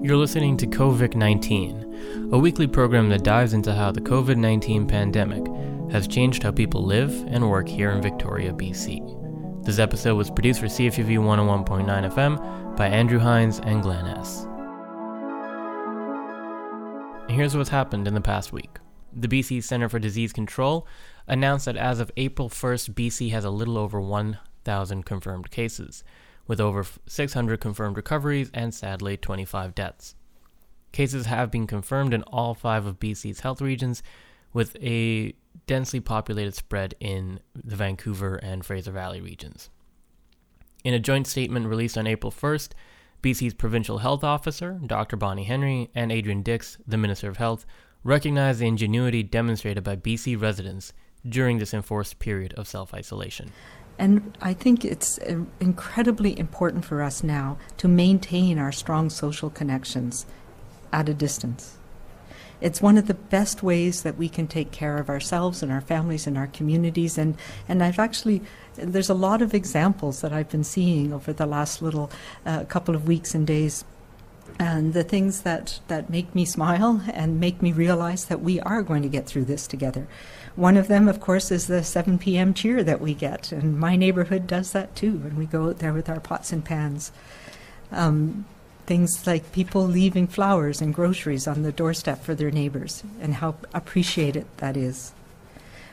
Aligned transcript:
You're 0.00 0.16
listening 0.16 0.56
to 0.58 0.66
COVID 0.68 1.16
19, 1.16 2.30
a 2.32 2.38
weekly 2.38 2.68
program 2.68 3.08
that 3.08 3.24
dives 3.24 3.52
into 3.52 3.74
how 3.74 3.90
the 3.90 4.00
COVID 4.00 4.36
19 4.36 4.86
pandemic 4.86 5.44
has 5.90 6.06
changed 6.06 6.44
how 6.44 6.52
people 6.52 6.84
live 6.84 7.10
and 7.26 7.50
work 7.50 7.66
here 7.66 7.90
in 7.90 8.00
Victoria, 8.00 8.52
BC. 8.52 9.64
This 9.64 9.80
episode 9.80 10.14
was 10.14 10.30
produced 10.30 10.60
for 10.60 10.66
CFUV 10.66 11.18
101.9 11.18 12.12
FM 12.12 12.76
by 12.76 12.86
Andrew 12.86 13.18
Hines 13.18 13.58
and 13.58 13.82
Glenn 13.82 14.06
S. 14.06 14.46
Here's 17.28 17.56
what's 17.56 17.70
happened 17.70 18.06
in 18.06 18.14
the 18.14 18.20
past 18.20 18.52
week. 18.52 18.78
The 19.12 19.26
BC 19.26 19.64
Centre 19.64 19.88
for 19.88 19.98
Disease 19.98 20.32
Control 20.32 20.86
announced 21.26 21.64
that 21.64 21.76
as 21.76 21.98
of 21.98 22.12
April 22.16 22.48
1st, 22.48 22.94
BC 22.94 23.32
has 23.32 23.44
a 23.44 23.50
little 23.50 23.76
over 23.76 24.00
1,000 24.00 25.02
confirmed 25.02 25.50
cases 25.50 26.04
with 26.48 26.60
over 26.60 26.84
600 27.06 27.60
confirmed 27.60 27.96
recoveries 27.96 28.50
and 28.52 28.74
sadly 28.74 29.16
25 29.16 29.74
deaths. 29.74 30.16
Cases 30.90 31.26
have 31.26 31.50
been 31.50 31.66
confirmed 31.66 32.14
in 32.14 32.22
all 32.24 32.54
five 32.54 32.86
of 32.86 32.98
BC's 32.98 33.40
health 33.40 33.60
regions, 33.60 34.02
with 34.52 34.74
a 34.82 35.34
densely 35.66 36.00
populated 36.00 36.54
spread 36.54 36.94
in 36.98 37.38
the 37.54 37.76
Vancouver 37.76 38.36
and 38.36 38.64
Fraser 38.64 38.90
Valley 38.90 39.20
regions. 39.20 39.68
In 40.82 40.94
a 40.94 40.98
joint 40.98 41.26
statement 41.26 41.66
released 41.66 41.98
on 41.98 42.06
April 42.06 42.32
1st, 42.32 42.70
BC's 43.22 43.52
provincial 43.52 43.98
health 43.98 44.24
officer, 44.24 44.80
Dr. 44.86 45.16
Bonnie 45.16 45.44
Henry, 45.44 45.90
and 45.94 46.10
Adrian 46.10 46.42
Dix, 46.42 46.78
the 46.86 46.96
Minister 46.96 47.28
of 47.28 47.36
Health, 47.36 47.66
recognized 48.02 48.60
the 48.60 48.66
ingenuity 48.66 49.22
demonstrated 49.22 49.84
by 49.84 49.96
BC 49.96 50.40
residents 50.40 50.94
during 51.28 51.58
this 51.58 51.74
enforced 51.74 52.18
period 52.18 52.54
of 52.54 52.68
self 52.68 52.94
isolation. 52.94 53.52
And 53.98 54.36
I 54.40 54.54
think 54.54 54.84
it's 54.84 55.18
uh, 55.18 55.40
incredibly 55.60 56.38
important 56.38 56.84
for 56.84 57.02
us 57.02 57.24
now 57.24 57.58
to 57.78 57.88
maintain 57.88 58.58
our 58.58 58.70
strong 58.70 59.10
social 59.10 59.50
connections 59.50 60.24
at 60.92 61.08
a 61.08 61.14
distance. 61.14 61.78
It's 62.60 62.82
one 62.82 62.98
of 62.98 63.06
the 63.06 63.14
best 63.14 63.62
ways 63.62 64.02
that 64.02 64.16
we 64.16 64.28
can 64.28 64.46
take 64.46 64.72
care 64.72 64.98
of 64.98 65.08
ourselves 65.08 65.62
and 65.62 65.70
our 65.70 65.80
families 65.80 66.26
and 66.26 66.36
our 66.36 66.48
communities. 66.48 67.16
And, 67.16 67.36
and 67.68 67.82
I've 67.82 67.98
actually, 68.00 68.42
there's 68.74 69.10
a 69.10 69.14
lot 69.14 69.42
of 69.42 69.54
examples 69.54 70.20
that 70.22 70.32
I've 70.32 70.48
been 70.48 70.64
seeing 70.64 71.12
over 71.12 71.32
the 71.32 71.46
last 71.46 71.82
little 71.82 72.10
uh, 72.44 72.64
couple 72.64 72.96
of 72.96 73.06
weeks 73.06 73.34
and 73.34 73.46
days. 73.46 73.84
And 74.58 74.92
the 74.92 75.04
things 75.04 75.42
that, 75.42 75.78
that 75.86 76.10
make 76.10 76.34
me 76.34 76.44
smile 76.44 77.02
and 77.12 77.38
make 77.38 77.62
me 77.62 77.70
realize 77.70 78.24
that 78.24 78.40
we 78.40 78.58
are 78.60 78.82
going 78.82 79.02
to 79.02 79.08
get 79.08 79.26
through 79.26 79.44
this 79.44 79.68
together. 79.68 80.08
One 80.56 80.76
of 80.76 80.88
them, 80.88 81.06
of 81.06 81.20
course, 81.20 81.52
is 81.52 81.68
the 81.68 81.84
7 81.84 82.18
p.m. 82.18 82.52
cheer 82.52 82.82
that 82.82 83.00
we 83.00 83.14
get, 83.14 83.52
and 83.52 83.78
my 83.78 83.94
neighborhood 83.94 84.48
does 84.48 84.72
that 84.72 84.96
too, 84.96 85.22
and 85.24 85.38
we 85.38 85.46
go 85.46 85.68
out 85.68 85.78
there 85.78 85.92
with 85.92 86.08
our 86.08 86.18
pots 86.18 86.52
and 86.52 86.64
pans. 86.64 87.12
Um, 87.92 88.44
things 88.86 89.24
like 89.26 89.52
people 89.52 89.84
leaving 89.84 90.26
flowers 90.26 90.80
and 90.80 90.92
groceries 90.92 91.46
on 91.46 91.62
the 91.62 91.70
doorstep 91.70 92.24
for 92.24 92.34
their 92.34 92.50
neighbors, 92.50 93.04
and 93.20 93.34
how 93.34 93.54
appreciated 93.72 94.46
that 94.56 94.76
is. 94.76 95.12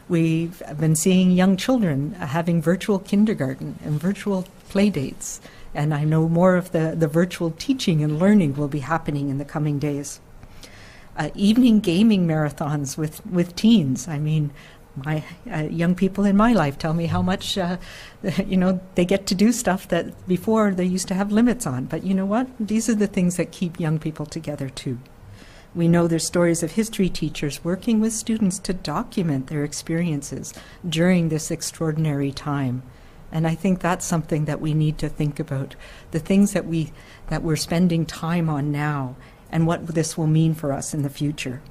We've 0.07 0.61
been 0.79 0.95
seeing 0.95 1.31
young 1.31 1.57
children 1.57 2.13
having 2.13 2.61
virtual 2.61 2.99
kindergarten 2.99 3.77
and 3.83 3.99
virtual 3.99 4.47
play 4.69 4.89
dates, 4.89 5.41
and 5.75 5.93
I 5.93 6.03
know 6.03 6.27
more 6.27 6.55
of 6.55 6.71
the, 6.71 6.95
the 6.97 7.07
virtual 7.07 7.51
teaching 7.51 8.03
and 8.03 8.17
learning 8.17 8.55
will 8.55 8.67
be 8.67 8.79
happening 8.79 9.29
in 9.29 9.37
the 9.37 9.45
coming 9.45 9.77
days 9.77 10.19
uh, 11.17 11.29
evening 11.33 11.79
gaming 11.79 12.27
marathons 12.27 12.97
with, 12.97 13.25
with 13.25 13.55
teens. 13.55 14.07
I 14.07 14.19
mean, 14.19 14.51
my 14.95 15.23
uh, 15.51 15.63
young 15.63 15.95
people 15.95 16.23
in 16.23 16.37
my 16.37 16.53
life 16.53 16.77
tell 16.77 16.93
me 16.93 17.07
how 17.07 17.21
much 17.21 17.57
uh, 17.57 17.77
you 18.45 18.55
know 18.55 18.79
they 18.95 19.05
get 19.05 19.27
to 19.27 19.35
do 19.35 19.51
stuff 19.51 19.87
that 19.89 20.27
before 20.27 20.71
they 20.71 20.85
used 20.85 21.07
to 21.09 21.13
have 21.13 21.31
limits 21.31 21.67
on. 21.67 21.85
But 21.85 22.03
you 22.03 22.13
know 22.13 22.25
what? 22.25 22.47
These 22.59 22.89
are 22.89 22.95
the 22.95 23.07
things 23.07 23.37
that 23.37 23.51
keep 23.51 23.79
young 23.79 23.99
people 23.99 24.25
together 24.25 24.69
too. 24.69 24.99
We 25.73 25.89
know 25.89 26.07
there's 26.07 26.25
stories 26.25 26.63
of 26.63 26.71
history 26.71 27.09
teachers 27.09 27.63
working 27.63 27.99
with 27.99 28.13
students 28.13 28.59
to 28.59 28.73
document 28.73 29.47
their 29.47 29.65
experiences 29.65 30.53
during 30.87 31.27
this 31.27 31.51
extraordinary 31.51 32.31
time. 32.31 32.83
And 33.35 33.45
I 33.45 33.53
think 33.53 33.81
that's 33.81 34.05
something 34.05 34.45
that 34.45 34.61
we 34.61 34.73
need 34.73 34.97
to 34.99 35.09
think 35.09 35.41
about. 35.41 35.75
The 36.11 36.19
things 36.19 36.53
that 36.53 36.65
we 36.65 36.93
that 37.27 37.43
we're 37.43 37.57
spending 37.57 38.05
time 38.05 38.49
on 38.49 38.71
now 38.71 39.17
and 39.51 39.67
what 39.67 39.87
this 39.87 40.17
will 40.17 40.25
mean 40.25 40.53
for 40.53 40.71
us 40.71 40.93
in 40.93 41.03
the 41.03 41.09
future. 41.09 41.61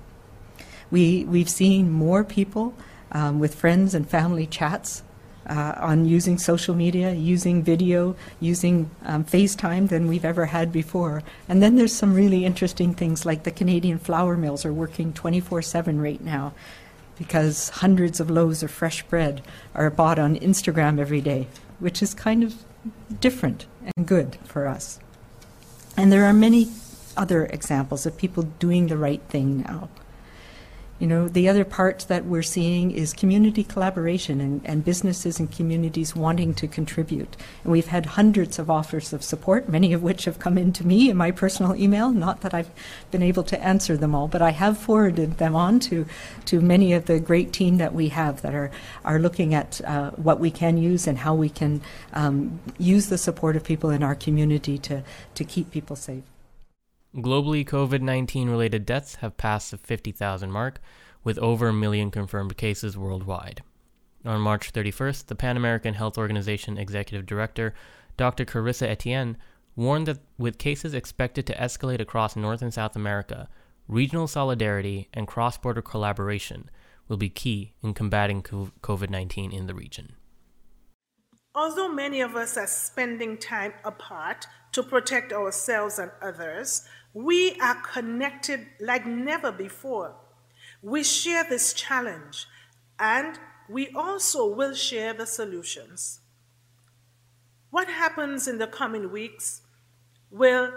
We, 0.91 1.25
we've 1.25 1.49
seen 1.49 1.91
more 1.91 2.23
people 2.23 2.75
um, 3.13 3.41
with 3.41 3.55
friends 3.55 3.95
and 3.95 4.07
family 4.07 4.47
chats 4.47 5.05
uh, 5.47 5.77
on 5.79 6.05
using 6.05 6.37
social 6.37 6.75
media, 6.75 7.15
using 7.15 7.63
video, 7.63 8.15
using 8.41 8.91
um, 9.03 9.25
FaceTime 9.25 9.89
than 9.89 10.07
we've 10.07 10.25
ever 10.25 10.45
had 10.45 10.71
before. 10.71 11.23
And 11.49 11.63
then 11.63 11.77
there's 11.77 11.95
some 11.95 12.13
really 12.13 12.45
interesting 12.45 12.93
things 12.93 13.25
like 13.25 13.45
the 13.45 13.51
Canadian 13.51 13.99
flour 13.99 14.37
mills 14.37 14.67
are 14.67 14.73
working 14.73 15.15
24 15.15 15.63
7 15.63 15.99
right 15.99 16.21
now 16.21 16.53
because 17.17 17.69
hundreds 17.71 18.21
of 18.21 18.31
loaves 18.31 18.63
of 18.63 18.71
fresh 18.71 19.03
bread 19.05 19.43
are 19.75 19.91
bought 19.91 20.19
on 20.19 20.37
Instagram 20.37 20.99
every 20.99 21.21
day, 21.21 21.47
which 21.79 22.03
is 22.03 22.15
kind 22.15 22.43
of 22.43 22.55
different 23.21 23.67
and 23.97 24.07
good 24.07 24.37
for 24.45 24.67
us. 24.67 24.99
And 25.97 26.13
there 26.13 26.25
are 26.25 26.33
many 26.33 26.69
other 27.17 27.47
examples 27.47 28.07
of 28.07 28.17
people 28.17 28.43
doing 28.59 28.89
the 28.89 28.97
right 28.97 29.23
thing 29.29 29.63
now. 29.63 29.89
You 31.01 31.09
know, 31.09 31.29
the 31.29 31.49
other 31.49 31.65
part 31.65 32.07
that 32.09 32.25
we're 32.25 32.43
seeing 32.43 32.93
is 32.93 33.13
community 33.13 33.65
collaboration 33.65 34.41
and, 34.41 34.61
and 34.65 34.85
businesses 34.85 35.41
and 35.41 35.51
communities 35.51 36.15
wanting 36.15 36.55
to 36.55 36.69
contribute. 36.69 37.37
And 37.65 37.73
we've 37.73 37.89
had 37.89 38.07
hundreds 38.07 38.61
of 38.61 38.71
offers 38.71 39.13
of 39.13 39.25
support, 39.25 39.69
many 39.69 39.93
of 39.93 40.05
which 40.05 40.25
have 40.25 40.39
come 40.39 40.57
into 40.57 40.87
me 40.87 41.11
in 41.11 41.17
my 41.17 41.33
personal 41.33 41.75
email. 41.75 42.11
Not 42.11 42.43
that 42.43 42.55
I've 42.55 42.71
been 43.11 43.25
able 43.25 43.43
to 43.43 43.61
answer 43.61 43.97
them 43.97 44.15
all, 44.15 44.29
but 44.29 44.41
I 44.41 44.51
have 44.51 44.79
forwarded 44.79 45.39
them 45.39 45.57
on 45.57 45.81
to, 45.81 46.07
to 46.45 46.61
many 46.61 46.93
of 46.93 47.07
the 47.07 47.19
great 47.19 47.53
team 47.53 47.79
that 47.79 47.93
we 47.93 48.09
have 48.11 48.43
that 48.43 48.55
are, 48.55 48.71
are 49.05 49.19
looking 49.19 49.53
at 49.53 49.81
uh, 49.85 50.13
what 50.13 50.39
we 50.39 50.53
can 50.53 50.79
use 50.79 51.09
and 51.09 51.19
how 51.19 51.35
we 51.35 51.49
can 51.49 51.83
um, 52.13 52.61
use 52.79 53.09
the 53.09 53.19
support 53.19 53.57
of 53.57 53.65
people 53.65 53.91
in 53.91 54.05
our 54.05 54.15
community 54.15 54.79
to, 54.79 55.03
to 55.35 55.45
keep 55.45 55.73
people 55.73 55.97
safe. 55.97 56.23
Globally, 57.17 57.65
COVID 57.65 58.01
19 58.01 58.51
related 58.51 58.85
deaths 58.85 59.17
have 59.17 59.37
passed 59.37 59.71
the 59.71 59.79
50,000 59.79 60.51
mark, 60.51 60.81
with 61.23 61.39
over 61.39 61.69
a 61.69 61.73
million 61.73 62.11
confirmed 62.11 62.57
cases 62.57 62.99
worldwide. 62.99 63.63
On 64.25 64.41
March 64.41 64.73
31st, 64.73 65.27
the 65.27 65.37
Pan 65.37 65.57
American 65.57 65.95
Health 65.95 66.19
Organization 66.19 66.77
Executive 66.77 67.25
Director, 67.25 67.73
Dr. 68.17 68.45
Carissa 68.45 68.89
Etienne, 68.89 69.37
warned 69.77 70.09
that 70.09 70.19
with 70.39 70.59
cases 70.59 70.93
expected 70.93 71.47
to 71.47 71.55
escalate 71.55 72.01
across 72.01 72.35
North 72.35 72.63
and 72.63 72.75
South 72.75 72.97
America, 72.97 73.49
regional 73.87 74.27
solidarity 74.27 75.09
and 75.15 75.29
cross 75.29 75.57
border 75.57 75.83
collaboration 75.83 76.69
will 77.07 77.17
be 77.17 77.29
key 77.29 77.75
in 77.81 77.95
combating 77.95 78.43
COVID 78.43 79.11
19 79.11 79.53
in 79.53 79.69
the 79.69 79.75
region. 79.75 80.17
Although 81.55 81.91
many 81.91 82.21
of 82.21 82.35
us 82.35 82.57
are 82.57 82.67
spending 82.67 83.39
time 83.39 83.75
apart 83.85 84.47
to 84.73 84.83
protect 84.83 85.33
ourselves 85.33 86.01
and 86.01 86.11
others, 86.21 86.85
we 87.15 87.59
are 87.61 87.77
connected 87.77 88.67
like 88.81 89.07
never 89.07 89.53
before. 89.53 90.17
We 90.83 91.05
share 91.05 91.45
this 91.45 91.73
challenge 91.73 92.47
and 92.99 93.39
we 93.69 93.89
also 93.95 94.47
will 94.47 94.75
share 94.75 95.15
the 95.15 95.27
solutions. 95.27 96.21
What 97.71 97.89
happens 97.89 98.47
in 98.47 98.59
the 98.59 98.67
coming 98.67 99.11
weeks 99.11 99.63
will 100.31 100.73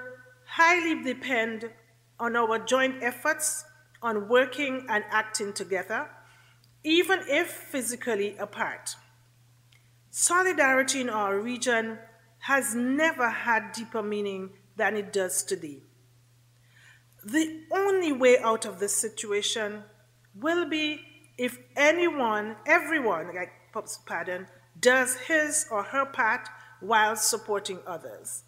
highly 0.48 1.04
depend 1.04 1.72
on 2.20 2.36
our 2.36 2.60
joint 2.60 3.02
efforts 3.02 3.66
on 4.02 4.30
working 4.30 4.86
and 4.90 5.04
acting 5.10 5.54
together, 5.54 6.08
even 6.84 7.20
if 7.28 7.48
physically 7.48 8.38
apart. 8.38 8.96
Solidarity 10.12 11.02
in 11.02 11.10
our 11.10 11.40
region 11.40 11.98
has 12.40 12.74
never 12.74 13.30
had 13.30 13.72
deeper 13.72 14.02
meaning 14.02 14.52
than 14.76 14.96
it 14.96 15.12
does 15.12 15.44
today. 15.44 15.82
The 17.28 17.64
only 17.72 18.14
way 18.14 18.38
out 18.40 18.64
of 18.66 18.80
this 18.80 18.96
situation 18.96 19.84
will 20.34 20.70
be 20.70 21.02
if 21.38 21.60
anyone, 21.76 22.56
everyone, 22.66 23.36
like, 23.36 23.52
pardon, 24.06 24.48
does 24.80 25.18
his 25.18 25.68
or 25.70 25.84
her 25.84 26.06
part 26.06 26.48
while 26.80 27.18
supporting 27.18 27.80
others. 27.86 28.44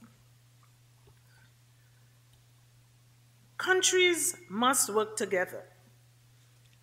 Countries 3.57 4.37
must 4.49 4.93
work 4.95 5.17
together, 5.17 5.65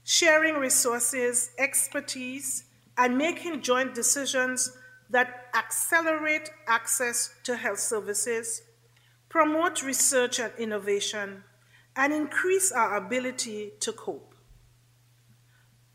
sharing 0.04 0.56
resources, 0.56 1.52
expertise, 1.58 2.64
and 2.98 3.16
making 3.16 3.62
joint 3.62 3.94
decisions 3.94 4.76
that 5.08 5.46
accelerate 5.54 6.50
access 6.69 7.34
to 7.44 7.56
health 7.56 7.78
services, 7.78 8.60
promote 9.31 9.82
research 9.82 10.38
and 10.38 10.52
innovation, 10.58 11.43
and 11.96 12.12
increase 12.12 12.70
our 12.70 12.96
ability 12.96 13.72
to 13.81 13.93
cope. 13.93 14.34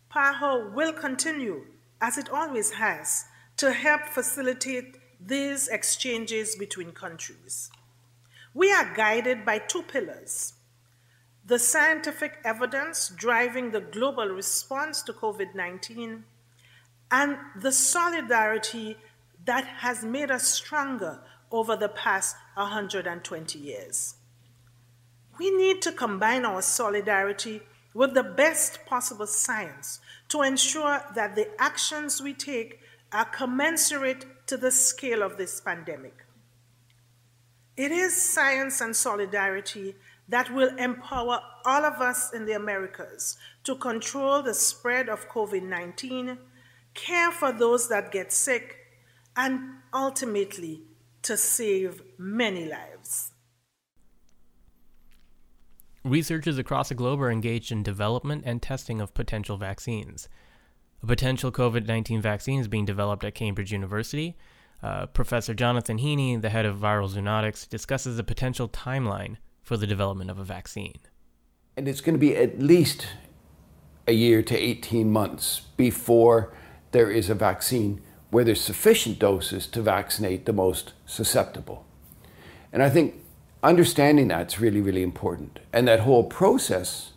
PAHO 0.10 0.74
will 0.74 0.92
continue, 0.92 1.66
as 2.02 2.18
it 2.18 2.30
always 2.30 2.72
has, 2.72 3.26
to 3.58 3.72
help 3.72 4.08
facilitate 4.08 4.98
these 5.20 5.68
exchanges 5.68 6.56
between 6.56 6.92
countries. 6.92 7.70
We 8.54 8.72
are 8.74 8.94
guided 8.94 9.46
by 9.46 9.60
two 9.60 9.84
pillars 9.84 10.54
the 11.44 11.58
scientific 11.58 12.38
evidence 12.46 13.10
driving 13.10 13.72
the 13.72 13.82
global 13.82 14.28
response 14.28 15.02
to 15.02 15.12
COVID 15.14 15.56
19, 15.56 16.24
and 17.10 17.38
the 17.56 17.72
solidarity 17.72 18.98
that 19.46 19.66
has 19.66 20.04
made 20.04 20.30
us 20.30 20.48
stronger 20.48 21.20
over 21.52 21.76
the 21.76 21.90
past 21.90 22.36
120 22.54 23.60
years. 23.60 24.16
We 25.38 25.50
need 25.52 25.82
to 25.84 25.92
combine 25.92 26.46
our 26.46 26.62
solidarity 26.62 27.62
with 27.94 28.14
the 28.14 28.24
best 28.24 28.86
possible 28.86 29.28
science 29.28 30.00
to 30.30 30.42
ensure 30.42 31.04
that 31.16 31.36
the 31.36 31.50
actions 31.60 32.22
we 32.22 32.34
take 32.34 32.80
are 33.12 33.26
commensurate 33.26 34.26
to 34.48 34.58
the 34.58 34.72
scale 34.72 35.22
of 35.22 35.38
this 35.38 35.60
pandemic. 35.60 36.26
It 37.76 37.92
is 37.92 38.16
science 38.22 38.82
and 38.82 38.96
solidarity 38.96 39.96
that 40.30 40.54
will 40.54 40.76
empower 40.78 41.42
all 41.66 41.84
of 41.84 41.96
us 41.96 42.34
in 42.34 42.46
the 42.46 42.54
Americas 42.54 43.38
to 43.64 43.76
control 43.76 44.42
the 44.42 44.54
spread 44.54 45.10
of 45.10 45.28
COVID 45.30 45.64
19, 45.64 46.38
care 46.94 47.32
for 47.32 47.52
those 47.52 47.90
that 47.90 48.12
get 48.12 48.32
sick, 48.32 48.78
and 49.36 49.60
ultimately 49.94 50.82
to 51.24 51.36
save 51.36 52.02
many 52.18 52.66
lives. 52.66 53.31
Researchers 56.04 56.58
across 56.58 56.90
the 56.90 56.96
globe 56.96 57.22
are 57.22 57.30
engaged 57.30 57.72
in 57.72 57.84
development 57.84 58.44
and 58.46 58.62
testing 58.62 59.00
of 59.00 59.14
potential 59.14 59.58
vaccines. 59.58 60.28
A 61.04 61.06
potential 61.06 61.52
COVID 61.52 61.86
19 61.86 62.22
vaccine 62.22 62.60
is 62.60 62.68
being 62.68 62.86
developed 62.86 63.24
at 63.24 63.36
Cambridge 63.36 63.72
University. 63.72 64.36
Uh, 64.82 65.06
Professor 65.06 65.54
Jonathan 65.54 66.00
Heeney, 66.00 66.38
the 66.38 66.50
head 66.50 66.66
of 66.66 66.78
viral 66.78 67.10
zoonotics, 67.10 67.70
discusses 67.70 68.18
the 68.18 68.24
potential 68.24 68.68
timeline 68.68 69.38
for 69.62 69.78
the 69.78 69.86
development 69.86 70.32
of 70.32 70.40
a 70.40 70.44
vaccine. 70.44 71.00
And 71.78 71.88
it's 71.88 72.02
going 72.02 72.16
to 72.16 72.20
be 72.20 72.36
at 72.36 72.60
least 72.60 73.08
a 74.08 74.14
year 74.14 74.42
to 74.42 74.58
18 74.58 75.12
months 75.12 75.62
before 75.78 76.52
there 76.92 77.12
is 77.12 77.30
a 77.30 77.36
vaccine 77.36 78.02
where 78.32 78.44
there's 78.44 78.62
sufficient 78.62 79.20
doses 79.20 79.68
to 79.68 79.82
vaccinate 79.84 80.46
the 80.46 80.54
most 80.54 80.94
susceptible. 81.06 81.86
And 82.74 82.82
I 82.82 82.90
think 82.90 83.21
understanding 83.64 84.28
that's 84.28 84.60
really, 84.60 84.82
really 84.82 85.04
important. 85.04 85.60
And 85.72 85.88
that 85.88 86.02
whole 86.02 86.24
process 86.24 87.14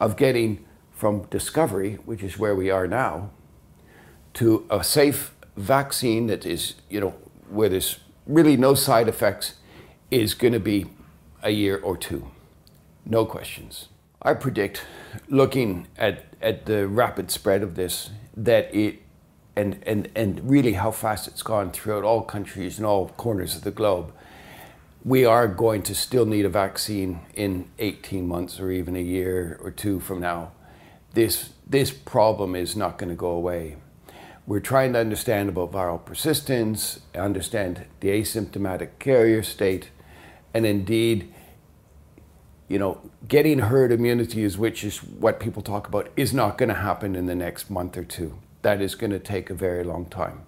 of 0.00 0.16
getting 0.16 0.64
from 0.92 1.22
discovery, 1.24 1.94
which 2.04 2.22
is 2.22 2.38
where 2.38 2.54
we 2.54 2.70
are 2.70 2.86
now, 2.86 3.30
to 4.34 4.66
a 4.70 4.82
safe 4.82 5.34
vaccine 5.56 6.26
that 6.26 6.44
is, 6.44 6.74
you 6.90 7.00
know, 7.00 7.14
where 7.48 7.68
there's 7.68 8.00
really 8.26 8.56
no 8.56 8.74
side 8.74 9.08
effects 9.08 9.54
is 10.10 10.34
going 10.34 10.52
to 10.52 10.60
be 10.60 10.86
a 11.42 11.50
year 11.50 11.78
or 11.78 11.96
two. 11.96 12.30
No 13.04 13.24
questions. 13.24 13.88
I 14.22 14.34
predict, 14.34 14.84
looking 15.28 15.86
at, 15.96 16.24
at 16.42 16.66
the 16.66 16.88
rapid 16.88 17.30
spread 17.30 17.62
of 17.62 17.74
this, 17.74 18.10
that 18.36 18.74
it 18.74 19.02
and, 19.56 19.82
and, 19.86 20.10
and 20.14 20.48
really 20.50 20.74
how 20.74 20.90
fast 20.90 21.26
it's 21.26 21.42
gone 21.42 21.70
throughout 21.70 22.04
all 22.04 22.22
countries 22.22 22.76
and 22.76 22.86
all 22.86 23.08
corners 23.08 23.56
of 23.56 23.62
the 23.62 23.70
globe, 23.70 24.12
we 25.06 25.24
are 25.24 25.46
going 25.46 25.82
to 25.84 25.94
still 25.94 26.26
need 26.26 26.44
a 26.44 26.48
vaccine 26.48 27.20
in 27.32 27.70
18 27.78 28.26
months 28.26 28.58
or 28.58 28.72
even 28.72 28.96
a 28.96 29.00
year 29.00 29.56
or 29.62 29.70
two 29.70 30.00
from 30.00 30.18
now. 30.18 30.50
This, 31.14 31.50
this 31.64 31.92
problem 31.92 32.56
is 32.56 32.74
not 32.74 32.98
going 32.98 33.10
to 33.10 33.14
go 33.14 33.28
away. 33.30 33.76
We're 34.48 34.58
trying 34.58 34.94
to 34.94 34.98
understand 34.98 35.48
about 35.48 35.70
viral 35.70 36.04
persistence, 36.04 36.98
understand 37.14 37.86
the 38.00 38.08
asymptomatic 38.08 38.98
carrier 38.98 39.44
state, 39.44 39.90
and 40.52 40.66
indeed, 40.66 41.32
you 42.66 42.80
know, 42.80 43.00
getting 43.28 43.60
herd 43.60 43.92
immunity 43.92 44.42
is 44.42 44.58
which 44.58 44.82
is 44.82 45.04
what 45.04 45.38
people 45.38 45.62
talk 45.62 45.86
about 45.86 46.10
is 46.16 46.34
not 46.34 46.58
going 46.58 46.68
to 46.68 46.74
happen 46.74 47.14
in 47.14 47.26
the 47.26 47.36
next 47.36 47.70
month 47.70 47.96
or 47.96 48.04
two 48.04 48.40
that 48.62 48.82
is 48.82 48.96
going 48.96 49.12
to 49.12 49.20
take 49.20 49.50
a 49.50 49.54
very 49.54 49.84
long 49.84 50.06
time. 50.06 50.40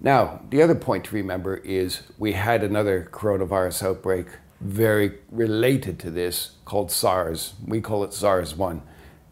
Now, 0.00 0.42
the 0.48 0.62
other 0.62 0.74
point 0.74 1.04
to 1.06 1.14
remember 1.14 1.56
is 1.56 2.02
we 2.18 2.32
had 2.32 2.62
another 2.62 3.08
coronavirus 3.10 3.82
outbreak 3.84 4.26
very 4.60 5.18
related 5.30 5.98
to 6.00 6.10
this 6.10 6.52
called 6.64 6.90
SARS. 6.90 7.54
We 7.66 7.80
call 7.80 8.04
it 8.04 8.12
SARS 8.12 8.54
1. 8.54 8.82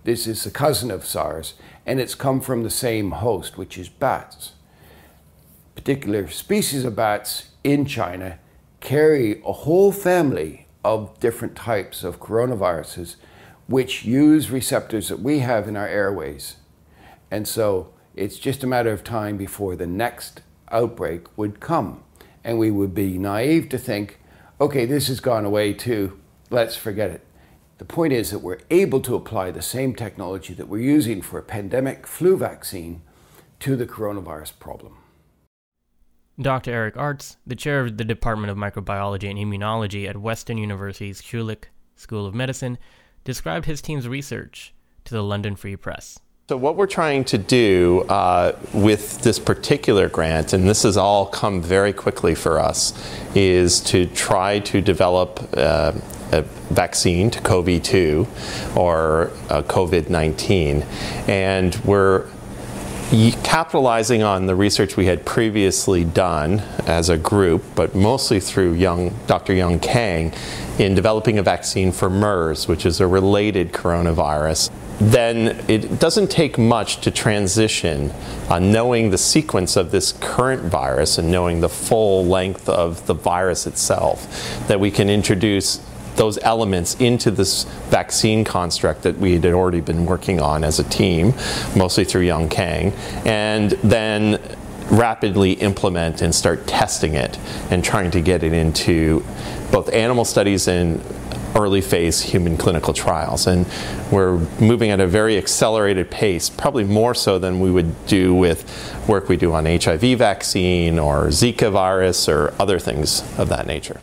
This 0.05 0.27
is 0.27 0.47
a 0.47 0.51
cousin 0.51 0.91
of 0.91 1.05
SARS, 1.05 1.55
and 1.85 2.01
it's 2.01 2.15
come 2.15 2.41
from 2.41 2.63
the 2.63 2.71
same 2.71 3.13
host, 3.13 3.59
which 3.59 3.77
is 3.79 3.89
bats. 3.89 4.53
Particular 5.75 6.29
species 6.29 6.85
of 6.85 6.97
bats 6.97 7.51
in 7.65 7.85
China 7.85 8.39
carry 8.81 9.43
a 9.45 9.53
whole 9.53 9.93
family 9.93 10.67
of 10.85 11.19
different 11.19 11.57
types 11.57 12.05
of 12.05 12.21
coronaviruses 12.21 13.17
which 13.67 14.05
use 14.05 14.51
receptors 14.51 15.09
that 15.09 15.19
we 15.19 15.41
have 15.41 15.67
in 15.67 15.77
our 15.77 15.89
airways 15.89 16.57
and 17.31 17.47
so 17.47 17.93
it's 18.15 18.39
just 18.39 18.63
a 18.63 18.67
matter 18.67 18.91
of 18.93 19.05
time 19.05 19.37
before 19.37 19.77
the 19.77 19.87
next 19.87 20.43
outbreak 20.71 21.37
would 21.37 21.61
come. 21.61 22.03
And 22.45 22.59
we 22.59 22.71
would 22.71 22.95
be 22.95 23.19
naive 23.19 23.69
to 23.71 23.79
think, 23.79 24.21
okay, 24.61 24.87
this 24.87 25.09
has 25.09 25.21
gone 25.21 25.45
away 25.45 25.73
too, 25.73 26.19
let's 26.51 26.77
forget 26.77 27.11
it. 27.11 27.27
The 27.79 27.85
point 27.85 28.13
is 28.13 28.31
that 28.31 28.39
we're 28.39 28.61
able 28.71 29.01
to 29.01 29.15
apply 29.15 29.51
the 29.51 29.63
same 29.63 29.95
technology 29.95 30.55
that 30.55 30.69
we're 30.69 30.79
using 30.79 31.21
for 31.21 31.39
a 31.39 31.43
pandemic 31.43 32.07
flu 32.07 32.37
vaccine 32.37 33.03
to 33.61 33.77
the 33.77 33.87
coronavirus 33.87 34.59
problem. 34.59 34.97
Dr. 36.41 36.71
Eric 36.71 36.97
Arts, 36.97 37.37
the 37.47 37.57
chair 37.57 37.81
of 37.81 37.97
the 37.97 38.05
Department 38.05 38.51
of 38.51 38.59
Microbiology 38.59 39.31
and 39.31 39.39
Immunology 39.39 40.09
at 40.09 40.19
Western 40.19 40.59
University's 40.59 41.23
Schulich 41.23 41.65
School 41.97 42.27
of 42.27 42.35
Medicine, 42.35 42.79
described 43.25 43.67
his 43.67 43.81
team's 43.83 44.07
research 44.07 44.75
to 45.05 45.15
the 45.15 45.23
London 45.23 45.57
Free 45.57 45.77
Press. 45.77 46.19
So, 46.49 46.57
what 46.57 46.77
we're 46.77 46.87
trying 46.87 47.25
to 47.25 47.39
do 47.39 48.03
uh, 48.09 48.53
with 48.73 49.21
this 49.23 49.41
particular 49.41 50.09
grant, 50.09 50.53
and 50.53 50.69
this 50.69 50.85
has 50.85 50.97
all 50.97 51.27
come 51.27 51.61
very 51.61 51.93
quickly 51.93 52.37
for 52.37 52.61
us, 52.61 52.95
is 53.35 53.81
to 53.81 54.07
try 54.07 54.61
to 54.61 54.81
develop 54.81 55.41
uh, 55.57 55.91
a 56.31 56.43
vaccine 56.71 57.33
to 57.33 57.41
CoV 57.41 57.83
2 57.83 58.29
or 58.77 59.33
uh, 59.51 59.63
COVID 59.63 60.09
19. 60.09 60.83
And 61.27 61.75
we're 61.85 62.29
capitalizing 63.43 64.23
on 64.23 64.47
the 64.47 64.55
research 64.55 64.97
we 64.97 65.07
had 65.07 65.27
previously 65.27 66.05
done 66.05 66.61
as 66.87 67.09
a 67.09 67.19
group, 67.19 67.65
but 67.75 67.97
mostly 67.97 68.39
through 68.39 68.75
young, 68.75 69.13
Dr. 69.27 69.53
Young 69.53 69.81
Kang, 69.81 70.33
in 70.79 70.95
developing 70.95 71.41
a 71.41 71.43
vaccine 71.43 71.91
for 71.91 72.09
MERS, 72.09 72.69
which 72.69 72.87
is 72.87 73.01
a 73.01 73.07
related 73.09 73.73
coronavirus 73.73 74.71
then 75.01 75.63
it 75.69 75.99
doesn't 75.99 76.31
take 76.31 76.57
much 76.57 77.01
to 77.03 77.11
transition 77.11 78.11
uh, 78.49 78.59
knowing 78.59 79.11
the 79.11 79.19
sequence 79.19 79.77
of 79.77 79.91
this 79.91 80.13
current 80.21 80.63
virus 80.63 81.19
and 81.19 81.31
knowing 81.31 81.61
the 81.61 81.69
full 81.69 82.25
length 82.25 82.69
of 82.69 83.07
the 83.07 83.15
virus 83.15 83.67
itself 83.67 84.27
that 84.69 84.81
we 84.81 84.91
can 84.91 85.11
introduce 85.11 85.81
those 86.17 86.39
elements 86.39 86.95
into 86.95 87.31
this 87.31 87.65
vaccine 87.91 88.43
construct 88.43 89.03
that 89.03 89.19
we 89.19 89.35
had 89.35 89.45
already 89.47 89.81
been 89.81 90.07
working 90.07 90.41
on 90.41 90.65
as 90.65 90.79
a 90.79 90.85
team, 90.85 91.35
mostly 91.77 92.05
through 92.05 92.23
Young 92.23 92.49
Kang, 92.49 92.93
and 93.25 93.73
then 93.85 94.41
rapidly 94.91 95.53
implement 95.53 96.23
and 96.23 96.35
start 96.35 96.67
testing 96.67 97.15
it 97.15 97.39
and 97.71 97.85
trying 97.85 98.11
to 98.11 98.21
get 98.21 98.43
it 98.43 98.53
into 98.53 99.25
both 99.71 99.93
animal 99.93 100.25
studies 100.25 100.69
and 100.69 101.03
early 101.57 101.81
phase 101.81 102.21
human 102.21 102.57
clinical 102.57 102.93
trials. 102.93 103.47
And 103.47 103.67
we're 104.13 104.39
moving 104.61 104.91
at 104.91 105.01
a 105.01 105.07
very 105.07 105.37
accelerated 105.37 106.11
pace, 106.11 106.49
probably 106.51 106.85
more 106.85 107.15
so 107.15 107.39
than 107.39 107.61
we 107.61 107.71
would 107.71 108.07
do 108.07 108.35
with 108.35 108.65
work 109.09 109.29
we 109.29 109.37
do 109.37 109.53
on 109.53 109.67
HIV 109.67 110.19
vaccine 110.19 110.99
or 110.99 111.27
Zika 111.29 111.73
virus 111.73 112.29
or 112.29 112.55
other 112.59 112.79
things 112.79 113.23
of 113.39 113.49
that 113.49 113.67
nature. 113.67 114.01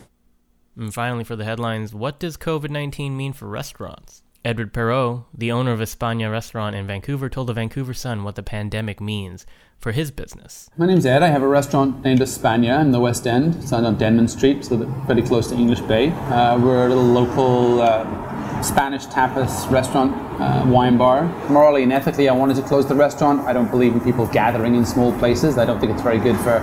And 0.76 0.92
finally, 0.92 1.24
for 1.24 1.36
the 1.36 1.44
headlines, 1.44 1.94
what 1.94 2.18
does 2.18 2.36
COVID 2.36 2.70
19 2.70 3.16
mean 3.16 3.32
for 3.32 3.46
restaurants? 3.46 4.22
Edward 4.44 4.74
Perot, 4.74 5.24
the 5.32 5.50
owner 5.50 5.72
of 5.72 5.80
Espana 5.80 6.30
restaurant 6.30 6.76
in 6.76 6.86
Vancouver, 6.86 7.30
told 7.30 7.46
the 7.46 7.54
Vancouver 7.54 7.94
Sun 7.94 8.24
what 8.24 8.34
the 8.34 8.42
pandemic 8.42 9.00
means 9.00 9.46
for 9.78 9.92
his 9.92 10.10
business. 10.10 10.68
My 10.76 10.84
name's 10.84 11.06
Ed. 11.06 11.22
I 11.22 11.28
have 11.28 11.42
a 11.42 11.48
restaurant 11.48 12.04
named 12.04 12.20
Espana 12.20 12.78
in 12.82 12.90
the 12.90 13.00
West 13.00 13.26
End. 13.26 13.54
It's 13.54 13.72
on 13.72 13.96
Denman 13.96 14.28
Street, 14.28 14.66
so 14.66 14.84
pretty 15.06 15.22
close 15.22 15.48
to 15.48 15.54
English 15.54 15.80
Bay. 15.80 16.10
Uh, 16.10 16.58
we're 16.58 16.84
a 16.84 16.88
little 16.90 17.04
local 17.04 17.80
uh, 17.80 18.62
Spanish 18.62 19.06
tapas 19.06 19.70
restaurant, 19.70 20.14
uh, 20.38 20.66
wine 20.66 20.98
bar. 20.98 21.24
Morally 21.48 21.82
and 21.82 21.90
ethically, 21.90 22.28
I 22.28 22.34
wanted 22.34 22.56
to 22.56 22.62
close 22.62 22.86
the 22.86 22.94
restaurant. 22.94 23.40
I 23.46 23.54
don't 23.54 23.70
believe 23.70 23.94
in 23.94 24.00
people 24.02 24.26
gathering 24.26 24.74
in 24.74 24.84
small 24.84 25.18
places. 25.18 25.56
I 25.56 25.64
don't 25.64 25.80
think 25.80 25.92
it's 25.92 26.02
very 26.02 26.18
good 26.18 26.36
for, 26.40 26.60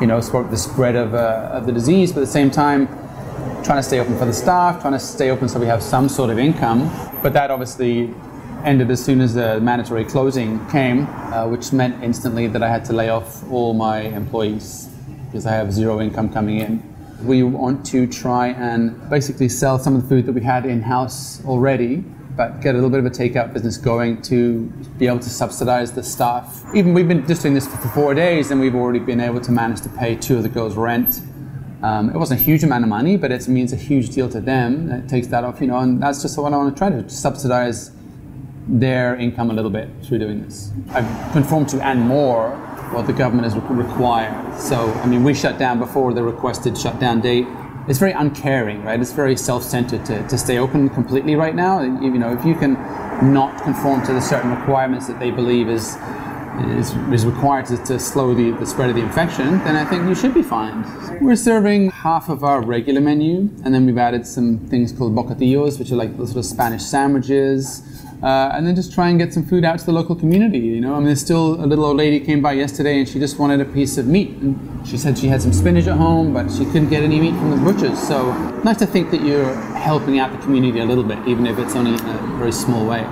you 0.00 0.08
know, 0.08 0.20
the 0.20 0.56
spread 0.56 0.96
of, 0.96 1.14
uh, 1.14 1.50
of 1.52 1.66
the 1.66 1.72
disease. 1.72 2.10
But 2.10 2.22
at 2.22 2.26
the 2.26 2.32
same 2.32 2.50
time, 2.50 2.88
trying 3.64 3.78
to 3.78 3.82
stay 3.82 4.00
open 4.00 4.16
for 4.18 4.24
the 4.24 4.32
staff, 4.32 4.80
trying 4.80 4.92
to 4.92 4.98
stay 4.98 5.30
open 5.30 5.48
so 5.48 5.58
we 5.58 5.66
have 5.66 5.82
some 5.82 6.08
sort 6.08 6.30
of 6.30 6.38
income. 6.38 6.90
But 7.22 7.32
that 7.34 7.50
obviously 7.50 8.14
ended 8.64 8.90
as 8.90 9.02
soon 9.02 9.20
as 9.20 9.34
the 9.34 9.60
mandatory 9.60 10.04
closing 10.04 10.66
came, 10.68 11.06
uh, 11.06 11.46
which 11.48 11.72
meant 11.72 12.02
instantly 12.02 12.46
that 12.46 12.62
I 12.62 12.68
had 12.68 12.84
to 12.86 12.92
lay 12.92 13.08
off 13.08 13.48
all 13.50 13.74
my 13.74 14.00
employees 14.00 14.88
because 15.26 15.46
I 15.46 15.52
have 15.52 15.72
zero 15.72 16.00
income 16.00 16.32
coming 16.32 16.58
in. 16.58 16.82
We 17.22 17.42
want 17.42 17.84
to 17.86 18.06
try 18.06 18.48
and 18.48 19.08
basically 19.10 19.48
sell 19.48 19.78
some 19.78 19.94
of 19.94 20.02
the 20.02 20.08
food 20.08 20.26
that 20.26 20.32
we 20.32 20.40
had 20.40 20.66
in 20.66 20.82
house 20.82 21.44
already, 21.44 22.04
but 22.36 22.60
get 22.60 22.74
a 22.74 22.78
little 22.78 22.90
bit 22.90 23.00
of 23.00 23.06
a 23.06 23.10
takeout 23.10 23.52
business 23.52 23.76
going 23.76 24.22
to 24.22 24.62
be 24.98 25.06
able 25.06 25.18
to 25.20 25.28
subsidize 25.28 25.92
the 25.92 26.02
staff. 26.02 26.64
Even 26.74 26.94
we've 26.94 27.08
been 27.08 27.26
just 27.26 27.42
doing 27.42 27.54
this 27.54 27.66
for 27.66 27.76
four 27.88 28.14
days, 28.14 28.50
and 28.50 28.60
we've 28.60 28.74
already 28.74 28.98
been 28.98 29.20
able 29.20 29.40
to 29.40 29.52
manage 29.52 29.82
to 29.82 29.88
pay 29.90 30.16
two 30.16 30.38
of 30.38 30.42
the 30.42 30.48
girls' 30.48 30.76
rent. 30.76 31.20
Um, 31.82 32.10
it 32.10 32.16
wasn't 32.16 32.40
a 32.40 32.44
huge 32.44 32.62
amount 32.62 32.84
of 32.84 32.90
money, 32.90 33.16
but 33.16 33.32
it 33.32 33.48
means 33.48 33.72
a 33.72 33.76
huge 33.76 34.10
deal 34.10 34.28
to 34.28 34.40
them. 34.40 34.90
It 34.90 35.08
takes 35.08 35.28
that 35.28 35.44
off, 35.44 35.60
you 35.60 35.66
know, 35.66 35.78
and 35.78 36.02
that's 36.02 36.20
just 36.20 36.36
what 36.36 36.52
I 36.52 36.56
want 36.56 36.74
to 36.74 36.78
try 36.78 36.90
to 36.90 37.08
subsidize 37.08 37.90
their 38.68 39.16
income 39.16 39.50
a 39.50 39.54
little 39.54 39.70
bit 39.70 39.88
through 40.02 40.18
doing 40.18 40.42
this. 40.42 40.72
I've 40.90 41.32
conformed 41.32 41.68
to 41.70 41.84
and 41.84 42.00
more 42.00 42.50
what 42.92 43.06
the 43.06 43.12
government 43.12 43.50
has 43.50 43.56
required. 43.70 44.60
So, 44.60 44.92
I 44.94 45.06
mean, 45.06 45.24
we 45.24 45.32
shut 45.32 45.58
down 45.58 45.78
before 45.78 46.12
the 46.12 46.22
requested 46.22 46.76
shutdown 46.76 47.20
date. 47.20 47.46
It's 47.88 47.98
very 47.98 48.12
uncaring, 48.12 48.84
right? 48.84 49.00
It's 49.00 49.12
very 49.12 49.36
self-centered 49.36 50.04
to, 50.04 50.28
to 50.28 50.38
stay 50.38 50.58
open 50.58 50.90
completely 50.90 51.34
right 51.34 51.54
now. 51.54 51.80
You 51.80 52.10
know, 52.10 52.32
if 52.32 52.44
you 52.44 52.54
can 52.54 52.74
not 53.32 53.62
conform 53.62 54.04
to 54.06 54.12
the 54.12 54.20
certain 54.20 54.50
requirements 54.50 55.06
that 55.06 55.18
they 55.18 55.30
believe 55.30 55.68
is 55.68 55.96
is, 56.78 56.94
is 57.12 57.26
required 57.26 57.66
to, 57.66 57.76
to 57.84 57.98
slow 57.98 58.34
the, 58.34 58.52
the 58.52 58.66
spread 58.66 58.90
of 58.90 58.96
the 58.96 59.02
infection, 59.02 59.58
then 59.64 59.76
I 59.76 59.84
think 59.84 60.08
you 60.08 60.14
should 60.14 60.34
be 60.34 60.42
fine. 60.42 60.84
We're 61.20 61.36
serving 61.36 61.90
half 61.90 62.28
of 62.28 62.44
our 62.44 62.60
regular 62.62 63.00
menu, 63.00 63.48
and 63.64 63.74
then 63.74 63.86
we've 63.86 63.98
added 63.98 64.26
some 64.26 64.58
things 64.58 64.92
called 64.92 65.14
bocadillos, 65.14 65.78
which 65.78 65.90
are 65.92 65.96
like 65.96 66.14
sort 66.16 66.36
of 66.36 66.44
Spanish 66.44 66.82
sandwiches. 66.82 67.82
Uh, 68.22 68.52
and 68.52 68.66
then 68.66 68.76
just 68.76 68.92
try 68.92 69.08
and 69.08 69.18
get 69.18 69.32
some 69.32 69.42
food 69.42 69.64
out 69.64 69.78
to 69.78 69.86
the 69.86 69.92
local 69.92 70.14
community. 70.14 70.58
You 70.58 70.80
know, 70.82 70.94
I 70.94 70.98
mean, 70.98 71.06
there's 71.06 71.22
still 71.22 71.54
a 71.54 71.64
little 71.64 71.86
old 71.86 71.96
lady 71.96 72.20
came 72.20 72.42
by 72.42 72.52
yesterday 72.52 72.98
and 72.98 73.08
she 73.08 73.18
just 73.18 73.38
wanted 73.38 73.62
a 73.62 73.64
piece 73.64 73.96
of 73.96 74.06
meat. 74.06 74.28
And 74.28 74.86
she 74.86 74.98
said 74.98 75.16
she 75.16 75.28
had 75.28 75.40
some 75.40 75.54
spinach 75.54 75.86
at 75.86 75.96
home, 75.96 76.34
but 76.34 76.50
she 76.50 76.66
couldn't 76.66 76.90
get 76.90 77.02
any 77.02 77.18
meat 77.18 77.30
from 77.30 77.50
the 77.50 77.56
butchers. 77.56 77.98
So 77.98 78.32
nice 78.62 78.76
to 78.78 78.86
think 78.86 79.10
that 79.12 79.22
you're 79.22 79.54
helping 79.72 80.18
out 80.18 80.32
the 80.32 80.38
community 80.38 80.80
a 80.80 80.84
little 80.84 81.04
bit, 81.04 81.18
even 81.26 81.46
if 81.46 81.58
it's 81.58 81.74
only 81.74 81.94
in 81.94 82.00
a 82.00 82.36
very 82.36 82.52
small 82.52 82.86
way. 82.86 83.06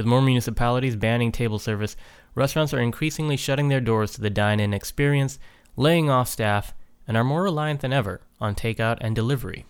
With 0.00 0.06
more 0.06 0.22
municipalities 0.22 0.96
banning 0.96 1.30
table 1.30 1.58
service, 1.58 1.94
restaurants 2.34 2.72
are 2.72 2.80
increasingly 2.80 3.36
shutting 3.36 3.68
their 3.68 3.82
doors 3.82 4.12
to 4.12 4.22
the 4.22 4.30
dine 4.30 4.58
in 4.58 4.72
experience, 4.72 5.38
laying 5.76 6.08
off 6.08 6.26
staff, 6.26 6.72
and 7.06 7.18
are 7.18 7.22
more 7.22 7.42
reliant 7.42 7.82
than 7.82 7.92
ever 7.92 8.22
on 8.40 8.54
takeout 8.54 8.96
and 9.02 9.14
delivery. 9.14 9.66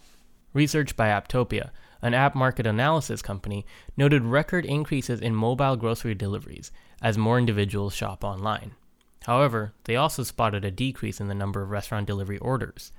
Research 0.53 0.95
by 0.95 1.09
Apptopia, 1.09 1.73
an 2.01 2.15
app 2.15 2.37
market 2.37 2.65
analysis 2.65 3.23
company, 3.23 3.67
noted 3.97 4.23
record 4.23 4.65
increases 4.65 5.21
in 5.21 5.35
mobile 5.35 5.75
grocery 5.75 6.15
deliveries 6.15 6.71
as 7.03 7.19
more 7.19 7.37
individuals 7.37 7.93
shop 7.93 8.23
online. 8.23 8.77
However, 9.25 9.73
they 9.83 9.97
also 9.97 10.23
spotted 10.23 10.65
a 10.65 10.71
decrease 10.71 11.21
in 11.21 11.27
the 11.27 11.35
number 11.35 11.61
of 11.61 11.71
restaurant 11.71 12.07
delivery 12.07 12.39
orders. 12.39 12.93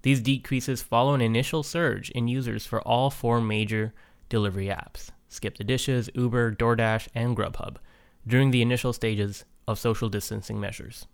These 0.00 0.22
decreases 0.22 0.80
follow 0.80 1.12
an 1.12 1.20
initial 1.20 1.62
surge 1.62 2.08
in 2.12 2.26
users 2.26 2.64
for 2.64 2.80
all 2.88 3.10
four 3.10 3.42
major 3.42 3.92
delivery 4.30 4.68
apps 4.68 5.10
Skip 5.34 5.58
the 5.58 5.64
Dishes, 5.64 6.08
Uber, 6.14 6.54
DoorDash, 6.54 7.08
and 7.12 7.36
Grubhub 7.36 7.78
during 8.24 8.52
the 8.52 8.62
initial 8.62 8.92
stages 8.92 9.44
of 9.66 9.80
social 9.80 10.08
distancing 10.08 10.60
measures. 10.60 11.08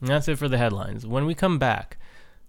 And 0.00 0.08
that's 0.08 0.26
it 0.26 0.38
for 0.38 0.48
the 0.48 0.56
headlines. 0.56 1.06
When 1.06 1.26
we 1.26 1.34
come 1.34 1.58
back, 1.58 1.98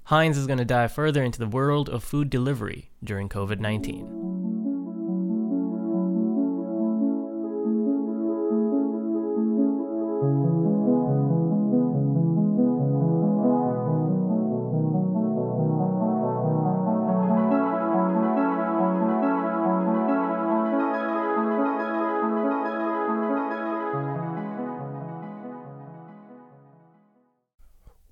Heinz 0.06 0.38
is 0.38 0.48
going 0.48 0.60
to 0.60 0.66
dive 0.66 0.94
further 0.94 1.22
into 1.22 1.40
the 1.40 1.48
world 1.48 1.90
of 1.90 2.06
food 2.06 2.30
delivery 2.30 2.92
during 3.04 3.28
COVID 3.28 3.60
19. 3.60 4.45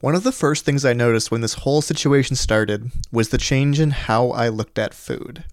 One 0.04 0.16
of 0.16 0.24
the 0.24 0.34
first 0.34 0.66
things 0.66 0.84
I 0.84 0.92
noticed 0.92 1.32
when 1.32 1.40
this 1.40 1.54
whole 1.54 1.82
situation 1.82 2.36
started 2.36 2.92
was 3.10 3.30
the 3.30 3.38
change 3.38 3.80
in 3.80 3.92
how 3.92 4.32
I 4.32 4.50
looked 4.50 4.78
at 4.78 4.94
food. 4.94 5.46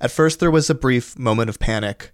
At 0.00 0.12
first, 0.12 0.38
there 0.38 0.52
was 0.52 0.70
a 0.70 0.76
brief 0.76 1.18
moment 1.18 1.50
of 1.50 1.58
panic. 1.58 2.12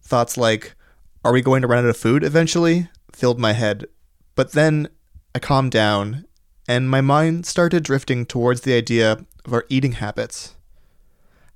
Thoughts 0.00 0.38
like, 0.38 0.74
are 1.22 1.34
we 1.34 1.42
going 1.42 1.60
to 1.60 1.68
run 1.68 1.84
out 1.84 1.90
of 1.90 1.98
food 1.98 2.24
eventually? 2.24 2.88
filled 3.12 3.38
my 3.38 3.52
head. 3.52 3.84
But 4.34 4.52
then 4.52 4.88
I 5.34 5.40
calmed 5.40 5.72
down, 5.72 6.24
and 6.66 6.88
my 6.88 7.02
mind 7.02 7.44
started 7.44 7.82
drifting 7.82 8.24
towards 8.24 8.62
the 8.62 8.72
idea 8.72 9.26
of 9.44 9.52
our 9.52 9.66
eating 9.68 9.92
habits. 9.92 10.56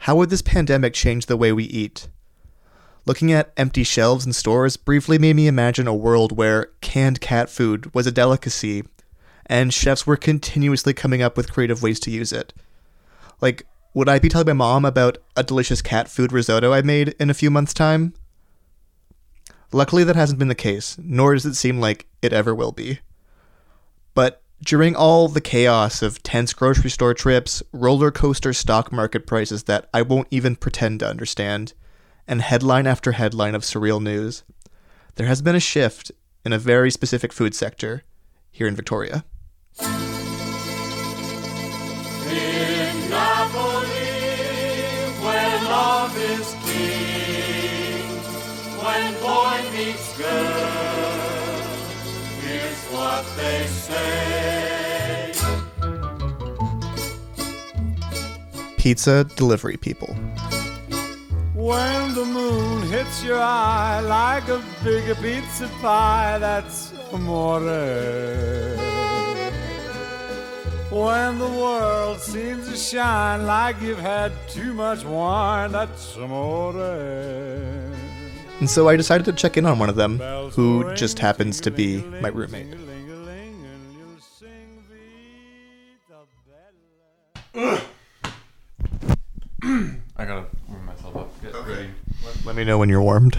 How 0.00 0.14
would 0.16 0.28
this 0.28 0.42
pandemic 0.42 0.92
change 0.92 1.24
the 1.24 1.38
way 1.38 1.52
we 1.52 1.64
eat? 1.64 2.08
Looking 3.06 3.32
at 3.32 3.54
empty 3.56 3.82
shelves 3.82 4.26
in 4.26 4.34
stores 4.34 4.76
briefly 4.76 5.16
made 5.16 5.36
me 5.36 5.46
imagine 5.46 5.88
a 5.88 5.94
world 5.94 6.36
where 6.36 6.72
canned 6.82 7.22
cat 7.22 7.48
food 7.48 7.94
was 7.94 8.06
a 8.06 8.12
delicacy 8.12 8.82
and 9.48 9.72
chefs 9.72 10.06
were 10.06 10.16
continuously 10.16 10.92
coming 10.92 11.22
up 11.22 11.36
with 11.36 11.52
creative 11.52 11.82
ways 11.82 11.98
to 12.00 12.10
use 12.10 12.32
it. 12.32 12.52
Like, 13.40 13.66
would 13.94 14.08
I 14.08 14.18
be 14.18 14.28
telling 14.28 14.46
my 14.46 14.52
mom 14.52 14.84
about 14.84 15.18
a 15.36 15.42
delicious 15.42 15.82
cat 15.82 16.08
food 16.08 16.32
risotto 16.32 16.72
I 16.72 16.82
made 16.82 17.14
in 17.18 17.30
a 17.30 17.34
few 17.34 17.50
months' 17.50 17.74
time? 17.74 18.14
Luckily, 19.72 20.04
that 20.04 20.16
hasn't 20.16 20.38
been 20.38 20.48
the 20.48 20.54
case, 20.54 20.96
nor 21.02 21.34
does 21.34 21.46
it 21.46 21.54
seem 21.54 21.80
like 21.80 22.06
it 22.22 22.32
ever 22.32 22.54
will 22.54 22.72
be. 22.72 23.00
But 24.14 24.42
during 24.64 24.96
all 24.96 25.28
the 25.28 25.40
chaos 25.40 26.02
of 26.02 26.22
tense 26.22 26.52
grocery 26.52 26.90
store 26.90 27.14
trips, 27.14 27.62
roller 27.72 28.10
coaster 28.10 28.52
stock 28.52 28.90
market 28.90 29.26
prices 29.26 29.64
that 29.64 29.88
I 29.94 30.02
won't 30.02 30.28
even 30.30 30.56
pretend 30.56 31.00
to 31.00 31.08
understand, 31.08 31.74
and 32.26 32.42
headline 32.42 32.86
after 32.86 33.12
headline 33.12 33.54
of 33.54 33.62
surreal 33.62 34.02
news, 34.02 34.42
there 35.14 35.26
has 35.26 35.42
been 35.42 35.54
a 35.54 35.60
shift 35.60 36.10
in 36.44 36.52
a 36.52 36.58
very 36.58 36.90
specific 36.90 37.32
food 37.32 37.54
sector 37.54 38.04
here 38.50 38.66
in 38.66 38.76
Victoria. 38.76 39.24
In 39.80 39.88
Napoli, 43.10 43.86
where 45.22 45.62
love 45.64 46.16
is 46.16 46.54
king, 46.66 48.08
when 48.82 49.12
boy 49.22 49.60
meets 49.76 50.18
girl, 50.18 51.62
here's 52.42 52.82
what 52.92 53.24
they 53.36 53.66
say. 53.66 55.32
Pizza 58.76 59.24
delivery 59.36 59.76
people. 59.76 60.16
When 61.54 62.14
the 62.14 62.24
moon 62.24 62.82
hits 62.88 63.22
your 63.24 63.40
eye 63.40 64.00
like 64.00 64.48
a 64.48 64.62
big 64.84 65.14
pizza 65.16 65.68
pie, 65.82 66.38
that's 66.38 66.92
amore. 67.12 68.77
When 70.98 71.38
the 71.38 71.46
world 71.46 72.18
seems 72.18 72.68
to 72.68 72.76
shine 72.76 73.46
like 73.46 73.80
you've 73.80 74.00
had 74.00 74.32
too 74.48 74.74
much 74.74 75.04
wine, 75.04 75.70
that's 75.70 76.16
amore. 76.16 76.74
And 78.58 78.68
so 78.68 78.88
I 78.88 78.96
decided 78.96 79.24
to 79.26 79.32
check 79.32 79.56
in 79.56 79.64
on 79.64 79.78
one 79.78 79.88
of 79.88 79.94
them, 79.94 80.18
who 80.50 80.92
just 80.96 81.20
happens 81.20 81.60
to 81.60 81.70
be 81.70 82.02
my 82.20 82.30
roommate. 82.30 82.74
I 90.16 90.24
gotta 90.24 90.46
warm 90.68 90.84
myself 90.84 91.16
up. 91.16 91.42
Get 91.42 91.54
okay. 91.54 91.70
ready. 91.70 91.90
Let, 92.24 92.44
let 92.44 92.56
me 92.56 92.64
know 92.64 92.76
when 92.76 92.88
you're 92.88 93.02
warmed. 93.02 93.36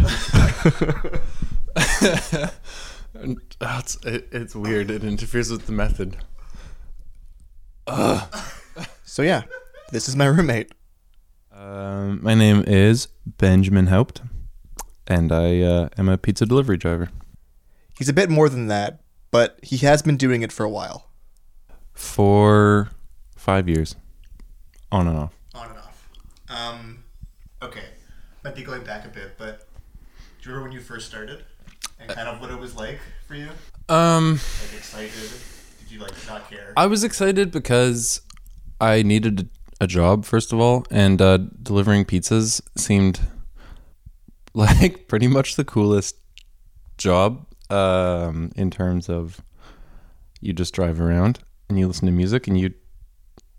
it's, 3.16 3.98
it, 4.06 4.30
it's 4.32 4.56
weird. 4.56 4.90
It 4.90 5.04
interferes 5.04 5.52
with 5.52 5.66
the 5.66 5.74
method. 5.74 6.16
So 9.04 9.24
yeah, 9.24 9.42
this 9.92 10.08
is 10.08 10.16
my 10.16 10.26
roommate. 10.26 10.72
Um, 11.52 12.24
my 12.24 12.36
name 12.36 12.64
is 12.68 13.08
Benjamin 13.26 13.88
Haupt, 13.88 14.22
and 15.08 15.32
I 15.32 15.62
uh, 15.62 15.90
am 15.98 16.08
a 16.08 16.18
pizza 16.18 16.46
delivery 16.46 16.78
driver. 16.78 17.10
He's 17.98 18.08
a 18.08 18.14
bit 18.14 18.30
more 18.30 18.48
than 18.48 18.68
that, 18.68 19.02
but 19.32 19.60
he 19.64 19.78
has 19.78 20.02
been 20.02 20.16
doing 20.16 20.42
it 20.42 20.52
for 20.52 20.64
a 20.64 20.70
while. 20.70 21.10
For 21.92 22.92
five 23.36 23.68
years, 23.68 23.96
on 24.92 25.08
and 25.08 25.18
off. 25.18 25.34
On 25.56 25.68
and 25.68 25.80
off. 25.80 26.10
Um, 26.48 27.04
okay, 27.62 27.86
might 28.44 28.56
be 28.56 28.64
going 28.64 28.84
back 28.84 29.06
a 29.06 29.10
bit, 29.10 29.38
but 29.38 29.68
do 30.42 30.50
you 30.50 30.56
remember 30.56 30.70
when 30.70 30.72
you 30.72 30.82
first 30.82 31.08
started 31.08 31.44
and 32.00 32.10
kind 32.10 32.30
of 32.30 32.40
what 32.40 32.52
it 32.52 32.60
was 32.60 32.76
like 32.76 33.00
for 33.28 33.36
you? 33.36 33.50
Um, 33.90 34.40
like 34.62 34.78
excited 34.78 35.32
you 35.92 36.00
like 36.00 36.14
not 36.28 36.50
care? 36.50 36.74
I 36.76 36.88
was 36.88 37.04
excited 37.04 37.52
because 37.52 38.22
I 38.80 39.02
needed 39.04 39.50
a 39.82 39.88
job 39.88 40.26
first 40.26 40.54
of 40.54 40.60
all, 40.60 40.86
and 40.92 41.22
uh, 41.22 41.38
delivering 41.38 42.06
pizzas 42.06 42.62
seemed 42.78 43.20
like 44.54 45.08
pretty 45.08 45.28
much 45.28 45.56
the 45.56 45.66
coolest 45.66 46.16
job 46.98 47.46
um, 47.70 48.52
in 48.56 48.72
terms 48.72 49.10
of 49.10 49.42
you 50.42 50.54
just 50.54 50.74
drive 50.74 51.00
around 51.00 51.40
and 51.70 51.80
you 51.80 51.88
listen 51.88 52.06
to 52.06 52.12
music 52.12 52.48
and 52.48 52.60
you 52.60 52.74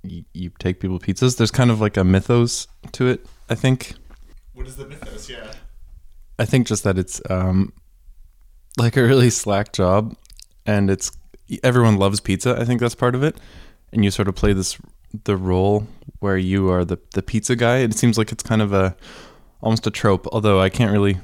you, 0.03 0.25
you 0.33 0.51
take 0.59 0.81
people 0.81 0.99
pizzas. 0.99 1.37
There's 1.37 1.51
kind 1.51 1.71
of 1.71 1.81
like 1.81 1.97
a 1.97 2.05
mythos 2.05 2.67
to 2.93 3.07
it, 3.09 3.27
I 3.51 3.55
think. 3.55 3.95
What 4.55 4.67
is 4.67 4.77
the 4.77 4.87
mythos? 4.87 5.29
Yeah. 5.29 5.53
I 6.39 6.47
think 6.47 6.67
just 6.67 6.85
that 6.85 6.99
it's 6.99 7.21
um 7.29 7.73
like 8.79 8.97
a 8.97 9.03
really 9.03 9.31
slack 9.31 9.73
job 9.73 10.17
and 10.65 10.91
it's 10.91 11.13
everyone 11.63 11.97
loves 11.97 12.21
pizza. 12.21 12.57
I 12.59 12.65
think 12.65 12.81
that's 12.81 12.95
part 12.95 13.15
of 13.15 13.23
it. 13.23 13.37
And 13.93 14.05
you 14.05 14.11
sort 14.11 14.29
of 14.29 14.35
play 14.35 14.53
this 14.53 14.79
the 15.25 15.37
role 15.37 15.87
where 16.21 16.37
you 16.39 16.71
are 16.71 16.85
the 16.85 16.99
the 17.15 17.23
pizza 17.23 17.57
guy. 17.57 17.79
It 17.79 17.95
seems 17.95 18.17
like 18.19 18.31
it's 18.33 18.43
kind 18.43 18.63
of 18.63 18.73
a 18.73 18.97
almost 19.61 19.87
a 19.87 19.91
trope, 19.91 20.27
although 20.33 20.61
I 20.61 20.69
can't 20.69 20.93
really 20.93 21.19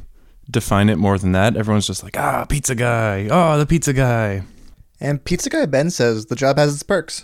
define 0.51 0.89
it 0.89 0.97
more 0.97 1.19
than 1.19 1.33
that. 1.33 1.57
Everyone's 1.57 1.87
just 1.87 2.03
like, 2.03 2.17
"Ah, 2.19 2.45
pizza 2.45 2.75
guy. 2.75 3.29
Oh, 3.31 3.59
the 3.59 3.67
pizza 3.67 3.93
guy." 3.93 4.43
And 5.01 5.23
Pizza 5.23 5.51
Guy 5.51 5.67
Ben 5.67 5.91
says 5.91 6.27
the 6.27 6.35
job 6.37 6.57
has 6.57 6.73
its 6.73 6.83
perks. 6.83 7.23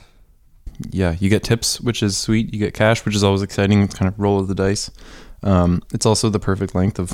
yeah, 0.90 1.16
you 1.18 1.30
get 1.30 1.42
tips, 1.42 1.80
which 1.80 2.02
is 2.02 2.16
sweet. 2.18 2.52
You 2.52 2.58
get 2.58 2.74
cash, 2.74 3.04
which 3.06 3.14
is 3.14 3.24
always 3.24 3.40
exciting. 3.42 3.82
It's 3.82 3.94
kind 3.94 4.08
of 4.12 4.18
roll 4.20 4.38
of 4.38 4.46
the 4.48 4.54
dice. 4.54 4.90
Um, 5.42 5.80
it's 5.92 6.04
also 6.04 6.28
the 6.28 6.38
perfect 6.38 6.74
length 6.74 6.98
of 6.98 7.12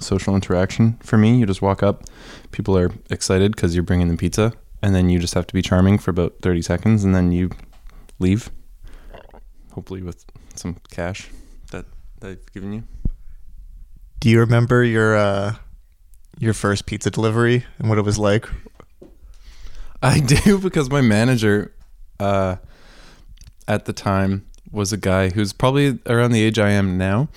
social 0.00 0.34
interaction 0.34 0.98
for 1.02 1.16
me. 1.16 1.38
You 1.38 1.46
just 1.46 1.62
walk 1.62 1.82
up, 1.84 2.04
people 2.50 2.76
are 2.76 2.90
excited 3.08 3.54
because 3.54 3.74
you're 3.74 3.84
bringing 3.84 4.08
them 4.08 4.16
pizza, 4.16 4.52
and 4.82 4.94
then 4.94 5.08
you 5.08 5.18
just 5.18 5.34
have 5.34 5.46
to 5.46 5.54
be 5.54 5.62
charming 5.62 5.98
for 5.98 6.10
about 6.10 6.36
30 6.42 6.62
seconds, 6.62 7.04
and 7.04 7.14
then 7.14 7.32
you 7.32 7.50
leave, 8.18 8.50
hopefully 9.72 10.02
with 10.02 10.24
some 10.54 10.76
cash 10.90 11.28
that 11.70 11.84
they've 12.20 12.52
given 12.52 12.72
you. 12.72 12.84
Do 14.20 14.28
you 14.28 14.40
remember 14.40 14.84
your 14.84 15.16
uh, 15.16 15.54
your 16.38 16.54
first 16.54 16.86
pizza 16.86 17.10
delivery 17.10 17.64
and 17.78 17.88
what 17.88 17.98
it 17.98 18.04
was 18.04 18.18
like? 18.18 18.48
I 20.02 20.20
do 20.44 20.58
because 20.58 20.90
my 20.90 21.00
manager 21.00 21.74
uh, 22.18 22.56
at 23.66 23.84
the 23.84 23.92
time 23.92 24.46
was 24.70 24.92
a 24.92 24.96
guy 24.96 25.30
who's 25.30 25.52
probably 25.52 25.98
around 26.06 26.32
the 26.32 26.42
age 26.42 26.58
I 26.58 26.70
am 26.70 26.96
now, 26.96 27.28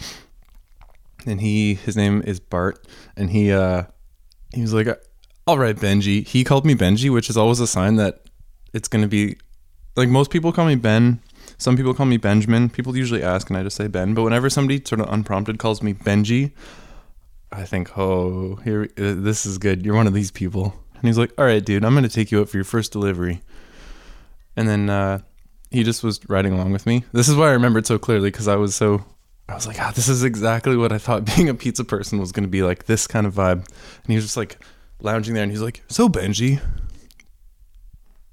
and 1.26 1.42
he 1.42 1.76
his 1.76 1.96
name 1.96 2.22
is 2.26 2.40
Bart, 2.40 2.86
and 3.16 3.30
he 3.30 3.52
uh, 3.52 3.84
he 4.54 4.62
was 4.62 4.74
like, 4.74 4.88
"All 5.48 5.58
right, 5.58 5.76
Benji." 5.76 6.28
He 6.28 6.44
called 6.44 6.66
me 6.66 6.76
Benji, 6.76 7.12
which 7.12 7.30
is 7.30 7.38
always 7.38 7.60
a 7.60 7.68
sign 7.68 7.96
that 7.98 8.22
it's 8.74 8.88
going 8.88 9.02
to 9.02 9.08
be 9.08 9.38
like 9.96 10.10
most 10.10 10.32
people 10.32 10.52
call 10.52 10.66
me 10.66 10.76
Ben. 10.76 11.20
Some 11.58 11.78
people 11.78 11.94
call 11.94 12.06
me 12.06 12.18
Benjamin. 12.18 12.70
People 12.70 12.98
usually 12.98 13.24
ask, 13.24 13.50
and 13.50 13.58
I 13.58 13.64
just 13.64 13.78
say 13.78 13.88
Ben. 13.88 14.14
But 14.14 14.24
whenever 14.24 14.50
somebody 14.50 14.82
sort 14.84 15.02
of 15.02 15.08
unprompted 15.10 15.60
calls 15.60 15.82
me 15.82 15.94
Benji, 15.94 16.52
I 17.52 17.66
think, 17.66 17.98
oh, 17.98 18.56
here, 18.64 18.84
uh, 18.98 19.14
this 19.16 19.46
is 19.46 19.58
good. 19.58 19.86
You're 19.86 19.96
one 19.96 20.08
of 20.08 20.14
these 20.14 20.32
people. 20.32 20.74
And 20.96 21.04
he's 21.04 21.18
like, 21.18 21.32
all 21.38 21.46
right, 21.46 21.64
dude, 21.64 21.86
I'm 21.86 21.94
going 21.94 22.04
to 22.04 22.10
take 22.10 22.32
you 22.32 22.42
out 22.42 22.50
for 22.50 22.58
your 22.58 22.64
first 22.64 22.92
delivery. 22.92 23.42
And 24.56 24.68
then 24.68 24.90
uh, 24.90 25.20
he 25.70 25.84
just 25.84 26.04
was 26.04 26.20
riding 26.28 26.54
along 26.54 26.72
with 26.72 26.86
me. 26.86 27.04
This 27.12 27.30
is 27.30 27.36
why 27.36 27.50
I 27.50 27.52
remember 27.52 27.80
it 27.80 27.88
so 27.88 28.00
clearly 28.00 28.32
because 28.32 28.48
I 28.48 28.56
was 28.56 28.76
so, 28.76 29.06
I 29.48 29.54
was 29.54 29.68
like, 29.68 29.80
ah, 29.80 29.92
this 29.94 30.08
is 30.08 30.24
exactly 30.24 30.76
what 30.76 30.92
I 30.92 30.98
thought 30.98 31.26
being 31.36 31.50
a 31.50 31.54
pizza 31.54 31.84
person 31.84 32.20
was 32.20 32.32
going 32.32 32.44
to 32.44 32.50
be 32.50 32.64
like, 32.64 32.86
this 32.86 33.06
kind 33.06 33.28
of 33.28 33.36
vibe. 33.36 33.66
And 33.66 34.08
he 34.08 34.16
was 34.16 34.26
just 34.26 34.38
like 34.38 34.58
lounging 35.04 35.34
there 35.34 35.44
and 35.44 35.52
he's 35.52 35.62
like, 35.62 35.84
so 35.88 36.10
Benji, 36.10 36.62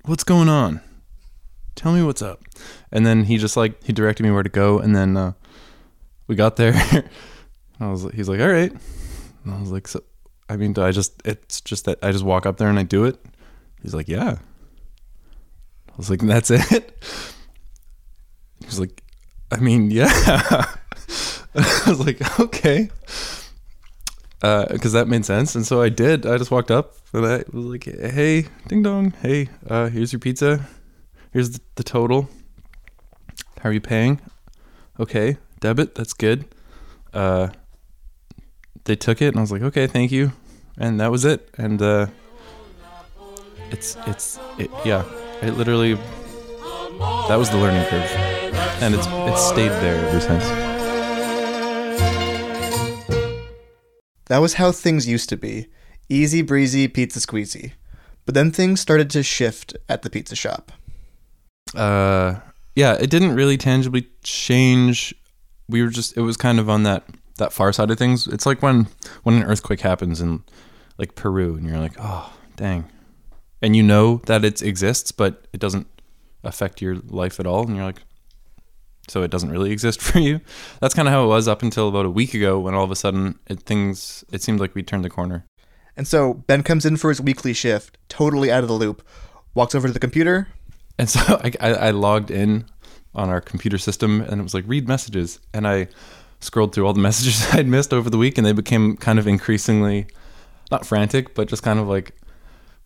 what's 0.04 0.24
going 0.24 0.48
on? 0.48 0.80
Tell 1.74 1.92
me 1.92 2.02
what's 2.02 2.22
up. 2.22 2.42
And 2.92 3.04
then 3.04 3.24
he 3.24 3.36
just 3.36 3.56
like, 3.56 3.82
he 3.84 3.92
directed 3.92 4.22
me 4.22 4.30
where 4.30 4.42
to 4.42 4.48
go. 4.48 4.78
And 4.78 4.94
then 4.94 5.16
uh, 5.16 5.32
we 6.26 6.36
got 6.36 6.56
there. 6.56 6.74
I 7.80 7.90
was, 7.90 8.04
he's 8.14 8.28
like, 8.28 8.40
all 8.40 8.48
right. 8.48 8.72
And 9.44 9.54
I 9.54 9.60
was 9.60 9.72
like, 9.72 9.88
so, 9.88 10.02
I 10.48 10.56
mean, 10.56 10.72
do 10.72 10.82
I 10.82 10.90
just, 10.90 11.20
it's 11.24 11.60
just 11.60 11.84
that 11.86 11.98
I 12.02 12.12
just 12.12 12.24
walk 12.24 12.46
up 12.46 12.56
there 12.56 12.68
and 12.68 12.78
I 12.78 12.82
do 12.82 13.04
it. 13.04 13.18
He's 13.82 13.94
like, 13.94 14.08
yeah. 14.08 14.38
I 15.88 15.96
was 15.96 16.10
like, 16.10 16.20
that's 16.20 16.50
it. 16.50 17.04
He's 18.64 18.78
like, 18.78 19.02
I 19.50 19.56
mean, 19.58 19.90
yeah. 19.90 20.08
I 21.54 21.84
was 21.86 22.04
like, 22.04 22.40
okay. 22.40 22.90
Because 24.40 24.92
that 24.92 25.06
made 25.06 25.24
sense. 25.24 25.54
And 25.54 25.66
so 25.66 25.82
I 25.82 25.88
did. 25.90 26.24
I 26.26 26.38
just 26.38 26.50
walked 26.50 26.70
up 26.70 26.94
and 27.12 27.26
I 27.26 27.44
was 27.52 27.64
like, 27.64 27.84
hey, 27.84 28.46
ding 28.68 28.82
dong. 28.82 29.12
Hey, 29.22 29.48
uh, 29.68 29.88
here's 29.88 30.12
your 30.12 30.20
pizza. 30.20 30.66
Here's 31.32 31.50
the, 31.50 31.60
the 31.76 31.82
total. 31.84 32.28
How 33.60 33.68
are 33.68 33.72
you 33.72 33.80
paying? 33.80 34.20
Okay, 34.98 35.36
debit. 35.60 35.94
That's 35.94 36.14
good. 36.14 36.46
Uh, 37.12 37.48
they 38.84 38.96
took 38.96 39.20
it, 39.20 39.28
and 39.28 39.38
I 39.38 39.40
was 39.40 39.52
like, 39.52 39.62
okay, 39.62 39.86
thank 39.86 40.10
you, 40.10 40.32
and 40.78 41.00
that 41.00 41.10
was 41.10 41.24
it. 41.24 41.48
And 41.58 41.80
uh, 41.82 42.06
it's 43.70 43.96
it's 44.06 44.38
it, 44.58 44.70
yeah, 44.84 45.04
it 45.42 45.52
literally 45.52 45.94
that 47.28 47.36
was 47.36 47.50
the 47.50 47.58
learning 47.58 47.84
curve, 47.86 48.10
and 48.82 48.94
it's 48.94 49.06
it's 49.06 49.46
stayed 49.46 49.72
there 49.82 50.06
ever 50.08 50.20
since. 50.20 50.79
That 54.30 54.38
was 54.38 54.54
how 54.54 54.70
things 54.70 55.08
used 55.08 55.28
to 55.30 55.36
be 55.36 55.66
easy 56.08 56.40
breezy, 56.40 56.86
pizza 56.86 57.18
squeezy. 57.18 57.72
But 58.24 58.36
then 58.36 58.52
things 58.52 58.80
started 58.80 59.10
to 59.10 59.24
shift 59.24 59.76
at 59.88 60.02
the 60.02 60.10
pizza 60.10 60.36
shop. 60.36 60.70
Uh, 61.74 62.36
yeah, 62.76 62.92
it 62.92 63.10
didn't 63.10 63.34
really 63.34 63.56
tangibly 63.56 64.06
change. 64.22 65.12
We 65.68 65.82
were 65.82 65.88
just 65.88 66.16
it 66.16 66.20
was 66.20 66.36
kind 66.36 66.60
of 66.60 66.70
on 66.70 66.84
that 66.84 67.02
that 67.38 67.52
far 67.52 67.72
side 67.72 67.90
of 67.90 67.98
things. 67.98 68.28
It's 68.28 68.46
like 68.46 68.62
when 68.62 68.86
when 69.24 69.34
an 69.34 69.42
earthquake 69.42 69.80
happens 69.80 70.20
in 70.20 70.44
like 70.96 71.16
Peru, 71.16 71.56
and 71.56 71.66
you're 71.66 71.80
like, 71.80 71.96
oh 71.98 72.32
dang, 72.54 72.84
and 73.60 73.74
you 73.74 73.82
know 73.82 74.18
that 74.26 74.44
it 74.44 74.62
exists, 74.62 75.10
but 75.10 75.48
it 75.52 75.58
doesn't 75.58 75.88
affect 76.44 76.80
your 76.80 76.94
life 77.08 77.40
at 77.40 77.48
all, 77.48 77.66
and 77.66 77.74
you're 77.74 77.84
like, 77.84 78.04
so 79.10 79.22
it 79.22 79.30
doesn't 79.30 79.50
really 79.50 79.72
exist 79.72 80.00
for 80.08 80.18
you. 80.18 80.40
That's 80.80 80.94
kind 80.94 81.08
of 81.08 81.12
how 81.12 81.24
it 81.24 81.28
was 81.28 81.48
up 81.48 81.62
until 81.62 81.88
about 81.88 82.06
a 82.06 82.10
week 82.10 82.34
ago, 82.34 82.58
when 82.58 82.74
all 82.74 82.84
of 82.84 82.90
a 82.90 82.96
sudden 82.96 83.38
it 83.48 83.60
things 83.62 84.24
it 84.32 84.42
seemed 84.42 84.60
like 84.60 84.74
we 84.74 84.82
turned 84.82 85.04
the 85.04 85.10
corner. 85.10 85.44
And 85.96 86.06
so 86.06 86.34
Ben 86.34 86.62
comes 86.62 86.86
in 86.86 86.96
for 86.96 87.10
his 87.10 87.20
weekly 87.20 87.52
shift, 87.52 87.98
totally 88.08 88.50
out 88.50 88.62
of 88.62 88.68
the 88.68 88.74
loop, 88.74 89.06
walks 89.54 89.74
over 89.74 89.86
to 89.86 89.92
the 89.92 90.00
computer. 90.00 90.48
And 90.98 91.10
so 91.10 91.20
I, 91.44 91.52
I, 91.60 91.72
I 91.72 91.90
logged 91.90 92.30
in 92.30 92.64
on 93.14 93.28
our 93.28 93.40
computer 93.40 93.78
system, 93.78 94.20
and 94.20 94.40
it 94.40 94.42
was 94.42 94.54
like 94.54 94.64
read 94.66 94.86
messages, 94.86 95.40
and 95.52 95.66
I 95.66 95.88
scrolled 96.38 96.74
through 96.74 96.86
all 96.86 96.92
the 96.92 97.00
messages 97.08 97.46
I'd 97.52 97.66
missed 97.66 97.92
over 97.92 98.08
the 98.08 98.18
week, 98.18 98.38
and 98.38 98.46
they 98.46 98.52
became 98.52 98.96
kind 98.96 99.18
of 99.18 99.26
increasingly 99.26 100.06
not 100.70 100.86
frantic, 100.86 101.34
but 101.34 101.48
just 101.48 101.64
kind 101.64 101.80
of 101.80 101.88
like 101.88 102.14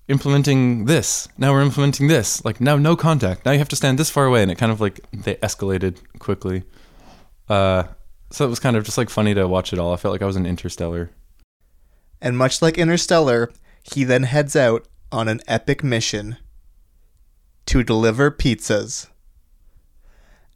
implementing 0.09 0.85
this. 0.85 1.29
Now 1.38 1.53
we're 1.53 1.62
implementing 1.62 2.09
this. 2.09 2.45
Like 2.45 2.61
now, 2.61 2.77
no 2.77 2.97
contact. 2.97 3.45
Now 3.45 3.53
you 3.53 3.59
have 3.59 3.69
to 3.71 3.77
stand 3.77 3.99
this 3.99 4.11
far 4.11 4.27
away, 4.27 4.43
and 4.43 4.51
it 4.51 4.59
kind 4.59 4.73
of 4.73 4.81
like 4.81 5.01
they 5.12 5.37
escalated 5.37 5.99
quickly. 6.19 6.64
Uh, 7.49 7.85
so 8.31 8.45
it 8.45 8.49
was 8.49 8.61
kind 8.61 8.77
of 8.77 8.85
just 8.85 8.99
like 8.99 9.11
funny 9.11 9.35
to 9.35 9.47
watch 9.47 9.73
it 9.73 9.79
all. 9.79 9.93
I 9.93 9.97
felt 9.97 10.12
like 10.12 10.23
I 10.23 10.27
was 10.27 10.37
in 10.37 10.47
Interstellar. 10.47 11.11
And 12.21 12.38
much 12.38 12.62
like 12.62 12.79
Interstellar, 12.79 13.53
he 13.83 14.05
then 14.05 14.25
heads 14.25 14.57
out 14.57 14.88
on 15.12 15.29
an 15.29 15.40
epic 15.47 15.85
mission 15.85 16.38
to 17.67 17.83
deliver 17.83 18.31
pizzas. 18.31 19.09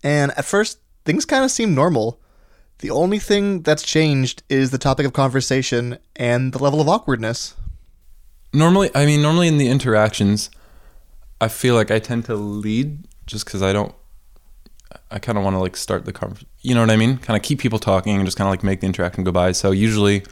And 0.02 0.32
at 0.32 0.44
first, 0.44 0.78
things 1.04 1.24
kind 1.24 1.44
of 1.44 1.50
seem 1.50 1.74
normal. 1.74 2.20
The 2.78 2.90
only 2.90 3.18
thing 3.18 3.62
that's 3.62 3.82
changed 3.82 4.42
is 4.48 4.70
the 4.70 4.78
topic 4.78 5.04
of 5.04 5.12
conversation 5.12 5.98
and 6.16 6.52
the 6.52 6.62
level 6.62 6.80
of 6.80 6.88
awkwardness. 6.88 7.54
Normally, 8.52 8.90
I 8.94 9.04
mean, 9.06 9.20
normally 9.22 9.48
in 9.48 9.58
the 9.58 9.68
interactions, 9.68 10.50
I 11.40 11.48
feel 11.48 11.74
like 11.74 11.90
I 11.90 11.98
tend 11.98 12.24
to 12.26 12.34
lead 12.34 13.06
just 13.26 13.44
because 13.44 13.62
I 13.62 13.72
don't. 13.72 13.94
I 15.10 15.18
kind 15.18 15.36
of 15.36 15.44
want 15.44 15.54
to 15.54 15.60
like 15.60 15.76
start 15.76 16.04
the 16.06 16.12
conversation. 16.12 16.48
You 16.62 16.74
know 16.74 16.80
what 16.80 16.90
I 16.90 16.96
mean? 16.96 17.18
Kind 17.18 17.36
of 17.36 17.42
keep 17.42 17.58
people 17.60 17.78
talking 17.78 18.16
and 18.16 18.24
just 18.24 18.36
kind 18.36 18.48
of 18.48 18.52
like 18.52 18.62
make 18.62 18.80
the 18.80 18.86
interaction 18.86 19.22
go 19.22 19.32
by. 19.32 19.52
So 19.52 19.70
usually, 19.70 20.24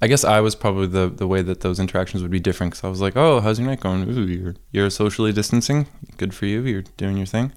I 0.00 0.06
guess 0.06 0.24
I 0.24 0.40
was 0.40 0.54
probably 0.54 0.86
the 0.86 1.08
the 1.08 1.26
way 1.26 1.42
that 1.42 1.60
those 1.60 1.80
interactions 1.80 2.22
would 2.22 2.30
be 2.30 2.40
different 2.40 2.72
because 2.72 2.84
I 2.84 2.88
was 2.88 3.00
like, 3.00 3.16
"Oh, 3.16 3.40
how's 3.40 3.58
your 3.58 3.68
night 3.68 3.80
going? 3.80 4.08
Ooh, 4.08 4.22
you're 4.22 4.54
you're 4.70 4.90
socially 4.90 5.32
distancing. 5.32 5.86
Good 6.16 6.34
for 6.34 6.46
you. 6.46 6.62
You're 6.62 6.84
doing 6.96 7.16
your 7.16 7.26
thing." 7.26 7.52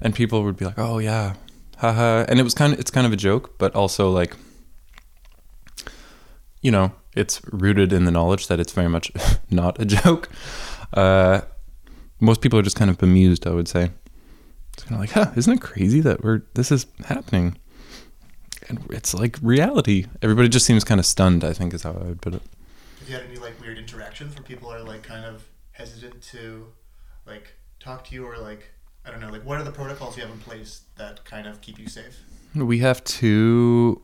And 0.00 0.14
people 0.14 0.44
would 0.44 0.56
be 0.56 0.66
like, 0.66 0.78
"Oh 0.78 0.98
yeah, 0.98 1.34
haha." 1.78 2.26
And 2.28 2.38
it 2.38 2.42
was 2.42 2.54
kind 2.54 2.74
of 2.74 2.78
it's 2.78 2.90
kind 2.90 3.06
of 3.06 3.12
a 3.12 3.16
joke, 3.16 3.58
but 3.58 3.74
also 3.74 4.10
like, 4.10 4.36
you 6.60 6.70
know, 6.70 6.92
it's 7.14 7.40
rooted 7.52 7.92
in 7.92 8.04
the 8.04 8.10
knowledge 8.10 8.46
that 8.48 8.60
it's 8.60 8.72
very 8.72 8.88
much 8.88 9.12
not 9.50 9.80
a 9.80 9.84
joke. 9.84 10.28
Uh, 10.92 11.42
most 12.20 12.40
people 12.40 12.58
are 12.58 12.62
just 12.62 12.76
kind 12.76 12.90
of 12.90 12.98
bemused. 12.98 13.46
I 13.46 13.50
would 13.50 13.68
say. 13.68 13.90
It's 14.74 14.84
kind 14.84 14.94
of 14.94 15.00
like, 15.00 15.10
huh? 15.10 15.32
Isn't 15.36 15.52
it 15.52 15.60
crazy 15.60 16.00
that 16.00 16.24
we're 16.24 16.42
this 16.54 16.72
is 16.72 16.86
happening? 17.04 17.58
And 18.68 18.84
it's 18.90 19.12
like 19.12 19.38
reality. 19.42 20.06
Everybody 20.22 20.48
just 20.48 20.64
seems 20.64 20.84
kind 20.84 21.00
of 21.00 21.06
stunned. 21.06 21.44
I 21.44 21.52
think 21.52 21.74
is 21.74 21.82
how 21.82 21.92
I 21.92 22.04
would 22.04 22.22
put 22.22 22.34
it. 22.34 22.42
Have 23.00 23.08
you 23.08 23.14
had 23.14 23.24
any 23.24 23.36
like 23.36 23.60
weird 23.60 23.78
interactions 23.78 24.34
where 24.34 24.44
people 24.44 24.72
are 24.72 24.80
like 24.80 25.02
kind 25.02 25.24
of 25.24 25.44
hesitant 25.72 26.22
to 26.22 26.66
like 27.26 27.54
talk 27.80 28.04
to 28.04 28.14
you 28.14 28.24
or 28.24 28.38
like 28.38 28.70
I 29.04 29.10
don't 29.10 29.20
know, 29.20 29.30
like 29.30 29.44
what 29.44 29.58
are 29.58 29.64
the 29.64 29.72
protocols 29.72 30.16
you 30.16 30.22
have 30.22 30.32
in 30.32 30.38
place 30.38 30.82
that 30.96 31.24
kind 31.24 31.46
of 31.46 31.60
keep 31.60 31.78
you 31.78 31.88
safe? 31.88 32.20
We 32.54 32.78
have 32.78 33.02
to 33.04 34.02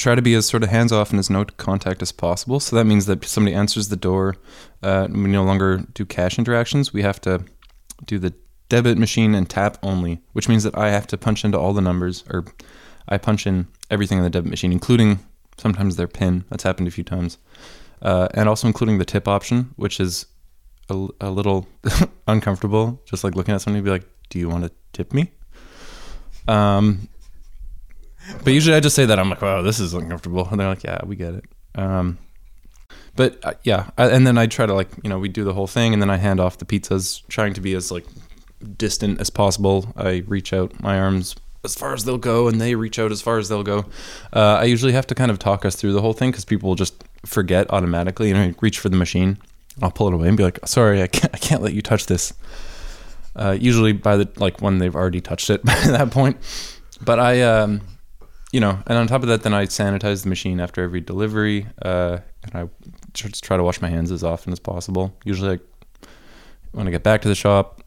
try 0.00 0.14
to 0.14 0.22
be 0.22 0.34
as 0.34 0.46
sort 0.46 0.62
of 0.62 0.70
hands 0.70 0.92
off 0.92 1.10
and 1.10 1.18
as 1.18 1.28
no 1.28 1.44
contact 1.44 2.00
as 2.00 2.10
possible. 2.10 2.58
So 2.58 2.74
that 2.76 2.86
means 2.86 3.04
that 3.06 3.24
somebody 3.24 3.54
answers 3.54 3.88
the 3.88 3.96
door. 3.96 4.36
Uh, 4.82 5.06
we 5.10 5.28
no 5.28 5.44
longer 5.44 5.84
do 5.92 6.06
cash 6.06 6.38
interactions. 6.38 6.92
We 6.92 7.02
have 7.02 7.20
to 7.22 7.44
do 8.06 8.18
the 8.18 8.32
debit 8.70 8.96
machine 8.96 9.34
and 9.34 9.48
tap 9.48 9.76
only, 9.82 10.22
which 10.32 10.48
means 10.48 10.64
that 10.64 10.76
I 10.76 10.88
have 10.90 11.06
to 11.08 11.18
punch 11.18 11.44
into 11.44 11.58
all 11.58 11.74
the 11.74 11.82
numbers, 11.82 12.24
or 12.30 12.46
I 13.08 13.18
punch 13.18 13.46
in 13.46 13.68
everything 13.90 14.16
in 14.16 14.24
the 14.24 14.30
debit 14.30 14.48
machine, 14.48 14.72
including 14.72 15.18
sometimes 15.58 15.96
their 15.96 16.08
PIN. 16.08 16.44
That's 16.48 16.62
happened 16.62 16.88
a 16.88 16.90
few 16.90 17.04
times, 17.04 17.36
uh, 18.00 18.28
and 18.32 18.48
also 18.48 18.66
including 18.68 18.96
the 18.96 19.04
tip 19.04 19.28
option, 19.28 19.74
which 19.76 20.00
is 20.00 20.24
a, 20.88 21.08
a 21.20 21.30
little 21.30 21.68
uncomfortable. 22.26 23.02
Just 23.04 23.22
like 23.22 23.34
looking 23.34 23.54
at 23.54 23.60
somebody, 23.60 23.84
be 23.84 23.90
like, 23.90 24.08
"Do 24.30 24.38
you 24.38 24.48
want 24.48 24.64
to 24.64 24.72
tip 24.94 25.12
me?" 25.12 25.32
Um, 26.48 27.08
but 28.44 28.52
usually 28.52 28.76
I 28.76 28.80
just 28.80 28.96
say 28.96 29.06
that 29.06 29.18
I'm 29.18 29.30
like, 29.30 29.42
"Wow, 29.42 29.62
this 29.62 29.80
is 29.80 29.94
uncomfortable," 29.94 30.48
and 30.50 30.60
they're 30.60 30.68
like, 30.68 30.84
"Yeah, 30.84 31.00
we 31.04 31.16
get 31.16 31.34
it." 31.34 31.44
Um, 31.74 32.18
but 33.16 33.38
uh, 33.44 33.54
yeah, 33.64 33.90
I, 33.98 34.08
and 34.08 34.26
then 34.26 34.38
I 34.38 34.46
try 34.46 34.66
to 34.66 34.74
like 34.74 34.88
you 35.02 35.10
know 35.10 35.18
we 35.18 35.28
do 35.28 35.44
the 35.44 35.54
whole 35.54 35.66
thing, 35.66 35.92
and 35.92 36.02
then 36.02 36.10
I 36.10 36.16
hand 36.16 36.40
off 36.40 36.58
the 36.58 36.64
pizzas, 36.64 37.26
trying 37.28 37.54
to 37.54 37.60
be 37.60 37.74
as 37.74 37.90
like 37.90 38.06
distant 38.76 39.20
as 39.20 39.30
possible. 39.30 39.92
I 39.96 40.22
reach 40.26 40.52
out 40.52 40.80
my 40.82 40.98
arms 40.98 41.36
as 41.64 41.74
far 41.74 41.92
as 41.92 42.04
they'll 42.04 42.18
go, 42.18 42.48
and 42.48 42.60
they 42.60 42.74
reach 42.74 42.98
out 42.98 43.12
as 43.12 43.20
far 43.20 43.38
as 43.38 43.48
they'll 43.48 43.62
go. 43.62 43.86
Uh, 44.32 44.58
I 44.60 44.64
usually 44.64 44.92
have 44.92 45.06
to 45.08 45.14
kind 45.14 45.30
of 45.30 45.38
talk 45.38 45.64
us 45.64 45.76
through 45.76 45.92
the 45.92 46.00
whole 46.00 46.12
thing 46.12 46.30
because 46.30 46.44
people 46.44 46.68
will 46.68 46.76
just 46.76 47.04
forget 47.26 47.70
automatically. 47.70 48.30
and 48.30 48.38
I 48.38 48.54
reach 48.60 48.78
for 48.78 48.88
the 48.88 48.96
machine, 48.96 49.38
I'll 49.82 49.90
pull 49.90 50.08
it 50.08 50.14
away 50.14 50.28
and 50.28 50.36
be 50.36 50.42
like, 50.44 50.58
"Sorry, 50.66 51.02
I 51.02 51.06
can't, 51.06 51.34
I 51.34 51.38
can't 51.38 51.62
let 51.62 51.74
you 51.74 51.82
touch 51.82 52.06
this." 52.06 52.32
Uh, 53.36 53.56
usually 53.58 53.92
by 53.92 54.16
the 54.16 54.28
like 54.36 54.60
when 54.60 54.78
they've 54.78 54.94
already 54.94 55.20
touched 55.20 55.50
it 55.50 55.64
by 55.64 55.74
that 55.74 56.10
point. 56.10 56.36
But 57.02 57.18
I, 57.18 57.42
um, 57.42 57.80
you 58.52 58.60
know, 58.60 58.78
and 58.86 58.98
on 58.98 59.06
top 59.06 59.22
of 59.22 59.28
that, 59.28 59.42
then 59.42 59.54
I 59.54 59.66
sanitize 59.66 60.22
the 60.22 60.28
machine 60.28 60.60
after 60.60 60.82
every 60.82 61.00
delivery, 61.00 61.66
uh, 61.82 62.18
and 62.42 62.54
I 62.54 62.68
just 63.12 63.44
try 63.44 63.56
to 63.56 63.62
wash 63.62 63.80
my 63.80 63.88
hands 63.88 64.10
as 64.10 64.24
often 64.24 64.52
as 64.52 64.58
possible. 64.58 65.16
Usually, 65.24 65.50
like, 65.50 65.60
when 66.72 66.88
I 66.88 66.90
get 66.90 67.02
back 67.02 67.22
to 67.22 67.28
the 67.28 67.34
shop, 67.34 67.82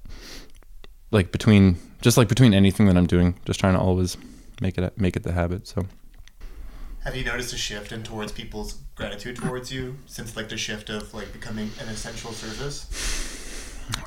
like 1.12 1.32
between 1.32 1.78
just 2.02 2.17
like 2.17 2.28
between 2.28 2.54
anything 2.54 2.88
that 2.88 2.97
I'm 2.97 3.08
doing, 3.08 3.39
just 3.45 3.60
trying 3.60 3.73
to 3.73 3.80
always 3.80 4.17
make 4.62 4.78
it 4.78 4.97
make 4.97 5.15
it 5.15 5.23
the 5.23 5.32
habit. 5.32 5.67
So. 5.67 5.86
Have 7.04 7.17
you 7.17 7.26
noticed 7.26 7.54
a 7.54 7.58
shift 7.58 7.91
in 7.91 8.02
towards 8.02 8.32
people's 8.32 8.76
gratitude 8.95 9.36
towards 9.36 9.73
you 9.73 9.97
since 10.06 10.38
like 10.38 10.47
the 10.47 10.58
shift 10.58 10.89
of 10.89 11.13
like 11.13 11.34
becoming 11.34 11.69
an 11.82 11.89
essential 11.89 12.32
service? 12.32 12.88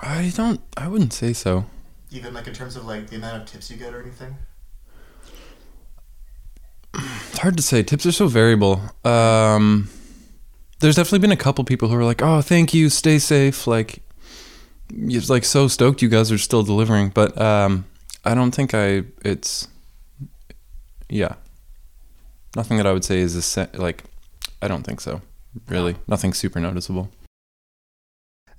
I 0.02 0.32
don't. 0.34 0.60
I 0.76 0.88
wouldn't 0.88 1.12
say 1.12 1.32
so. 1.32 1.66
Even 2.10 2.32
like 2.32 2.46
in 2.46 2.54
terms 2.54 2.76
of 2.76 2.86
like 2.86 3.08
the 3.08 3.16
amount 3.16 3.42
of 3.42 3.48
tips 3.48 3.70
you 3.70 3.76
get 3.76 3.92
or 3.94 4.00
anything. 4.00 4.36
It's 6.96 7.38
hard 7.38 7.56
to 7.56 7.62
say. 7.62 7.82
Tips 7.82 8.06
are 8.06 8.12
so 8.12 8.28
variable. 8.28 8.80
Um, 9.04 9.88
there's 10.80 10.96
definitely 10.96 11.20
been 11.20 11.32
a 11.32 11.36
couple 11.36 11.64
people 11.64 11.88
who 11.88 11.96
are 11.96 12.04
like, 12.04 12.22
"Oh, 12.22 12.40
thank 12.40 12.74
you, 12.74 12.88
stay 12.88 13.18
safe." 13.18 13.66
Like, 13.66 14.02
it's 14.90 15.30
like 15.30 15.44
so 15.44 15.68
stoked 15.68 16.02
you 16.02 16.08
guys 16.08 16.32
are 16.32 16.38
still 16.38 16.62
delivering, 16.62 17.10
but 17.10 17.38
um, 17.40 17.84
I 18.24 18.34
don't 18.34 18.54
think 18.54 18.74
I. 18.74 19.04
It's 19.24 19.68
yeah, 21.08 21.34
nothing 22.54 22.76
that 22.78 22.86
I 22.86 22.92
would 22.92 23.04
say 23.04 23.18
is 23.18 23.36
a 23.36 23.42
se- 23.42 23.70
like. 23.74 24.04
I 24.62 24.68
don't 24.68 24.84
think 24.84 25.00
so. 25.00 25.20
Really, 25.68 25.96
nothing 26.06 26.32
super 26.32 26.60
noticeable. 26.60 27.10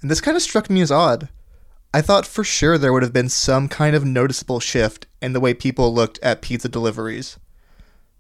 And 0.02 0.12
this 0.12 0.22
kind 0.22 0.38
of 0.38 0.44
struck 0.44 0.70
me 0.70 0.82
as 0.82 0.92
odd. 0.92 1.30
I 1.94 2.02
thought 2.02 2.28
for 2.28 2.44
sure 2.44 2.78
there 2.78 2.94
would 2.94 3.04
have 3.04 3.14
been 3.14 3.30
some 3.30 3.68
kind 3.68 3.96
of 3.96 4.06
noticeable 4.06 4.60
shift 4.60 5.08
in 5.22 5.34
the 5.34 5.40
way 5.40 5.54
people 5.54 5.94
looked 5.94 6.20
at 6.22 6.42
pizza 6.42 6.70
deliveries. 6.70 7.38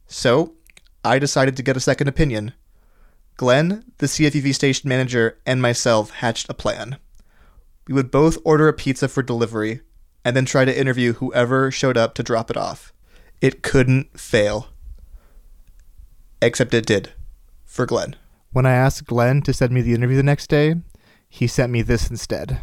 So, 0.07 0.55
I 1.03 1.19
decided 1.19 1.55
to 1.57 1.63
get 1.63 1.77
a 1.77 1.81
second 1.81 2.07
opinion. 2.07 2.53
Glenn, 3.35 3.83
the 3.99 4.07
CFUV 4.07 4.53
station 4.55 4.89
manager, 4.89 5.37
and 5.45 5.61
myself 5.61 6.09
hatched 6.09 6.49
a 6.49 6.53
plan. 6.53 6.97
We 7.87 7.93
would 7.93 8.11
both 8.11 8.37
order 8.43 8.67
a 8.67 8.73
pizza 8.73 9.07
for 9.07 9.21
delivery 9.21 9.81
and 10.25 10.35
then 10.35 10.45
try 10.45 10.65
to 10.65 10.77
interview 10.77 11.13
whoever 11.13 11.71
showed 11.71 11.97
up 11.97 12.13
to 12.15 12.23
drop 12.23 12.49
it 12.49 12.57
off. 12.57 12.91
It 13.39 13.61
couldn't 13.61 14.19
fail. 14.19 14.67
Except 16.41 16.73
it 16.73 16.85
did. 16.85 17.13
For 17.65 17.85
Glenn. 17.85 18.15
When 18.51 18.65
I 18.65 18.73
asked 18.73 19.05
Glenn 19.05 19.41
to 19.43 19.53
send 19.53 19.71
me 19.71 19.81
the 19.81 19.93
interview 19.93 20.17
the 20.17 20.23
next 20.23 20.47
day, 20.47 20.75
he 21.29 21.47
sent 21.47 21.71
me 21.71 21.81
this 21.81 22.09
instead. 22.09 22.59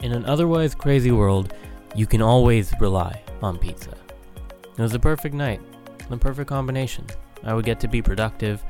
In 0.00 0.12
an 0.12 0.24
otherwise 0.24 0.74
crazy 0.74 1.12
world, 1.12 1.54
you 1.94 2.06
can 2.06 2.22
always 2.22 2.72
rely 2.80 3.22
on 3.42 3.58
pizza. 3.58 3.99
It 4.80 4.84
was 4.84 4.92
the 4.92 4.98
perfect 4.98 5.34
night, 5.34 5.60
the 6.08 6.16
perfect 6.16 6.48
combination. 6.48 7.04
I 7.44 7.52
would 7.52 7.66
get 7.66 7.80
to 7.80 7.86
be 7.86 8.00
productive, 8.00 8.64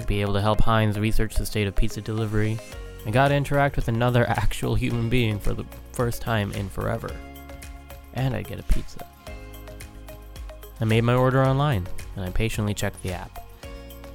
I'd 0.00 0.06
be 0.06 0.22
able 0.22 0.32
to 0.32 0.40
help 0.40 0.62
Heinz 0.62 0.98
research 0.98 1.34
the 1.34 1.44
state 1.44 1.66
of 1.66 1.76
pizza 1.76 2.00
delivery. 2.00 2.58
I 3.04 3.10
got 3.10 3.28
to 3.28 3.34
interact 3.34 3.76
with 3.76 3.88
another 3.88 4.26
actual 4.30 4.74
human 4.74 5.10
being 5.10 5.38
for 5.38 5.52
the 5.52 5.66
first 5.92 6.22
time 6.22 6.52
in 6.52 6.70
forever. 6.70 7.10
And 8.14 8.34
I'd 8.34 8.48
get 8.48 8.60
a 8.60 8.62
pizza. 8.62 9.06
I 10.80 10.86
made 10.86 11.04
my 11.04 11.12
order 11.12 11.44
online, 11.44 11.86
and 12.16 12.24
I 12.24 12.30
patiently 12.30 12.72
checked 12.72 13.02
the 13.02 13.12
app. 13.12 13.44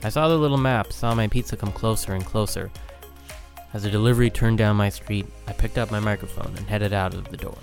I 0.04 0.10
saw 0.10 0.28
the 0.30 0.39
little 0.39 0.58
map, 0.58 0.91
saw 0.91 1.13
my 1.13 1.28
pizza 1.28 1.56
come 1.56 1.71
closer 1.71 2.15
and 2.15 2.26
closer. 2.26 2.71
As 3.76 3.84
the 3.84 3.91
delivery 3.91 4.32
turned 4.32 4.58
down 4.58 4.76
my 4.76 4.89
street, 4.89 5.28
I 5.47 5.54
picked 5.54 5.78
up 5.78 5.91
my 5.91 6.00
microphone 6.00 6.56
and 6.58 6.67
headed 6.67 6.93
out 6.93 7.13
of 7.13 7.30
the 7.30 7.38
door. 7.38 7.60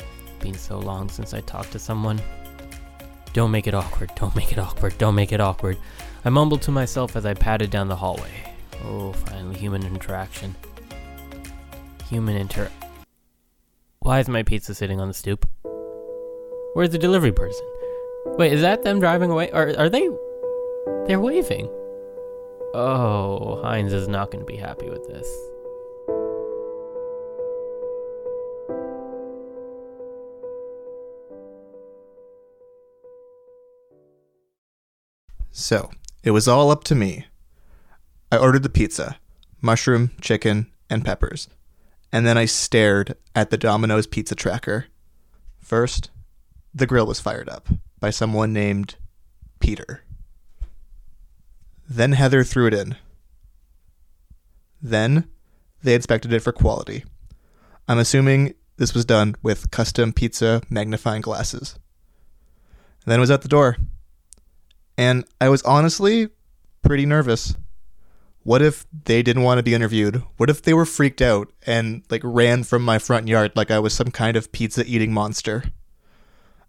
It's 0.00 0.44
Been 0.44 0.52
so 0.52 0.78
long 0.78 1.08
since 1.08 1.32
I 1.32 1.40
talked 1.40 1.72
to 1.72 1.78
someone. 1.78 2.20
Don't 3.36 3.50
make 3.50 3.66
it 3.66 3.74
awkward, 3.74 4.10
don't 4.16 4.34
make 4.34 4.50
it 4.50 4.58
awkward, 4.58 4.96
don't 4.96 5.14
make 5.14 5.30
it 5.30 5.42
awkward. 5.42 5.76
I 6.24 6.30
mumbled 6.30 6.62
to 6.62 6.70
myself 6.70 7.16
as 7.16 7.26
I 7.26 7.34
padded 7.34 7.70
down 7.70 7.86
the 7.86 7.96
hallway. 7.96 8.30
Oh, 8.82 9.12
finally, 9.12 9.58
human 9.58 9.84
interaction. 9.84 10.54
Human 12.08 12.34
inter. 12.34 12.70
Why 13.98 14.20
is 14.20 14.28
my 14.30 14.42
pizza 14.42 14.74
sitting 14.74 15.02
on 15.02 15.08
the 15.08 15.12
stoop? 15.12 15.46
Where's 16.72 16.88
the 16.88 16.96
delivery 16.96 17.30
person? 17.30 17.66
Wait, 18.38 18.54
is 18.54 18.62
that 18.62 18.84
them 18.84 19.00
driving 19.00 19.30
away? 19.30 19.50
Are, 19.50 19.68
are 19.76 19.90
they. 19.90 20.08
They're 21.06 21.20
waving. 21.20 21.66
Oh, 22.72 23.60
Heinz 23.62 23.92
is 23.92 24.08
not 24.08 24.30
going 24.30 24.46
to 24.46 24.50
be 24.50 24.56
happy 24.56 24.88
with 24.88 25.06
this. 25.08 25.28
So, 35.58 35.90
it 36.22 36.32
was 36.32 36.46
all 36.46 36.70
up 36.70 36.84
to 36.84 36.94
me. 36.94 37.24
I 38.30 38.36
ordered 38.36 38.62
the 38.62 38.68
pizza 38.68 39.16
mushroom, 39.62 40.10
chicken, 40.20 40.70
and 40.90 41.02
peppers. 41.02 41.48
And 42.12 42.26
then 42.26 42.36
I 42.36 42.44
stared 42.44 43.16
at 43.34 43.48
the 43.48 43.56
Domino's 43.56 44.06
pizza 44.06 44.34
tracker. 44.34 44.84
First, 45.58 46.10
the 46.74 46.86
grill 46.86 47.06
was 47.06 47.20
fired 47.20 47.48
up 47.48 47.70
by 47.98 48.10
someone 48.10 48.52
named 48.52 48.96
Peter. 49.58 50.04
Then 51.88 52.12
Heather 52.12 52.44
threw 52.44 52.66
it 52.66 52.74
in. 52.74 52.96
Then 54.82 55.26
they 55.82 55.94
inspected 55.94 56.34
it 56.34 56.40
for 56.40 56.52
quality. 56.52 57.02
I'm 57.88 57.98
assuming 57.98 58.52
this 58.76 58.92
was 58.92 59.06
done 59.06 59.36
with 59.42 59.70
custom 59.70 60.12
pizza 60.12 60.60
magnifying 60.68 61.22
glasses. 61.22 61.78
And 63.06 63.10
then 63.10 63.20
it 63.20 63.22
was 63.22 63.30
at 63.30 63.40
the 63.40 63.48
door. 63.48 63.78
And 64.96 65.24
I 65.40 65.48
was 65.48 65.62
honestly 65.62 66.28
pretty 66.82 67.06
nervous. 67.06 67.54
What 68.42 68.62
if 68.62 68.86
they 69.04 69.22
didn't 69.22 69.42
want 69.42 69.58
to 69.58 69.62
be 69.62 69.74
interviewed? 69.74 70.22
What 70.36 70.50
if 70.50 70.62
they 70.62 70.72
were 70.72 70.86
freaked 70.86 71.20
out 71.20 71.52
and 71.66 72.04
like 72.10 72.22
ran 72.24 72.62
from 72.62 72.82
my 72.82 72.98
front 72.98 73.26
yard 73.26 73.52
like 73.56 73.70
I 73.70 73.80
was 73.80 73.92
some 73.92 74.10
kind 74.10 74.36
of 74.36 74.52
pizza 74.52 74.84
eating 74.86 75.12
monster? 75.12 75.64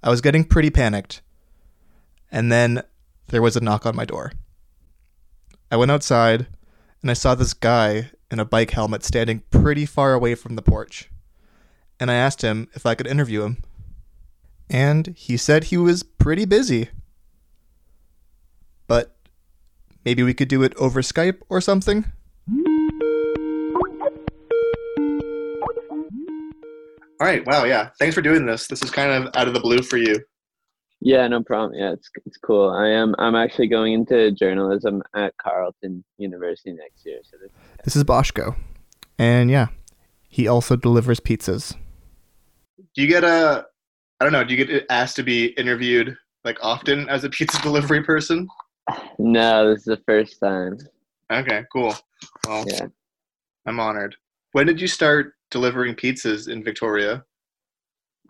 I 0.01 0.09
was 0.09 0.21
getting 0.21 0.43
pretty 0.43 0.69
panicked. 0.69 1.21
And 2.31 2.51
then 2.51 2.81
there 3.27 3.41
was 3.41 3.55
a 3.55 3.61
knock 3.61 3.85
on 3.85 3.95
my 3.95 4.05
door. 4.05 4.33
I 5.71 5.77
went 5.77 5.91
outside 5.91 6.47
and 7.01 7.11
I 7.11 7.13
saw 7.13 7.35
this 7.35 7.53
guy 7.53 8.09
in 8.31 8.39
a 8.39 8.45
bike 8.45 8.71
helmet 8.71 9.03
standing 9.03 9.43
pretty 9.51 9.85
far 9.85 10.13
away 10.13 10.35
from 10.35 10.55
the 10.55 10.61
porch. 10.61 11.09
And 11.99 12.11
I 12.11 12.15
asked 12.15 12.41
him 12.41 12.69
if 12.73 12.85
I 12.85 12.95
could 12.95 13.07
interview 13.07 13.43
him. 13.43 13.63
And 14.69 15.13
he 15.15 15.37
said 15.37 15.65
he 15.65 15.77
was 15.77 16.03
pretty 16.03 16.45
busy. 16.45 16.89
But 18.87 19.15
maybe 20.05 20.23
we 20.23 20.33
could 20.33 20.47
do 20.47 20.63
it 20.63 20.73
over 20.75 21.01
Skype 21.01 21.41
or 21.49 21.61
something? 21.61 22.05
All 27.19 27.25
right. 27.25 27.45
Wow. 27.45 27.65
Yeah. 27.65 27.89
Thanks 27.99 28.15
for 28.15 28.21
doing 28.21 28.45
this. 28.45 28.67
This 28.67 28.83
is 28.83 28.91
kind 28.91 29.11
of 29.11 29.35
out 29.35 29.47
of 29.47 29.53
the 29.53 29.59
blue 29.59 29.81
for 29.81 29.97
you. 29.97 30.15
Yeah, 30.99 31.27
no 31.27 31.43
problem. 31.43 31.79
Yeah, 31.79 31.93
it's 31.93 32.09
it's 32.25 32.37
cool. 32.37 32.71
I 32.71 32.89
am 32.89 33.15
I'm 33.19 33.35
actually 33.35 33.67
going 33.67 33.93
into 33.93 34.31
journalism 34.31 35.03
at 35.15 35.33
Carleton 35.37 36.03
University 36.17 36.73
next 36.73 37.05
year. 37.05 37.19
So 37.23 37.37
this, 37.39 37.51
This 37.83 37.95
is 37.95 38.03
Boschko. 38.03 38.55
And 39.19 39.51
yeah, 39.51 39.67
he 40.27 40.47
also 40.47 40.75
delivers 40.75 41.19
pizzas. 41.19 41.75
Do 42.95 43.01
you 43.01 43.07
get 43.07 43.23
a, 43.23 43.65
I 44.19 44.23
don't 44.23 44.33
know, 44.33 44.43
do 44.43 44.55
you 44.55 44.65
get 44.65 44.85
asked 44.89 45.15
to 45.17 45.23
be 45.23 45.47
interviewed 45.49 46.15
like 46.43 46.57
often 46.61 47.07
as 47.09 47.23
a 47.23 47.29
pizza 47.29 47.61
delivery 47.63 48.03
person? 48.03 48.47
No, 49.19 49.69
this 49.69 49.79
is 49.79 49.85
the 49.85 50.01
first 50.05 50.39
time. 50.39 50.77
Okay, 51.31 51.63
cool. 51.71 51.93
Well, 52.47 52.65
Yeah. 52.67 52.87
I'm 53.65 53.79
honored. 53.79 54.15
When 54.53 54.65
did 54.65 54.79
you 54.79 54.87
start 54.87 55.33
delivering 55.51 55.95
pizzas 55.95 56.47
in 56.49 56.63
Victoria? 56.63 57.25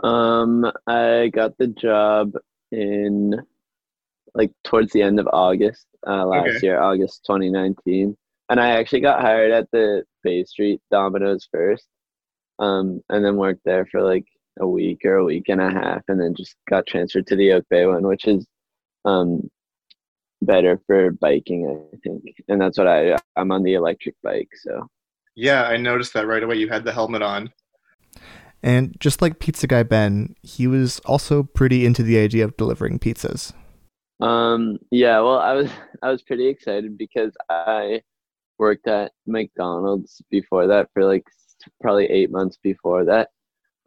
Um, 0.03 0.71
I 0.87 1.29
got 1.33 1.57
the 1.57 1.67
job 1.67 2.33
in 2.71 3.35
like 4.33 4.51
towards 4.63 4.91
the 4.93 5.01
end 5.01 5.19
of 5.19 5.27
August 5.33 5.87
uh, 6.05 6.25
last 6.25 6.47
Okay. 6.57 6.67
year, 6.67 6.79
August 6.81 7.23
2019, 7.25 8.15
and 8.49 8.59
I 8.59 8.69
actually 8.71 9.01
got 9.01 9.21
hired 9.21 9.51
at 9.51 9.69
the 9.71 10.03
Bay 10.23 10.43
Street 10.43 10.81
Domino's 10.91 11.47
first, 11.51 11.87
um, 12.59 13.01
and 13.09 13.23
then 13.25 13.37
worked 13.37 13.63
there 13.65 13.85
for 13.87 14.01
like 14.01 14.25
a 14.59 14.67
week 14.67 15.01
or 15.05 15.15
a 15.15 15.23
week 15.25 15.45
and 15.49 15.61
a 15.61 15.69
half, 15.71 16.01
and 16.07 16.19
then 16.19 16.35
just 16.35 16.55
got 16.69 16.85
transferred 16.85 17.25
to 17.27 17.35
the 17.35 17.53
Oak 17.53 17.65
Bay 17.69 17.85
one, 17.85 18.05
which 18.07 18.25
is 18.27 18.45
um 19.05 19.49
better 20.41 20.79
for 20.87 21.11
biking, 21.11 21.67
I 21.93 21.97
think, 22.03 22.23
and 22.47 22.61
that's 22.61 22.77
what 22.77 22.87
I 22.87 23.17
I'm 23.35 23.51
on 23.51 23.63
the 23.63 23.75
electric 23.75 24.15
bike, 24.23 24.49
so. 24.61 24.87
Yeah, 25.35 25.63
I 25.63 25.77
noticed 25.77 26.13
that 26.13 26.25
right 26.25 26.41
away. 26.41 26.55
You 26.55 26.67
had 26.67 26.83
the 26.83 26.91
helmet 26.91 27.21
on. 27.21 27.51
And 28.63 28.99
just 28.99 29.21
like 29.21 29.39
Pizza 29.39 29.67
Guy 29.67 29.83
Ben, 29.83 30.35
he 30.41 30.65
was 30.65 30.99
also 31.05 31.43
pretty 31.43 31.85
into 31.85 32.01
the 32.01 32.17
idea 32.17 32.43
of 32.43 32.57
delivering 32.57 32.97
pizzas. 32.97 33.53
Um, 34.19 34.79
yeah, 34.89 35.19
well, 35.19 35.37
I 35.37 35.53
was 35.53 35.69
I 36.01 36.11
was 36.11 36.23
pretty 36.23 36.47
excited 36.47 36.97
because 36.97 37.35
I 37.49 38.01
worked 38.57 38.87
at 38.87 39.11
McDonald's 39.25 40.21
before 40.31 40.67
that 40.67 40.89
for 40.93 41.05
like 41.05 41.23
probably 41.81 42.05
eight 42.05 42.31
months 42.31 42.57
before 42.61 43.05
that, 43.05 43.29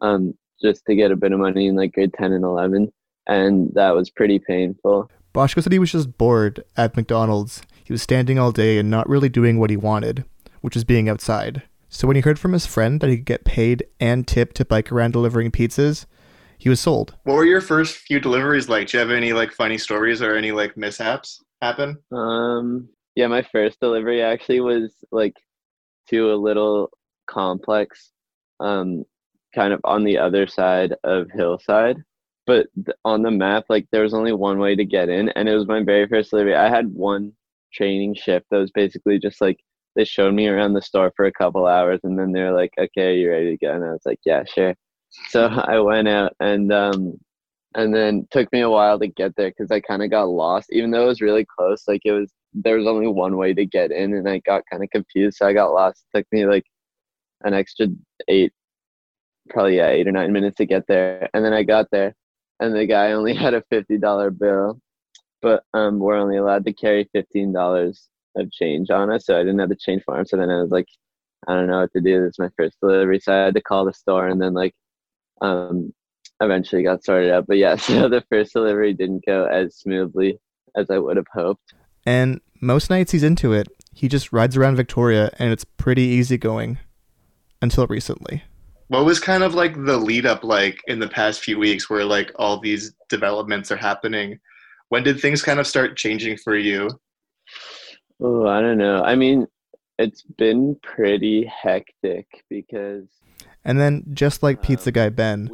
um, 0.00 0.34
just 0.62 0.84
to 0.86 0.94
get 0.94 1.10
a 1.10 1.16
bit 1.16 1.32
of 1.32 1.40
money 1.40 1.66
in 1.66 1.76
like 1.76 1.92
grade 1.92 2.14
ten 2.14 2.32
and 2.32 2.44
eleven, 2.44 2.92
and 3.26 3.70
that 3.74 3.94
was 3.94 4.10
pretty 4.10 4.38
painful. 4.38 5.10
Boschko 5.32 5.62
said 5.62 5.72
he 5.72 5.78
was 5.78 5.92
just 5.92 6.18
bored 6.18 6.64
at 6.76 6.96
McDonald's. 6.96 7.62
He 7.84 7.92
was 7.92 8.02
standing 8.02 8.38
all 8.38 8.52
day 8.52 8.78
and 8.78 8.90
not 8.90 9.08
really 9.08 9.28
doing 9.28 9.58
what 9.58 9.70
he 9.70 9.76
wanted, 9.76 10.24
which 10.60 10.74
was 10.74 10.84
being 10.84 11.08
outside. 11.08 11.62
So 11.88 12.06
when 12.06 12.16
he 12.16 12.22
heard 12.22 12.38
from 12.38 12.52
his 12.52 12.66
friend 12.66 13.00
that 13.00 13.10
he 13.10 13.16
could 13.16 13.26
get 13.26 13.44
paid 13.44 13.84
and 13.98 14.26
tipped 14.26 14.56
to 14.56 14.64
bike 14.64 14.92
around 14.92 15.12
delivering 15.12 15.50
pizzas, 15.50 16.06
he 16.58 16.68
was 16.68 16.78
sold. 16.78 17.16
What 17.24 17.34
were 17.34 17.44
your 17.44 17.60
first 17.60 17.96
few 17.96 18.20
deliveries 18.20 18.68
like? 18.68 18.88
Do 18.88 18.96
you 18.96 19.00
have 19.00 19.10
any 19.10 19.32
like 19.32 19.52
funny 19.52 19.78
stories 19.78 20.22
or 20.22 20.36
any 20.36 20.52
like 20.52 20.76
mishaps 20.76 21.42
happen? 21.62 21.96
Um, 22.12 22.88
yeah, 23.16 23.26
my 23.26 23.42
first 23.42 23.80
delivery 23.80 24.22
actually 24.22 24.60
was 24.60 24.92
like 25.10 25.34
to 26.10 26.32
a 26.32 26.36
little 26.36 26.90
complex, 27.26 28.12
um, 28.60 29.04
kind 29.54 29.72
of 29.72 29.80
on 29.84 30.04
the 30.04 30.18
other 30.18 30.46
side 30.46 30.94
of 31.02 31.30
Hillside. 31.32 31.96
But 32.50 32.66
on 33.04 33.22
the 33.22 33.30
map, 33.30 33.66
like 33.68 33.86
there 33.92 34.02
was 34.02 34.12
only 34.12 34.32
one 34.32 34.58
way 34.58 34.74
to 34.74 34.84
get 34.84 35.08
in, 35.08 35.28
and 35.30 35.48
it 35.48 35.54
was 35.54 35.68
my 35.68 35.84
very 35.84 36.08
first 36.08 36.30
delivery. 36.30 36.56
I 36.56 36.68
had 36.68 36.92
one 36.92 37.32
training 37.72 38.16
shift 38.16 38.46
that 38.50 38.58
was 38.58 38.72
basically 38.72 39.20
just 39.20 39.40
like 39.40 39.60
they 39.94 40.04
showed 40.04 40.34
me 40.34 40.48
around 40.48 40.72
the 40.72 40.82
store 40.82 41.12
for 41.14 41.26
a 41.26 41.32
couple 41.32 41.68
hours, 41.68 42.00
and 42.02 42.18
then 42.18 42.32
they're 42.32 42.52
like, 42.52 42.72
"Okay, 42.76 43.18
you 43.18 43.30
ready 43.30 43.56
to 43.56 43.64
go?" 43.64 43.72
And 43.72 43.84
I 43.84 43.92
was 43.92 44.02
like, 44.04 44.18
"Yeah, 44.24 44.42
sure." 44.52 44.74
So 45.28 45.46
I 45.46 45.78
went 45.78 46.08
out 46.08 46.32
and 46.40 46.72
um, 46.72 47.14
and 47.76 47.94
then 47.94 48.26
took 48.32 48.52
me 48.52 48.62
a 48.62 48.70
while 48.70 48.98
to 48.98 49.06
get 49.06 49.36
there 49.36 49.50
because 49.50 49.70
I 49.70 49.78
kind 49.78 50.02
of 50.02 50.10
got 50.10 50.24
lost, 50.24 50.70
even 50.72 50.90
though 50.90 51.04
it 51.04 51.06
was 51.08 51.20
really 51.20 51.46
close. 51.56 51.84
Like 51.86 52.02
it 52.04 52.12
was, 52.12 52.32
there 52.52 52.78
was 52.78 52.88
only 52.88 53.06
one 53.06 53.36
way 53.36 53.54
to 53.54 53.64
get 53.64 53.92
in, 53.92 54.12
and 54.14 54.28
I 54.28 54.40
got 54.44 54.64
kind 54.68 54.82
of 54.82 54.90
confused, 54.90 55.36
so 55.38 55.46
I 55.46 55.52
got 55.52 55.72
lost. 55.72 56.04
It 56.12 56.18
took 56.18 56.26
me 56.32 56.46
like 56.46 56.64
an 57.44 57.54
extra 57.54 57.86
eight, 58.26 58.52
probably 59.50 59.76
yeah, 59.76 59.90
eight 59.90 60.08
or 60.08 60.12
nine 60.12 60.32
minutes 60.32 60.56
to 60.56 60.66
get 60.66 60.84
there, 60.88 61.30
and 61.34 61.44
then 61.44 61.52
I 61.52 61.62
got 61.62 61.86
there, 61.92 62.16
and 62.60 62.74
the 62.74 62.86
guy 62.86 63.12
only 63.12 63.34
had 63.44 63.54
a 63.54 63.64
fifty 63.70 63.98
dollar 63.98 64.30
bill, 64.30 64.80
but 65.42 65.64
um, 65.74 65.98
we're 65.98 66.16
only 66.16 66.36
allowed 66.36 66.64
to 66.66 66.72
carry 66.72 67.08
fifteen 67.12 67.52
dollars 67.52 68.08
of 68.36 68.50
change 68.52 68.90
on 68.90 69.10
us, 69.10 69.26
so 69.26 69.36
I 69.36 69.40
didn't 69.40 69.58
have 69.58 69.68
the 69.68 69.76
change 69.76 70.02
for 70.04 70.18
him. 70.18 70.24
So 70.24 70.36
then 70.36 70.50
I 70.50 70.60
was 70.60 70.70
like, 70.70 70.86
I 71.48 71.54
don't 71.54 71.66
know 71.66 71.80
what 71.80 71.92
to 71.94 72.00
do. 72.00 72.20
This 72.20 72.34
is 72.34 72.38
my 72.38 72.50
first 72.56 72.76
delivery, 72.80 73.18
so 73.18 73.32
I 73.32 73.44
had 73.46 73.54
to 73.54 73.62
call 73.62 73.84
the 73.84 73.92
store, 73.92 74.28
and 74.28 74.40
then 74.40 74.54
like, 74.54 74.74
um, 75.40 75.92
eventually 76.40 76.82
got 76.82 77.04
sorted 77.04 77.32
out. 77.32 77.46
But 77.46 77.58
yeah, 77.58 77.76
so 77.76 78.08
the 78.08 78.24
first 78.28 78.52
delivery 78.52 78.92
didn't 78.94 79.24
go 79.26 79.46
as 79.46 79.76
smoothly 79.76 80.38
as 80.76 80.90
I 80.90 80.98
would 80.98 81.16
have 81.16 81.26
hoped. 81.32 81.74
And 82.06 82.40
most 82.60 82.90
nights 82.90 83.12
he's 83.12 83.22
into 83.22 83.52
it. 83.52 83.68
He 83.92 84.08
just 84.08 84.32
rides 84.32 84.56
around 84.56 84.76
Victoria 84.76 85.30
and 85.38 85.52
it's 85.52 85.64
pretty 85.64 86.02
easy 86.02 86.38
going. 86.38 86.78
Until 87.62 87.86
recently. 87.86 88.44
What 88.90 89.04
was 89.04 89.20
kind 89.20 89.44
of 89.44 89.54
like 89.54 89.74
the 89.84 89.96
lead 89.96 90.26
up 90.26 90.42
like 90.42 90.82
in 90.88 90.98
the 90.98 91.06
past 91.06 91.44
few 91.44 91.60
weeks 91.60 91.88
where 91.88 92.04
like 92.04 92.32
all 92.40 92.58
these 92.58 92.92
developments 93.08 93.70
are 93.70 93.76
happening? 93.76 94.40
When 94.88 95.04
did 95.04 95.20
things 95.20 95.44
kind 95.44 95.60
of 95.60 95.68
start 95.68 95.96
changing 95.96 96.38
for 96.38 96.56
you? 96.56 96.90
Oh, 98.20 98.48
I 98.48 98.60
don't 98.60 98.78
know. 98.78 99.04
I 99.04 99.14
mean, 99.14 99.46
it's 100.00 100.22
been 100.22 100.76
pretty 100.82 101.44
hectic 101.44 102.26
because 102.48 103.04
And 103.64 103.78
then, 103.78 104.06
just 104.12 104.42
like 104.42 104.56
um, 104.56 104.62
Pizza 104.64 104.90
Guy 104.90 105.08
Ben, 105.08 105.48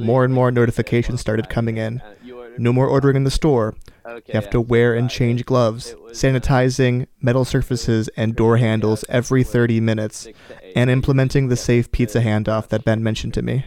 more 0.00 0.24
and 0.24 0.32
more 0.32 0.50
notifications 0.50 1.20
started 1.20 1.50
coming 1.50 1.76
in. 1.76 2.00
you 2.24 2.38
order 2.38 2.54
No 2.58 2.72
more 2.72 2.86
ordering 2.86 3.16
in 3.16 3.24
the 3.24 3.30
store. 3.30 3.74
Okay, 4.08 4.32
You 4.32 4.36
have 4.36 4.44
yeah, 4.44 4.50
to 4.50 4.60
wear 4.60 4.94
and 4.94 5.10
change 5.10 5.44
gloves, 5.44 5.90
it 5.90 6.00
was, 6.00 6.24
uh, 6.24 6.28
sanitizing 6.28 7.06
metal 7.20 7.44
surfaces 7.44 8.08
and 8.16 8.34
door 8.34 8.56
handles 8.56 9.04
every 9.08 9.44
30 9.44 9.80
minutes, 9.80 10.18
six 10.20 10.38
to 10.48 10.54
eight 10.62 10.72
and 10.76 10.88
implementing 10.90 11.48
the 11.48 11.56
safe 11.56 11.90
pizza 11.92 12.20
handoff 12.20 12.68
that 12.68 12.84
Ben 12.84 13.02
mentioned 13.02 13.34
to 13.34 13.42
me. 13.42 13.64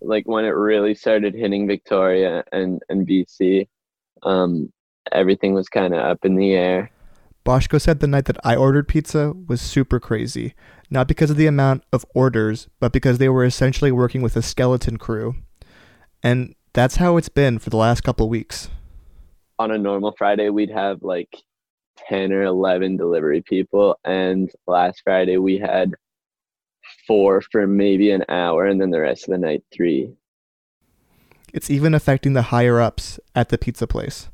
like 0.00 0.26
when 0.26 0.44
it 0.44 0.50
really 0.50 0.94
started 0.94 1.34
hitting 1.34 1.66
Victoria 1.66 2.44
and 2.52 2.80
and 2.88 3.06
BC, 3.08 3.66
um, 4.22 4.72
everything 5.12 5.52
was 5.54 5.68
kind 5.68 5.94
of 5.94 6.00
up 6.00 6.24
in 6.24 6.36
the 6.36 6.52
air. 6.52 6.90
Boschko 7.44 7.80
said 7.80 8.00
the 8.00 8.06
night 8.06 8.26
that 8.26 8.38
I 8.44 8.54
ordered 8.56 8.88
pizza 8.88 9.32
was 9.32 9.60
super 9.60 9.98
crazy, 10.00 10.54
not 10.90 11.08
because 11.08 11.30
of 11.30 11.36
the 11.36 11.46
amount 11.46 11.84
of 11.92 12.04
orders, 12.14 12.68
but 12.78 12.92
because 12.92 13.18
they 13.18 13.28
were 13.28 13.44
essentially 13.44 13.90
working 13.92 14.20
with 14.22 14.36
a 14.36 14.42
skeleton 14.42 14.96
crew. 14.96 15.36
And 16.22 16.54
that's 16.72 16.96
how 16.96 17.16
it's 17.16 17.28
been 17.28 17.58
for 17.58 17.70
the 17.70 17.76
last 17.76 18.02
couple 18.02 18.28
weeks. 18.28 18.68
On 19.58 19.70
a 19.70 19.78
normal 19.78 20.14
Friday, 20.16 20.50
we'd 20.50 20.70
have 20.70 21.02
like 21.02 21.36
10 22.08 22.32
or 22.32 22.42
11 22.42 22.96
delivery 22.96 23.42
people. 23.42 23.98
And 24.04 24.50
last 24.66 25.02
Friday, 25.04 25.38
we 25.38 25.58
had 25.58 25.94
four 27.06 27.40
for 27.40 27.66
maybe 27.66 28.10
an 28.10 28.24
hour, 28.28 28.66
and 28.66 28.80
then 28.80 28.90
the 28.90 29.00
rest 29.00 29.24
of 29.24 29.32
the 29.32 29.38
night, 29.38 29.64
three. 29.72 30.12
It's 31.52 31.70
even 31.70 31.94
affecting 31.94 32.34
the 32.34 32.42
higher 32.42 32.80
ups 32.80 33.18
at 33.34 33.48
the 33.48 33.58
pizza 33.58 33.86
place. 33.86 34.28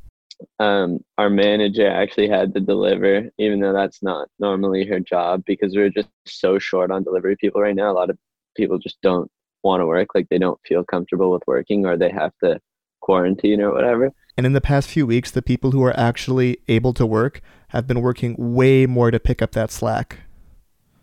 Um, 0.59 1.05
our 1.19 1.31
manager 1.31 1.89
actually 1.89 2.29
had 2.29 2.53
to 2.55 2.61
deliver, 2.61 3.31
even 3.39 3.61
though 3.61 3.73
that's 3.73 4.03
not 4.03 4.29
normally 4.41 4.85
her 4.87 4.99
job, 4.99 5.45
because 5.47 5.77
we're 5.77 5.91
just 5.91 6.09
so 6.27 6.59
short 6.59 6.91
on 6.91 7.05
delivery 7.05 7.37
people 7.37 7.61
right 7.61 7.77
now. 7.77 7.93
A 7.93 7.95
lot 7.95 8.11
of 8.11 8.19
people 8.57 8.79
just 8.79 9.01
don't 9.03 9.31
want 9.63 9.81
to 9.81 9.87
work, 9.87 10.09
like 10.15 10.29
they 10.31 10.39
don't 10.39 10.59
feel 10.67 10.83
comfortable 10.83 11.31
with 11.31 11.45
working, 11.47 11.87
or 11.87 11.97
they 11.97 12.11
have 12.11 12.33
to 12.43 12.59
quarantine 13.03 13.61
or 13.61 13.73
whatever. 13.73 14.11
And 14.37 14.47
in 14.47 14.55
the 14.55 14.63
past 14.63 14.89
few 14.89 15.07
weeks, 15.07 15.31
the 15.31 15.43
people 15.43 15.73
who 15.73 15.83
are 15.85 15.99
actually 15.99 16.59
able 16.69 16.95
to 16.95 17.05
work 17.05 17.43
have 17.69 17.87
been 17.87 18.01
working 18.01 18.35
way 18.39 18.87
more 18.87 19.11
to 19.11 19.21
pick 19.21 19.43
up 19.43 19.53
that 19.53 19.71
slack. 19.71 20.21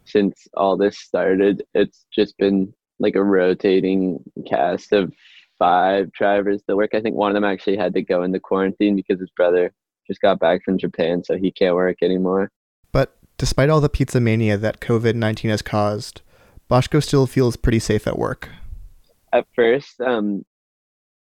since 0.05 0.47
all 0.55 0.75
this 0.75 0.97
started, 0.97 1.63
it's 1.75 2.05
just 2.12 2.35
been 2.38 2.73
like 2.99 3.15
a 3.15 3.23
rotating 3.23 4.23
cast 4.47 4.91
of 4.91 5.13
five 5.59 6.12
drivers 6.13 6.62
that 6.67 6.75
work. 6.75 6.91
I 6.93 7.01
think 7.01 7.15
one 7.15 7.29
of 7.29 7.35
them 7.35 7.43
actually 7.43 7.77
had 7.77 7.93
to 7.93 8.01
go 8.01 8.23
into 8.23 8.39
quarantine 8.39 8.95
because 8.95 9.19
his 9.19 9.29
brother 9.35 9.71
just 10.07 10.21
got 10.21 10.39
back 10.39 10.63
from 10.63 10.79
Japan, 10.79 11.23
so 11.23 11.38
he 11.38 11.51
can't 11.51 11.75
work 11.75 11.97
anymore. 12.01 12.49
But 12.91 13.15
despite 13.38 13.69
all 13.69 13.81
the 13.81 13.89
pizza 13.89 14.19
mania 14.19 14.57
that 14.57 14.79
COVID 14.79 15.15
19 15.15 15.51
has 15.51 15.62
caused, 15.62 16.21
Boschko 16.69 17.03
still 17.03 17.27
feels 17.27 17.55
pretty 17.55 17.79
safe 17.79 18.07
at 18.07 18.17
work. 18.17 18.49
At 19.31 19.45
first, 19.55 20.01
um, 20.01 20.43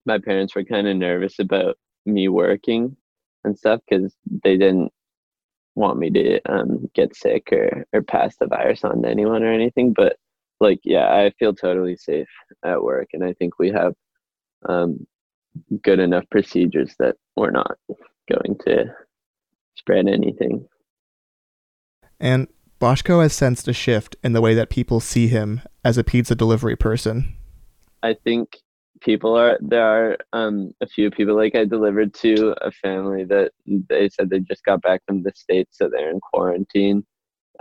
my 0.06 0.20
parents 0.20 0.56
were 0.56 0.64
kind 0.64 0.88
of 0.88 0.96
nervous 0.98 1.40
about 1.40 1.78
me 2.06 2.28
working 2.28 2.96
and 3.44 3.58
stuff 3.58 3.82
because 3.88 4.14
they 4.44 4.58
didn't 4.58 4.92
want 5.76 5.98
me 5.98 6.10
to 6.12 6.40
um, 6.52 6.90
get 6.94 7.16
sick 7.16 7.50
or, 7.52 7.86
or 7.94 8.02
pass 8.02 8.36
the 8.38 8.48
virus 8.48 8.84
on 8.84 9.02
to 9.02 9.10
anyone 9.10 9.44
or 9.44 9.52
anything. 9.52 9.94
But 9.94 10.18
like, 10.60 10.80
yeah, 10.84 11.08
I 11.08 11.32
feel 11.40 11.54
totally 11.54 11.98
safe 11.98 12.28
at 12.64 12.82
work, 12.82 13.10
and 13.14 13.24
I 13.24 13.34
think 13.34 13.60
we 13.60 13.70
have 13.72 13.94
um, 14.68 15.06
good 15.82 16.00
enough 16.00 16.26
procedures 16.30 16.96
that 17.00 17.16
we're 17.36 17.52
not 17.52 17.78
going 18.32 18.58
to 18.66 18.86
spread 19.76 20.08
anything. 20.08 20.66
And 22.20 22.48
Boschko 22.80 23.22
has 23.22 23.34
sensed 23.34 23.68
a 23.68 23.74
shift 23.74 24.16
in 24.24 24.34
the 24.34 24.42
way 24.42 24.54
that 24.54 24.70
people 24.70 25.00
see 25.00 25.28
him 25.28 25.62
as 25.84 25.98
a 25.98 26.04
pizza 26.04 26.36
delivery 26.36 26.76
person. 26.76 27.36
I 28.02 28.16
think 28.24 28.58
people 29.04 29.36
are 29.38 29.58
there 29.62 29.86
are 29.86 30.18
um 30.34 30.74
a 30.82 30.88
few 30.88 31.12
people 31.12 31.36
like 31.36 31.56
I 31.56 31.66
delivered 31.66 32.14
to 32.16 32.56
a 32.62 32.72
family 32.72 33.26
that 33.26 33.52
they 33.68 34.10
said 34.10 34.30
they 34.30 34.40
just 34.40 34.64
got 34.66 34.82
back 34.82 35.02
from 35.08 35.24
the 35.24 35.32
states 35.36 35.78
so 35.78 35.90
they're 35.90 36.12
in 36.12 36.20
quarantine. 36.22 37.06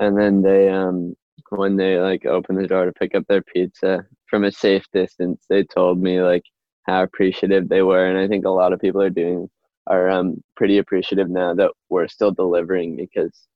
And 0.01 0.19
then 0.19 0.43
they 0.43 0.69
um 0.71 1.15
when 1.51 1.77
they 1.77 1.99
like 1.99 2.27
opened 2.27 2.59
the 2.59 2.69
door 2.69 2.87
to 2.87 2.93
pick 2.93 3.15
up 3.15 3.25
their 3.29 3.43
pizza 3.43 4.07
from 4.29 4.45
a 4.45 4.53
safe 4.53 4.85
distance 4.93 5.45
they 5.51 5.65
told 5.65 6.01
me 6.01 6.23
like 6.23 6.45
how 6.85 7.03
appreciative 7.05 7.69
they 7.69 7.83
were. 7.83 8.07
And 8.07 8.19
I 8.19 8.29
think 8.29 8.45
a 8.47 8.51
lot 8.51 8.73
of 8.73 8.81
people 8.81 9.03
are 9.03 9.11
doing 9.11 9.49
are 9.89 10.09
um 10.11 10.43
pretty 10.57 10.79
appreciative 10.79 11.31
now 11.31 11.55
that 11.55 11.73
we're 11.91 12.09
still 12.09 12.33
delivering 12.33 12.97
because 12.97 13.49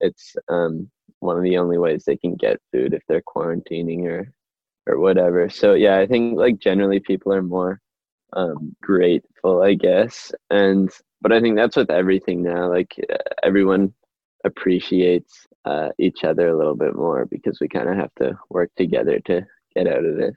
it's 0.00 0.34
um 0.48 0.90
one 1.20 1.36
of 1.36 1.42
the 1.44 1.58
only 1.58 1.78
ways 1.78 2.04
they 2.04 2.16
can 2.16 2.34
get 2.36 2.60
food 2.72 2.94
if 2.94 3.02
they're 3.08 3.22
quarantining 3.22 4.06
or 4.06 4.32
or 4.86 4.98
whatever. 4.98 5.48
So 5.48 5.74
yeah, 5.74 5.98
I 5.98 6.06
think 6.06 6.38
like 6.38 6.58
generally 6.58 7.00
people 7.00 7.32
are 7.32 7.42
more 7.42 7.80
um, 8.34 8.74
grateful, 8.82 9.62
I 9.62 9.74
guess, 9.74 10.32
and 10.50 10.90
but 11.20 11.32
I 11.32 11.40
think 11.40 11.56
that's 11.56 11.76
with 11.76 11.90
everything 11.90 12.42
now. 12.42 12.68
Like 12.68 12.94
uh, 13.10 13.16
everyone 13.42 13.92
appreciates 14.44 15.46
uh, 15.64 15.90
each 15.98 16.24
other 16.24 16.48
a 16.48 16.56
little 16.56 16.74
bit 16.74 16.96
more 16.96 17.26
because 17.26 17.58
we 17.60 17.68
kind 17.68 17.88
of 17.88 17.96
have 17.96 18.14
to 18.18 18.36
work 18.50 18.70
together 18.76 19.20
to 19.26 19.46
get 19.74 19.86
out 19.86 20.04
of 20.04 20.16
this. 20.16 20.34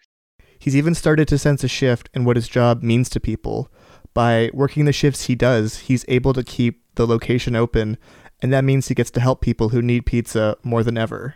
He's 0.60 0.76
even 0.76 0.96
started 0.96 1.28
to 1.30 1.38
sense 1.38 1.64
a 1.64 1.68
shift 1.68 2.10
in 2.14 2.26
what 2.26 2.36
his 2.36 2.48
job 2.48 2.84
means 2.84 3.10
to 3.10 3.20
people. 3.20 3.72
By 4.14 4.50
working 4.54 4.86
the 4.86 4.94
shifts 4.94 5.26
he 5.26 5.36
does, 5.36 5.80
he's 5.80 6.06
able 6.08 6.34
to 6.34 6.44
keep 6.44 6.84
the 6.96 7.06
location 7.06 7.56
open, 7.56 7.98
and 8.42 8.54
that 8.54 8.64
means 8.64 8.88
he 8.88 8.96
gets 8.96 9.12
to 9.12 9.20
help 9.20 9.42
people 9.42 9.70
who 9.70 9.82
need 9.82 10.06
pizza 10.06 10.58
more 10.64 10.84
than 10.84 10.98
ever. 10.98 11.36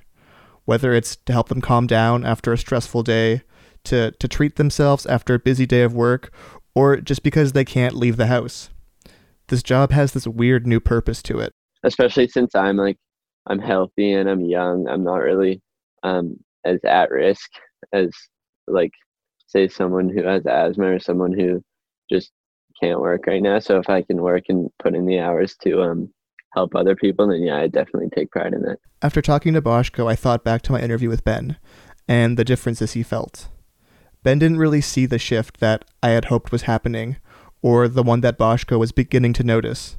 Whether 0.69 0.93
it's 0.93 1.15
to 1.25 1.33
help 1.33 1.49
them 1.49 1.61
calm 1.61 1.87
down 1.87 2.23
after 2.23 2.53
a 2.53 2.57
stressful 2.59 3.01
day, 3.01 3.41
to, 3.85 4.11
to 4.11 4.27
treat 4.27 4.57
themselves 4.57 5.07
after 5.07 5.33
a 5.33 5.39
busy 5.39 5.65
day 5.65 5.81
of 5.81 5.95
work, 5.95 6.31
or 6.75 6.97
just 6.97 7.23
because 7.23 7.53
they 7.53 7.65
can't 7.65 7.95
leave 7.95 8.17
the 8.17 8.27
house. 8.27 8.69
This 9.47 9.63
job 9.63 9.89
has 9.89 10.11
this 10.11 10.27
weird 10.27 10.67
new 10.67 10.79
purpose 10.79 11.23
to 11.23 11.39
it. 11.39 11.53
Especially 11.81 12.27
since 12.27 12.53
I'm 12.53 12.77
like 12.77 12.97
I'm 13.47 13.57
healthy 13.57 14.13
and 14.13 14.29
I'm 14.29 14.41
young, 14.41 14.87
I'm 14.87 15.03
not 15.03 15.15
really 15.15 15.59
um, 16.03 16.37
as 16.63 16.79
at 16.83 17.09
risk 17.09 17.49
as 17.91 18.11
like 18.67 18.91
say 19.47 19.69
someone 19.69 20.07
who 20.07 20.21
has 20.21 20.45
asthma 20.45 20.85
or 20.85 20.99
someone 20.99 21.33
who 21.33 21.63
just 22.11 22.29
can't 22.79 22.99
work 22.99 23.25
right 23.25 23.41
now. 23.41 23.57
So 23.57 23.79
if 23.79 23.89
I 23.89 24.03
can 24.03 24.21
work 24.21 24.43
and 24.49 24.69
put 24.77 24.93
in 24.93 25.07
the 25.07 25.17
hours 25.17 25.55
to 25.63 25.81
um 25.81 26.13
help 26.51 26.75
other 26.75 26.95
people, 26.95 27.27
then 27.27 27.43
yeah, 27.43 27.57
I 27.57 27.67
definitely 27.67 28.09
take 28.15 28.31
pride 28.31 28.53
in 28.53 28.61
that. 28.63 28.79
After 29.01 29.21
talking 29.21 29.53
to 29.53 29.61
Boschko, 29.61 30.09
I 30.09 30.15
thought 30.15 30.43
back 30.43 30.61
to 30.63 30.71
my 30.71 30.81
interview 30.81 31.09
with 31.09 31.23
Ben 31.23 31.57
and 32.07 32.37
the 32.37 32.45
differences 32.45 32.93
he 32.93 33.03
felt. 33.03 33.49
Ben 34.23 34.39
didn't 34.39 34.57
really 34.57 34.81
see 34.81 35.05
the 35.05 35.19
shift 35.19 35.59
that 35.59 35.85
I 36.03 36.09
had 36.09 36.25
hoped 36.25 36.51
was 36.51 36.63
happening, 36.63 37.17
or 37.61 37.87
the 37.87 38.03
one 38.03 38.21
that 38.21 38.37
Boschko 38.37 38.79
was 38.79 38.91
beginning 38.91 39.33
to 39.33 39.43
notice. 39.43 39.97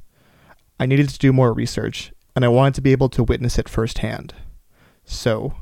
I 0.79 0.85
needed 0.85 1.09
to 1.09 1.17
do 1.17 1.33
more 1.33 1.53
research, 1.53 2.11
and 2.35 2.43
I 2.43 2.49
wanted 2.49 2.75
to 2.75 2.81
be 2.81 2.91
able 2.91 3.09
to 3.09 3.23
witness 3.23 3.57
it 3.57 3.69
firsthand. 3.69 4.33
So, 5.05 5.53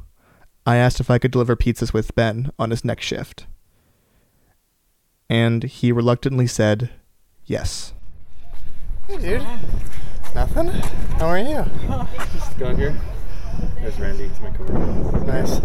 I 0.66 0.78
asked 0.78 1.00
if 1.00 1.10
I 1.10 1.20
could 1.20 1.32
deliver 1.32 1.56
pizzas 1.56 1.94
with 1.94 2.16
Ben 2.16 2.52
on 2.58 2.72
his 2.72 2.84
next 2.84 3.06
shift. 3.06 3.46
And 5.30 5.64
he 5.64 5.92
reluctantly 5.92 6.48
said 6.48 6.90
yes. 7.46 7.94
Hey, 9.08 9.18
dude. 9.18 9.48
Nothing? 10.36 10.68
How 11.18 11.28
are 11.28 11.40
you? 11.40 11.66
Just 12.34 12.58
got 12.60 12.76
here. 12.78 12.96
There's 13.82 14.00
Randy. 14.00 14.28
He's 14.28 14.40
my 14.42 14.52
coworker. 14.52 15.26
Nice. 15.26 15.60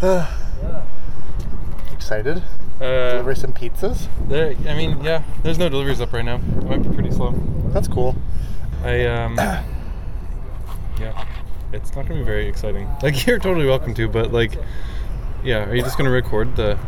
Excited? 1.92 2.42
Uh, 2.80 3.12
Deliver 3.12 3.34
some 3.34 3.52
pizzas? 3.52 4.08
there. 4.28 4.54
I 4.68 4.74
mean, 4.74 5.02
yeah. 5.04 5.22
There's 5.42 5.58
no 5.58 5.68
deliveries 5.68 6.00
up 6.00 6.12
right 6.12 6.24
now. 6.24 6.36
It 6.36 6.64
might 6.64 6.82
be 6.82 6.88
pretty 6.88 7.10
slow. 7.10 7.32
That's 7.68 7.88
cool. 7.88 8.16
I 8.82 9.04
um. 9.06 9.36
yeah. 10.98 11.24
It's 11.72 11.94
not 11.94 12.06
gonna 12.06 12.20
be 12.20 12.24
very 12.24 12.46
exciting. 12.46 12.88
Like 13.02 13.26
you're 13.26 13.38
totally 13.38 13.66
welcome 13.66 13.94
to, 13.94 14.08
but 14.08 14.32
like, 14.32 14.58
yeah. 15.44 15.68
Are 15.68 15.74
you 15.74 15.82
just 15.82 15.98
gonna 15.98 16.10
record 16.10 16.56
the? 16.56 16.78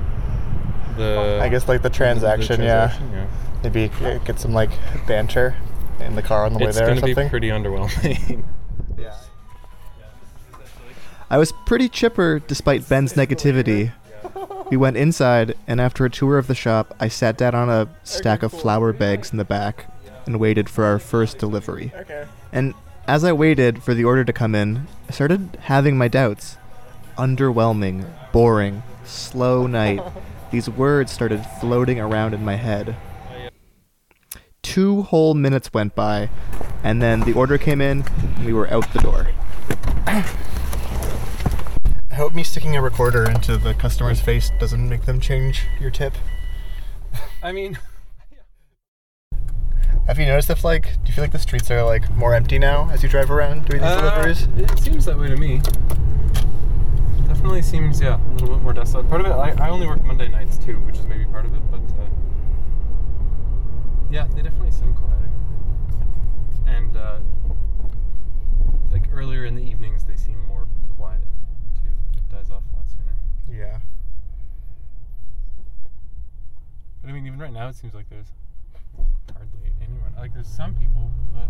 The. 0.96 1.38
I 1.42 1.48
guess 1.48 1.68
like 1.68 1.82
the 1.82 1.90
transaction, 1.90 2.62
yeah. 2.62 2.88
transaction, 2.88 3.12
yeah. 3.12 3.26
Maybe 3.62 3.90
uh, 4.02 4.18
get 4.18 4.40
some 4.40 4.54
like 4.54 4.70
banter 5.06 5.54
in 6.00 6.14
the 6.14 6.22
car 6.22 6.44
on 6.44 6.52
the 6.52 6.58
way 6.58 6.66
It's 6.66 6.78
there 6.78 6.90
or 6.90 6.94
gonna 6.94 7.14
be 7.14 7.28
pretty 7.28 7.48
underwhelming. 7.48 8.44
I 11.28 11.38
was 11.38 11.52
pretty 11.66 11.88
chipper 11.88 12.38
despite 12.38 12.88
Ben's 12.88 13.14
negativity. 13.14 13.92
We 14.70 14.76
went 14.76 14.96
inside, 14.96 15.56
and 15.66 15.80
after 15.80 16.04
a 16.04 16.10
tour 16.10 16.38
of 16.38 16.46
the 16.46 16.54
shop, 16.54 16.94
I 17.00 17.08
sat 17.08 17.36
down 17.36 17.54
on 17.54 17.68
a 17.68 17.88
stack 18.04 18.42
of 18.42 18.52
flour 18.52 18.92
bags 18.92 19.32
in 19.32 19.38
the 19.38 19.44
back 19.44 19.86
and 20.24 20.38
waited 20.38 20.68
for 20.68 20.84
our 20.84 20.98
first 20.98 21.38
delivery. 21.38 21.92
Okay. 21.96 22.26
And 22.52 22.74
as 23.08 23.24
I 23.24 23.32
waited 23.32 23.82
for 23.82 23.94
the 23.94 24.04
order 24.04 24.24
to 24.24 24.32
come 24.32 24.54
in, 24.54 24.86
I 25.08 25.12
started 25.12 25.58
having 25.62 25.96
my 25.96 26.08
doubts. 26.08 26.58
Underwhelming, 27.16 28.06
boring, 28.32 28.82
slow 29.04 29.66
night. 29.66 30.00
These 30.50 30.68
words 30.68 31.12
started 31.12 31.44
floating 31.60 31.98
around 31.98 32.34
in 32.34 32.44
my 32.44 32.56
head. 32.56 32.96
Two 34.76 35.04
whole 35.04 35.32
minutes 35.32 35.72
went 35.72 35.94
by, 35.94 36.28
and 36.84 37.00
then 37.00 37.20
the 37.20 37.32
order 37.32 37.56
came 37.56 37.80
in, 37.80 38.04
and 38.18 38.44
we 38.44 38.52
were 38.52 38.70
out 38.70 38.92
the 38.92 38.98
door. 38.98 39.28
I 40.06 40.22
hope 42.12 42.34
me 42.34 42.42
sticking 42.42 42.76
a 42.76 42.82
recorder 42.82 43.24
into 43.24 43.56
the 43.56 43.72
customer's 43.72 44.20
face 44.20 44.50
doesn't 44.60 44.86
make 44.86 45.06
them 45.06 45.18
change 45.18 45.62
your 45.80 45.90
tip. 45.90 46.12
I 47.42 47.52
mean, 47.52 47.78
Have 50.08 50.18
you 50.18 50.26
noticed 50.26 50.50
if 50.50 50.62
like, 50.62 50.82
do 50.82 51.06
you 51.06 51.14
feel 51.14 51.24
like 51.24 51.32
the 51.32 51.38
streets 51.38 51.70
are 51.70 51.82
like 51.82 52.10
more 52.10 52.34
empty 52.34 52.58
now 52.58 52.90
as 52.90 53.02
you 53.02 53.08
drive 53.08 53.30
around 53.30 53.64
doing 53.64 53.80
these 53.80 53.90
uh, 53.90 54.10
deliveries? 54.10 54.46
it 54.58 54.78
seems 54.78 55.06
that 55.06 55.18
way 55.18 55.28
to 55.28 55.38
me. 55.38 55.62
Definitely 57.26 57.62
seems, 57.62 57.98
yeah, 57.98 58.20
a 58.20 58.32
little 58.34 58.56
bit 58.56 58.62
more 58.62 58.74
desolate. 58.74 59.08
Part 59.08 59.22
of 59.22 59.26
it, 59.26 59.30
I, 59.30 59.52
I 59.52 59.70
only 59.70 59.86
work 59.86 60.04
Monday 60.04 60.28
nights 60.28 60.58
too, 60.58 60.80
which 60.80 60.98
is 60.98 61.06
maybe 61.06 61.24
part 61.24 61.46
of 61.46 61.54
it, 61.54 61.62
but 61.70 61.80
uh, 61.98 62.04
yeah, 64.10 64.26
they 64.34 64.42
definitely 64.42 64.70
seem 64.70 64.94
quieter. 64.94 65.30
And 66.66 66.96
uh, 66.96 67.18
like 68.90 69.04
earlier 69.12 69.44
in 69.44 69.54
the 69.54 69.62
evenings, 69.62 70.04
they 70.04 70.16
seem 70.16 70.40
more 70.46 70.66
quiet 70.96 71.22
too. 71.82 71.90
It 72.16 72.28
dies 72.30 72.50
off 72.50 72.62
a 72.72 72.76
lot 72.76 72.86
sooner. 72.86 73.14
Yeah. 73.50 73.78
But 77.02 77.10
I 77.10 77.12
mean, 77.12 77.26
even 77.26 77.38
right 77.38 77.52
now, 77.52 77.68
it 77.68 77.74
seems 77.76 77.94
like 77.94 78.08
there's 78.08 78.32
hardly 79.32 79.72
anyone. 79.80 80.12
Like, 80.16 80.34
there's 80.34 80.48
some 80.48 80.74
people, 80.74 81.10
but 81.32 81.48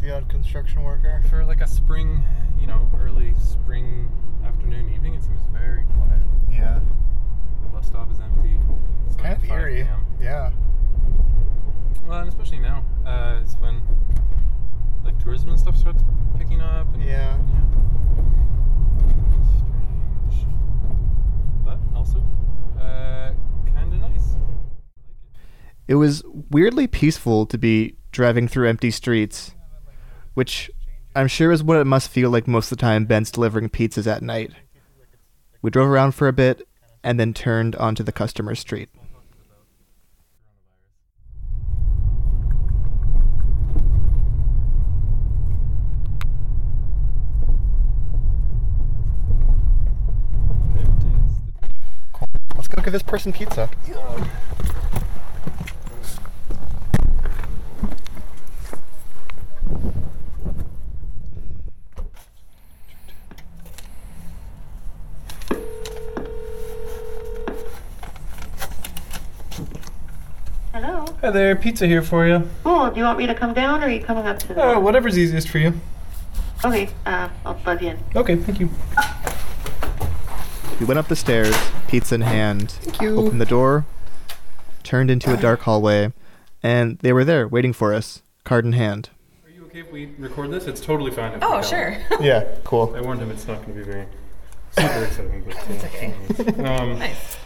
The 0.00 0.14
odd 0.16 0.28
construction 0.28 0.82
worker. 0.82 1.22
for 1.28 1.44
like 1.44 1.60
a 1.60 1.66
spring, 1.66 2.22
you 2.60 2.66
know, 2.66 2.88
early 3.00 3.34
spring 3.34 4.08
afternoon, 4.44 4.92
evening, 4.94 5.14
it 5.14 5.22
seems 5.24 5.40
very 5.52 5.82
quiet. 5.96 6.20
Yeah. 6.50 6.80
The 7.62 7.68
bus 7.68 7.86
stop 7.86 8.10
is 8.12 8.20
empty. 8.20 8.58
It's 9.06 9.16
Kind 9.16 9.28
like 9.34 9.42
of 9.42 9.48
5 9.48 9.58
eerie. 9.58 9.88
Yeah. 10.20 10.50
Well, 12.06 12.20
and 12.20 12.28
especially 12.28 12.60
now, 12.60 12.84
uh, 13.04 13.40
it's 13.42 13.54
when 13.54 13.80
like 15.04 15.18
tourism 15.18 15.50
and 15.50 15.58
stuff 15.58 15.76
starts 15.76 16.02
picking 16.38 16.60
up. 16.60 16.92
And, 16.94 17.02
Yeah. 17.02 17.36
Strange, 19.56 20.46
but 21.64 21.78
also 21.94 22.22
uh, 22.78 23.32
kind 23.74 23.92
of 23.92 24.00
nice. 24.00 24.36
It 25.88 25.96
was 25.96 26.22
weirdly 26.50 26.86
peaceful 26.86 27.46
to 27.46 27.58
be 27.58 27.96
driving 28.12 28.48
through 28.48 28.68
empty 28.68 28.90
streets, 28.90 29.54
which 30.34 30.70
I'm 31.14 31.28
sure 31.28 31.50
is 31.50 31.62
what 31.62 31.78
it 31.78 31.86
must 31.86 32.10
feel 32.10 32.30
like 32.30 32.46
most 32.46 32.70
of 32.70 32.78
the 32.78 32.82
time 32.82 33.04
Ben's 33.06 33.30
delivering 33.30 33.70
pizzas 33.70 34.06
at 34.06 34.22
night. 34.22 34.52
We 35.62 35.70
drove 35.70 35.88
around 35.88 36.12
for 36.12 36.28
a 36.28 36.32
bit 36.32 36.66
and 37.02 37.18
then 37.18 37.32
turned 37.32 37.74
onto 37.76 38.02
the 38.02 38.12
customer 38.12 38.54
street. 38.54 38.90
Let's 52.86 52.92
go 52.92 52.98
give 52.98 53.04
this 53.04 53.10
person 53.10 53.32
pizza. 53.32 53.68
Hello. 70.72 71.06
Hi 71.22 71.30
there, 71.30 71.56
pizza 71.56 71.88
here 71.88 72.02
for 72.02 72.24
you. 72.28 72.48
Cool. 72.62 72.90
Do 72.90 73.00
you 73.00 73.02
want 73.04 73.18
me 73.18 73.26
to 73.26 73.34
come 73.34 73.52
down, 73.52 73.82
or 73.82 73.86
are 73.86 73.90
you 73.90 74.00
coming 74.00 74.26
up 74.26 74.38
to 74.38 74.48
the? 74.54 74.64
Uh, 74.64 74.78
whatever's 74.78 75.18
easiest 75.18 75.48
for 75.48 75.58
you. 75.58 75.72
Okay. 76.64 76.88
Uh, 77.04 77.30
I'll 77.44 77.54
buzz 77.54 77.82
you 77.82 77.88
in. 77.88 77.98
Okay, 78.14 78.36
thank 78.36 78.60
you. 78.60 78.70
We 80.78 80.86
went 80.86 80.98
up 80.98 81.08
the 81.08 81.16
stairs, 81.16 81.56
pizza 81.88 82.14
in 82.14 82.20
hand, 82.22 82.74
opened 83.00 83.40
the 83.40 83.46
door, 83.46 83.84
turned 84.82 85.10
into 85.10 85.32
a 85.32 85.36
dark 85.36 85.60
hallway, 85.60 86.12
and 86.62 86.98
they 86.98 87.12
were 87.12 87.24
there 87.24 87.46
waiting 87.48 87.72
for 87.72 87.92
us, 87.94 88.22
card 88.44 88.64
in 88.64 88.72
hand. 88.72 89.10
Are 89.44 89.50
you 89.50 89.64
okay 89.66 89.80
if 89.80 89.92
we 89.92 90.06
record 90.18 90.50
this? 90.50 90.66
It's 90.66 90.80
totally 90.80 91.10
fine. 91.10 91.32
If 91.32 91.40
we 91.40 91.46
Oh, 91.46 91.52
don't. 91.54 91.64
sure. 91.64 91.96
Yeah, 92.20 92.44
cool. 92.64 92.94
I 92.96 93.00
warned 93.00 93.20
him 93.22 93.30
it's 93.30 93.46
not 93.46 93.64
going 93.64 93.78
to 93.78 93.84
be 93.84 93.90
very 93.90 94.06
super 94.72 95.04
exciting, 95.04 95.44
but 95.46 95.56
It's 95.70 95.84
uh, 95.84 95.86
okay. 95.88 96.64
Um, 96.64 96.98
Nice. 96.98 97.36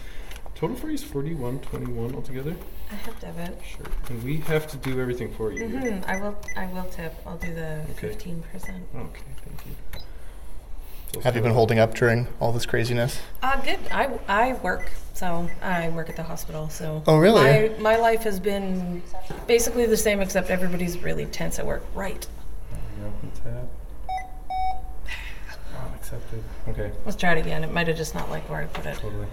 Total 0.55 0.77
for 0.77 0.89
you 0.89 0.95
is 0.95 1.03
forty-one 1.03 1.61
twenty-one 1.61 2.15
altogether. 2.15 2.55
I 2.93 2.95
have 2.97 3.19
debit. 3.19 3.59
Sure. 3.67 3.87
And 4.11 4.23
we 4.23 4.37
have 4.41 4.67
to 4.67 4.77
do 4.77 5.01
everything 5.01 5.33
for 5.33 5.53
you. 5.53 5.65
Mm-hmm. 5.65 6.05
I 6.11 6.21
will. 6.21 6.37
I 6.55 6.67
will 6.67 6.85
tip. 6.85 7.15
I'll 7.27 7.39
do 7.39 7.55
the 7.55 7.81
Okay. 7.93 8.09
fifteen 8.09 8.43
percent. 8.53 8.83
Okay, 8.95 9.23
thank 9.43 9.65
you. 9.67 9.73
Have 11.25 11.35
you 11.37 11.43
been 11.43 11.53
holding 11.53 11.79
up 11.79 11.95
during 11.95 12.29
all 12.41 12.53
this 12.53 12.65
craziness? 12.67 13.21
Uh, 13.43 13.61
good. 13.63 13.79
I, 13.91 14.19
I 14.29 14.53
work, 14.55 14.91
so 15.13 15.51
I 15.61 15.89
work 15.91 16.09
at 16.09 16.17
the 16.17 16.23
hospital. 16.23 16.69
So 16.71 17.03
Oh, 17.07 17.19
really? 17.19 17.43
My, 17.71 17.79
my 17.79 17.97
life 17.97 18.23
has 18.23 18.39
been 18.41 19.03
basically 19.47 19.87
the 19.87 19.97
same, 19.97 20.21
except 20.21 20.51
everybody's 20.51 20.99
really 21.03 21.27
tense 21.27 21.59
at 21.59 21.67
work. 21.67 21.85
Right. 21.95 22.27
You 22.99 23.07
open 23.07 23.31
tab. 23.43 23.69
Oh, 25.75 25.95
accepted. 25.97 26.43
Okay. 26.69 26.93
Let's 27.05 27.17
try 27.17 27.33
it 27.33 27.39
again. 27.39 27.65
It 27.65 27.73
might 27.73 27.89
have 27.89 27.97
just 27.97 28.15
not 28.15 28.31
liked 28.31 28.49
where 28.49 28.63
I 28.63 28.67
put 28.67 28.87
it. 28.87 28.97
Totally. 28.99 29.27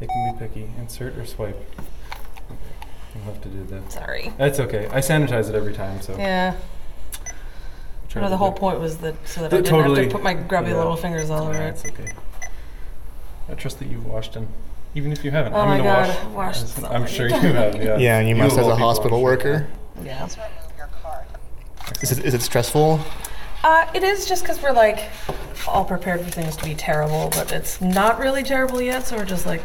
They 0.00 0.06
can 0.06 0.34
be 0.34 0.38
picky. 0.46 0.70
Insert 0.78 1.16
or 1.16 1.24
swipe. 1.24 1.56
Okay. 1.76 2.58
You'll 3.14 3.24
have 3.24 3.40
to 3.42 3.48
do 3.48 3.64
that. 3.64 3.92
Sorry. 3.92 4.32
That's 4.38 4.58
okay. 4.60 4.86
I 4.88 4.98
sanitize 4.98 5.48
it 5.48 5.54
every 5.54 5.72
time, 5.72 6.00
so. 6.02 6.16
Yeah. 6.16 6.56
Try 8.10 8.22
No, 8.22 8.28
the 8.28 8.36
whole 8.36 8.52
point 8.52 8.80
was 8.80 8.98
that 8.98 9.14
so 9.26 9.42
that 9.42 9.50
Th- 9.50 9.60
I 9.60 9.62
didn't 9.62 9.74
have 9.76 9.84
totally. 9.86 10.06
to 10.08 10.12
put 10.12 10.22
my 10.22 10.34
grubby 10.34 10.70
Yeah. 10.70 10.76
little 10.78 10.96
fingers 10.96 11.30
all 11.30 11.46
over 11.48 11.54
it. 11.62 11.68
It's 11.68 11.84
okay. 11.86 12.12
I 13.48 13.54
trust 13.54 13.78
that 13.78 13.88
you've 13.88 14.04
washed 14.06 14.34
them. 14.34 14.48
Even 14.94 15.12
if 15.12 15.24
you 15.24 15.30
haven't, 15.30 15.52
Oh 15.54 15.60
I'm 15.60 15.68
my 15.68 15.76
gonna 15.78 15.88
God, 15.88 16.08
wash. 16.08 16.16
I've 16.18 16.32
washed 16.34 16.60
Yes, 16.62 16.74
so 16.74 16.86
I'm 16.88 17.02
many 17.02 17.12
sure 17.14 17.26
you 17.28 17.32
times. 17.34 17.54
have. 17.54 17.74
Yeah. 17.84 17.96
Yeah, 17.98 18.18
and 18.18 18.28
you 18.28 18.34
You 18.34 18.42
must 18.42 18.54
of 18.54 18.60
as 18.60 18.64
all 18.66 18.72
a 18.72 18.74
people, 18.74 18.88
I'm 18.88 18.94
hospital 18.94 19.18
sure. 19.18 19.24
worker. 19.24 19.66
Yeah. 20.02 20.28
Is 22.02 22.12
it, 22.12 22.24
is 22.24 22.34
it 22.34 22.42
stressful? 22.42 23.00
Uh, 23.62 23.86
it 23.94 24.02
is 24.02 24.26
just 24.26 24.42
because 24.42 24.60
we're 24.62 24.72
like 24.72 25.10
all 25.68 25.84
prepared 25.84 26.20
for 26.22 26.30
things 26.30 26.56
to 26.56 26.64
be 26.64 26.74
terrible, 26.74 27.28
but 27.34 27.52
it's 27.52 27.80
not 27.80 28.18
really 28.18 28.42
terrible 28.42 28.80
yet. 28.80 29.06
So 29.06 29.16
we're 29.16 29.24
just 29.24 29.46
like, 29.46 29.60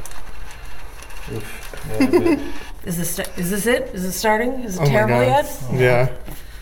Oof. 1.32 1.88
Yeah, 2.00 2.06
but- 2.10 2.40
is 2.88 2.98
this 2.98 3.20
is 3.38 3.50
this 3.50 3.66
it? 3.66 3.90
Is 3.94 4.04
it 4.06 4.12
starting? 4.12 4.52
Is 4.64 4.76
it 4.76 4.82
Oh 4.82 4.86
my 4.86 4.90
terrible 4.92 5.16
God. 5.16 5.28
yet? 5.28 5.64
Yeah. 5.74 6.10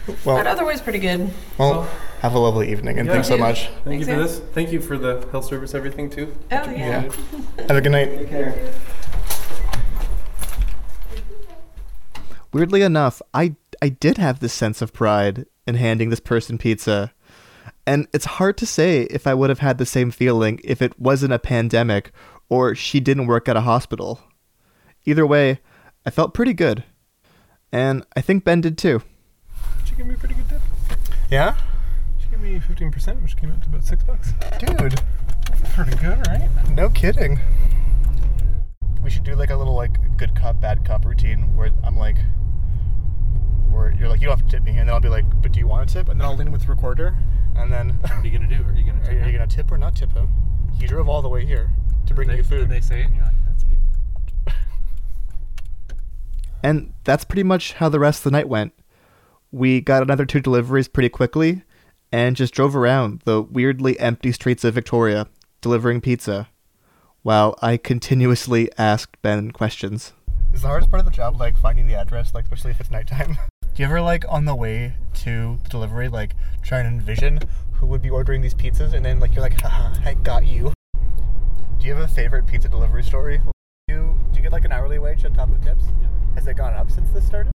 But 0.05 0.25
Well, 0.25 0.47
otherwise, 0.47 0.81
pretty 0.81 0.99
good. 0.99 1.31
well, 1.57 1.87
have 2.21 2.33
a 2.33 2.39
lovely 2.39 2.71
evening 2.71 2.99
and 2.99 3.07
Yeah. 3.07 3.13
thanks 3.13 3.27
so 3.29 3.37
much. 3.37 3.69
Thank 3.85 4.01
you 4.01 4.05
for 4.05 4.15
this. 4.15 4.41
Thank 4.53 4.71
you 4.71 4.81
for 4.81 4.97
the 4.97 5.25
health 5.31 5.45
service, 5.45 5.73
everything 5.73 6.09
too. 6.09 6.33
Oh 6.51 6.55
Much 6.57 6.77
yeah. 6.77 7.01
Have 7.67 7.77
a 7.77 7.81
good 7.81 7.91
night. 7.91 8.17
Take 8.17 8.29
care. 8.29 8.53
Weirdly 12.51 12.81
enough, 12.81 13.21
I 13.33 13.55
I 13.81 13.89
did 13.89 14.17
have 14.17 14.39
this 14.39 14.53
sense 14.53 14.81
of 14.81 14.93
pride 14.93 15.45
in 15.67 15.75
handing 15.75 16.09
this 16.09 16.19
person 16.19 16.57
pizza. 16.57 17.13
And 17.85 18.07
it's 18.13 18.25
hard 18.25 18.57
to 18.59 18.65
say 18.65 19.01
if 19.03 19.27
I 19.27 19.33
would 19.33 19.49
have 19.49 19.59
had 19.59 19.77
the 19.77 19.85
same 19.85 20.09
feeling 20.11 20.59
if 20.63 20.81
it 20.81 20.97
wasn't 20.99 21.33
a 21.33 21.39
pandemic 21.39 22.11
or 22.49 22.75
she 22.75 22.99
didn't 23.01 23.27
work 23.27 23.49
at 23.49 23.57
a 23.57 23.61
hospital. 23.61 24.21
Either 25.05 25.25
way, 25.27 25.59
I 26.05 26.09
felt 26.09 26.33
pretty 26.33 26.53
good. 26.53 26.83
And 27.73 28.05
I 28.15 28.21
think 28.21 28.43
Ben 28.45 28.61
did 28.61 28.77
too. 28.77 29.01
She 29.93 29.97
gave 29.97 30.07
me 30.07 30.15
a 30.15 30.17
pretty 30.17 30.33
good 30.33 30.49
tip. 30.49 30.61
Yeah? 31.29 31.55
She 32.19 32.27
gave 32.29 32.39
me 32.39 32.59
15%, 32.59 33.21
which 33.21 33.37
came 33.37 33.51
out 33.51 33.61
to 33.61 33.69
about 33.69 33.83
six 33.83 34.03
bucks. 34.03 34.33
Dude, 34.57 34.99
Pretty 35.75 35.95
good, 35.97 36.25
right? 36.25 36.49
no 36.71 36.89
kidding. 36.89 37.39
We 39.03 39.11
should 39.11 39.23
do 39.23 39.35
like 39.35 39.51
a 39.51 39.55
little 39.55 39.75
like 39.75 40.17
good 40.17 40.35
cop, 40.35 40.59
bad 40.59 40.83
cop 40.83 41.05
routine 41.05 41.55
where 41.55 41.69
I'm 41.83 41.95
like, 41.95 42.17
where 43.69 43.93
you're 43.93 44.09
like, 44.09 44.19
you 44.19 44.25
don't 44.29 44.39
have 44.39 44.47
to 44.49 44.51
tip 44.51 44.63
me, 44.63 44.71
and 44.71 44.89
then 44.89 44.89
I'll 44.89 44.99
be 44.99 45.09
like, 45.09 45.25
but 45.43 45.51
do 45.51 45.59
you 45.59 45.67
want 45.67 45.87
to 45.87 45.93
tip? 45.93 46.09
And 46.09 46.19
then 46.19 46.25
I'll 46.25 46.35
lean 46.35 46.51
with 46.51 46.63
the 46.63 46.69
recorder, 46.69 47.15
and 47.55 47.71
then 47.71 47.89
What 47.89 48.13
are 48.13 48.25
you 48.25 48.31
gonna 48.31 48.49
do? 48.49 48.63
Are 48.63 48.73
you 48.73 48.91
gonna? 48.91 49.05
are 49.07 49.13
you, 49.13 49.19
are 49.19 49.25
you 49.27 49.31
gonna 49.33 49.45
tip 49.45 49.71
or 49.71 49.77
not 49.77 49.95
tip 49.95 50.11
him? 50.13 50.27
He 50.79 50.87
drove 50.87 51.07
all 51.07 51.21
the 51.21 51.29
way 51.29 51.45
here 51.45 51.69
to 52.07 52.15
bring 52.15 52.29
they, 52.29 52.37
you 52.37 52.43
food. 52.43 52.61
And 52.63 52.71
they 52.71 52.81
say 52.81 53.01
it, 53.01 53.05
and 53.05 53.15
you're 53.15 53.25
like, 53.25 53.35
that's 53.45 53.63
it. 53.63 54.53
And 56.63 56.93
that's 57.03 57.25
pretty 57.25 57.43
much 57.43 57.73
how 57.73 57.89
the 57.89 57.99
rest 57.99 58.21
of 58.21 58.23
the 58.23 58.31
night 58.31 58.49
went. 58.49 58.73
We 59.53 59.81
got 59.81 60.01
another 60.01 60.25
two 60.25 60.39
deliveries 60.39 60.87
pretty 60.87 61.09
quickly 61.09 61.61
and 62.11 62.35
just 62.35 62.55
drove 62.55 62.75
around 62.75 63.21
the 63.23 63.39
weirdly 63.39 63.99
empty 63.99 64.31
streets 64.31 64.63
of 64.63 64.73
Victoria 64.73 65.27
delivering 65.61 66.01
pizza 66.01 66.49
while 67.21 67.55
I 67.61 67.77
continuously 67.77 68.71
asked 68.79 69.21
Ben 69.21 69.51
questions. 69.51 70.13
Is 70.55 70.63
the 70.63 70.69
hardest 70.69 70.89
part 70.89 71.01
of 71.01 71.05
the 71.05 71.11
job 71.11 71.39
like 71.39 71.55
finding 71.55 71.85
the 71.85 71.93
address, 71.93 72.33
like 72.33 72.45
especially 72.45 72.71
if 72.71 72.79
it's 72.79 72.89
nighttime? 72.89 73.37
Do 73.61 73.83
you 73.83 73.85
ever 73.85 74.01
like 74.01 74.25
on 74.27 74.45
the 74.45 74.55
way 74.55 74.93
to 75.21 75.59
the 75.61 75.69
delivery, 75.69 76.09
like 76.09 76.31
try 76.63 76.79
and 76.79 76.87
envision 76.87 77.39
who 77.73 77.85
would 77.85 78.01
be 78.01 78.09
ordering 78.09 78.41
these 78.41 78.55
pizzas, 78.55 78.95
and 78.95 79.05
then 79.05 79.19
like 79.19 79.35
you're 79.35 79.43
like, 79.43 79.61
haha, 79.61 79.93
I 80.03 80.15
got 80.15 80.47
you. 80.47 80.73
Do 81.77 81.85
you 81.85 81.93
have 81.93 82.03
a 82.03 82.11
favorite 82.11 82.47
pizza 82.47 82.69
delivery 82.69 83.03
story? 83.03 83.39
Do 83.87 83.93
you, 83.93 84.19
do 84.31 84.37
you 84.37 84.41
get 84.41 84.51
like 84.51 84.65
an 84.65 84.71
hourly 84.71 84.97
wage 84.97 85.23
on 85.25 85.33
top 85.33 85.49
of 85.49 85.63
tips? 85.63 85.83
Has 86.33 86.47
it 86.47 86.57
gone 86.57 86.73
up 86.73 86.89
since 86.89 87.11
this 87.11 87.23
started? 87.27 87.52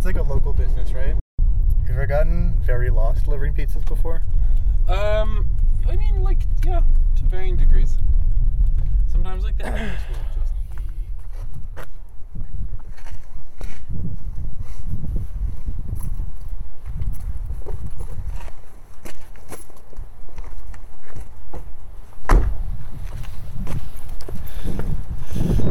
It's 0.00 0.06
like 0.06 0.16
a 0.16 0.22
local 0.22 0.54
business, 0.54 0.94
right? 0.94 1.08
Have 1.08 1.86
you 1.86 1.92
ever 1.92 2.06
gotten 2.06 2.54
very 2.64 2.88
lost 2.88 3.24
delivering 3.24 3.52
pizzas 3.52 3.84
before? 3.84 4.22
Um, 4.88 5.46
I 5.86 5.94
mean, 5.94 6.22
like, 6.22 6.38
yeah, 6.64 6.80
to 7.16 7.24
varying 7.26 7.58
degrees. 7.58 7.98
Sometimes, 9.12 9.44
like, 9.44 9.58
the 9.58 9.66
address 9.68 10.00
will 10.08 10.16
just 10.40 10.54
be. 10.70 10.78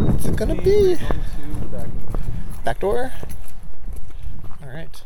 What's 0.05 0.25
it 0.27 0.35
gonna 0.35 0.61
be? 0.61 0.91
Onto 0.97 1.59
the 1.61 1.65
back. 1.75 1.87
Back 2.63 2.79
door? 2.79 3.11
Alright. 4.69 5.03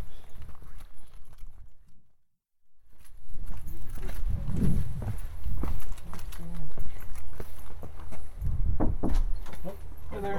Hey 10.11 10.19
there. 10.19 10.35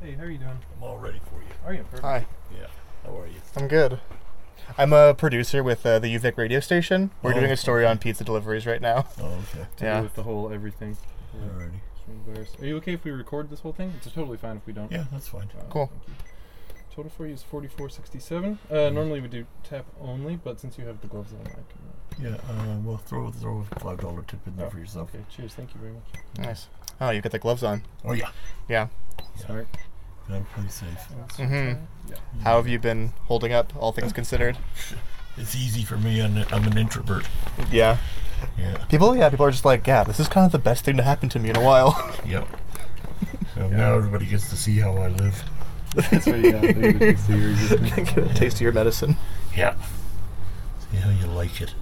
Hey, 0.00 0.12
how 0.12 0.24
are 0.24 0.30
you 0.30 0.38
doing? 0.38 0.50
I'm 0.50 0.82
all 0.82 0.98
ready 0.98 1.20
for 1.30 1.36
you. 1.36 1.54
Are 1.64 1.72
you? 1.72 1.84
Perfect. 1.84 2.02
Hi. 2.02 2.26
Yeah. 2.52 2.66
How 3.04 3.16
are 3.16 3.28
you? 3.28 3.40
I'm 3.56 3.68
good. 3.68 4.00
I'm 4.76 4.92
a 4.92 5.14
producer 5.14 5.62
with 5.62 5.86
uh, 5.86 5.98
the 6.00 6.12
UVic 6.14 6.36
radio 6.36 6.60
station. 6.60 7.10
We're 7.22 7.30
Oh, 7.32 7.40
doing 7.40 7.50
a 7.52 7.56
story 7.56 7.86
on 7.86 7.98
pizza 7.98 8.24
deliveries 8.24 8.66
right 8.66 8.80
now. 8.80 9.06
Oh, 9.20 9.26
okay. 9.54 9.66
To 9.76 9.84
Yeah. 9.84 9.96
do 9.98 10.02
with 10.04 10.14
the 10.14 10.24
whole 10.24 10.52
everything. 10.52 10.96
Yeah. 11.34 11.48
Alrighty. 11.48 12.60
Are 12.62 12.66
you 12.66 12.76
okay 12.78 12.92
if 12.94 13.04
we 13.04 13.10
record 13.12 13.50
this 13.50 13.60
whole 13.60 13.72
thing? 13.72 13.92
It's 13.96 14.10
totally 14.12 14.36
fine 14.36 14.56
if 14.56 14.66
we 14.66 14.72
don't. 14.72 14.90
Yeah, 14.90 15.04
that's 15.12 15.28
fine. 15.28 15.48
Uh, 15.58 15.62
Cool. 15.70 15.86
thank 15.86 16.08
you. 16.08 16.14
Total 16.94 17.10
for 17.10 17.26
you 17.26 17.34
is 17.34 17.42
forty-four 17.42 17.88
sixty-seven. 17.88 18.58
Uh, 18.70 18.90
normally 18.90 19.20
we 19.20 19.26
do 19.28 19.46
tap 19.64 19.84
only, 20.00 20.36
but 20.36 20.60
since 20.60 20.78
you 20.78 20.84
have 20.86 21.00
the 21.00 21.08
gloves 21.08 21.32
on, 21.32 21.40
I 21.40 21.50
can. 21.50 22.28
Uh, 22.28 22.30
Yeah, 22.30 22.36
uh, 22.52 22.76
we'll 22.84 22.98
throw 22.98 23.30
throw 23.30 23.64
a 23.70 23.80
five 23.80 23.98
dollar 24.00 24.22
tip 24.22 24.46
in 24.46 24.54
there 24.56 24.70
for 24.70 24.78
yourself. 24.78 25.10
Okay. 25.14 25.24
Cheers. 25.28 25.54
Thank 25.54 25.74
you 25.74 25.80
very 25.80 25.92
much. 25.92 26.04
Nice. 26.38 26.68
Oh, 27.00 27.10
you 27.10 27.20
got 27.20 27.32
the 27.32 27.38
gloves 27.40 27.64
on. 27.64 27.82
Oh 28.04 28.12
yeah. 28.12 28.30
Yeah. 28.68 28.88
Smart. 30.26 30.42
Gotta 30.54 30.60
play 30.60 30.68
safe. 30.68 31.08
Mhm. 31.38 31.78
Yeah. 32.08 32.16
How 32.42 32.56
have 32.56 32.68
you 32.68 32.78
been 32.78 33.12
holding 33.26 33.52
up, 33.52 33.72
all 33.76 33.92
things 33.92 34.12
considered? 34.12 34.56
It's 35.36 35.56
easy 35.56 35.82
for 35.82 35.96
me. 35.96 36.22
I'm, 36.22 36.36
I'm 36.52 36.62
an 36.64 36.78
introvert. 36.78 37.26
Yeah. 37.72 37.96
Yeah. 38.56 38.76
People, 38.88 39.16
yeah, 39.16 39.28
people 39.30 39.44
are 39.46 39.50
just 39.50 39.64
like, 39.64 39.84
yeah, 39.84 40.04
this 40.04 40.20
is 40.20 40.28
kind 40.28 40.46
of 40.46 40.52
the 40.52 40.60
best 40.60 40.84
thing 40.84 40.96
to 40.96 41.02
happen 41.02 41.28
to 41.30 41.40
me 41.40 41.50
in 41.50 41.56
a 41.56 41.60
while. 41.60 41.90
Yep. 42.24 42.46
So 43.56 43.68
Now 43.68 43.94
everybody 43.96 44.26
gets 44.26 44.48
to 44.50 44.56
see 44.56 44.78
how 44.78 44.92
I 44.96 45.08
live. 45.08 45.42
That's 45.96 46.26
right. 46.28 46.40
Yeah. 46.44 46.60
They 46.60 46.72
get 46.92 46.94
a 46.94 46.98
taste 46.98 47.28
of 47.28 47.40
your. 47.40 48.04
Get 48.04 48.18
a 48.18 48.34
taste 48.34 48.56
of 48.56 48.60
your 48.62 48.72
medicine. 48.72 49.16
Yeah. 49.56 49.74
See 50.90 50.98
how 50.98 51.10
you 51.10 51.26
like 51.26 51.60
it. 51.60 51.74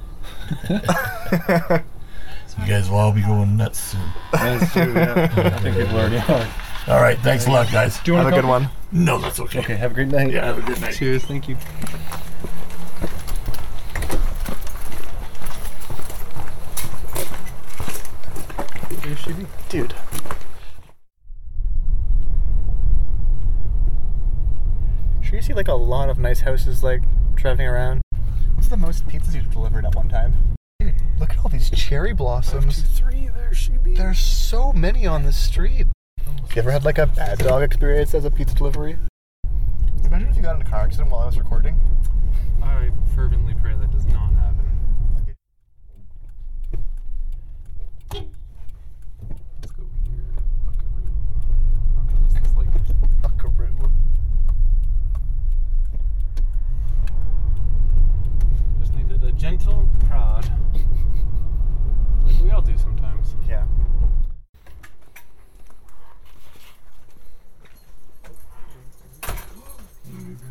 you 2.58 2.66
guys 2.66 2.88
will 2.90 2.98
all 2.98 3.12
be 3.12 3.22
going 3.22 3.56
nuts 3.56 3.80
soon. 3.80 4.00
That's 4.32 4.72
true. 4.72 4.92
Yeah. 4.94 5.30
I 5.34 5.60
think 5.60 5.76
people 5.76 5.98
already 5.98 6.18
are. 6.18 6.48
All 6.88 7.00
right. 7.00 7.18
Thanks 7.20 7.46
a 7.46 7.50
lot, 7.50 7.70
guys. 7.70 8.00
Do 8.00 8.10
you 8.10 8.16
want 8.16 8.28
Have 8.28 8.38
a 8.38 8.40
good 8.42 8.48
one. 8.48 8.68
No, 8.90 9.18
that's 9.18 9.38
okay. 9.38 9.60
Okay. 9.60 9.76
Have 9.76 9.92
a 9.92 9.94
great 9.94 10.08
night. 10.08 10.32
Yeah. 10.32 10.46
Have 10.46 10.58
a 10.58 10.62
good 10.62 10.80
night. 10.80 10.94
Cheers. 10.94 11.24
Thank 11.24 11.48
you. 11.48 11.56
There 19.02 19.16
she 19.16 19.32
be. 19.32 19.46
Dude. 19.68 19.94
Sure, 25.22 25.36
you 25.36 25.42
see 25.42 25.54
like 25.54 25.68
a 25.68 25.74
lot 25.74 26.08
of 26.08 26.18
nice 26.18 26.40
houses 26.40 26.82
like 26.82 27.02
driving 27.36 27.66
around. 27.66 28.02
What's 28.54 28.68
the 28.68 28.76
most 28.76 29.06
pizzas 29.06 29.34
you've 29.34 29.50
delivered 29.50 29.86
at 29.86 29.94
one 29.94 30.08
time? 30.08 30.34
Look 31.18 31.30
at 31.30 31.38
all 31.38 31.48
these 31.48 31.70
cherry 31.70 32.12
blossoms. 32.12 32.82
Three. 32.82 33.30
There 33.34 33.54
she 33.54 33.72
be. 33.72 33.94
There's 33.94 34.18
so 34.18 34.72
many 34.72 35.06
on 35.06 35.22
the 35.22 35.32
street. 35.32 35.86
You 36.54 36.60
ever 36.60 36.70
had 36.70 36.84
like 36.84 36.98
a 36.98 37.06
bad 37.06 37.38
dog 37.38 37.62
experience 37.62 38.14
as 38.14 38.26
a 38.26 38.30
pizza 38.30 38.54
delivery? 38.54 38.98
Imagine 40.04 40.28
if 40.28 40.36
you 40.36 40.42
got 40.42 40.56
in 40.56 40.60
a 40.60 40.64
car 40.64 40.80
accident 40.80 41.10
while 41.10 41.22
I 41.22 41.26
was 41.26 41.38
recording. 41.38 41.80
I 42.62 42.90
fervently 43.14 43.54
pray 43.54 43.72
that 43.74 43.90
does 43.90 44.04
not 44.06 44.34
happen. 44.34 44.66
Let's 48.12 49.72
go 49.72 49.84
here. 50.04 50.24
Buckaroo. 50.66 51.08
This 52.28 52.50
is 52.50 52.56
like 52.56 52.68
Buckaroo. 53.22 53.90
just 58.78 58.94
needed 58.94 59.24
a 59.24 59.32
gentle 59.32 59.88
prod. 60.06 60.46
Like 62.26 62.40
we 62.42 62.50
all 62.50 62.60
do 62.60 62.76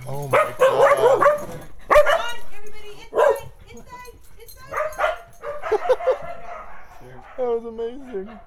Oh 0.08 0.28
my 0.28 0.54
god. 0.58 1.58
that 7.38 7.45
was 7.45 7.66
amazing. 7.66 8.39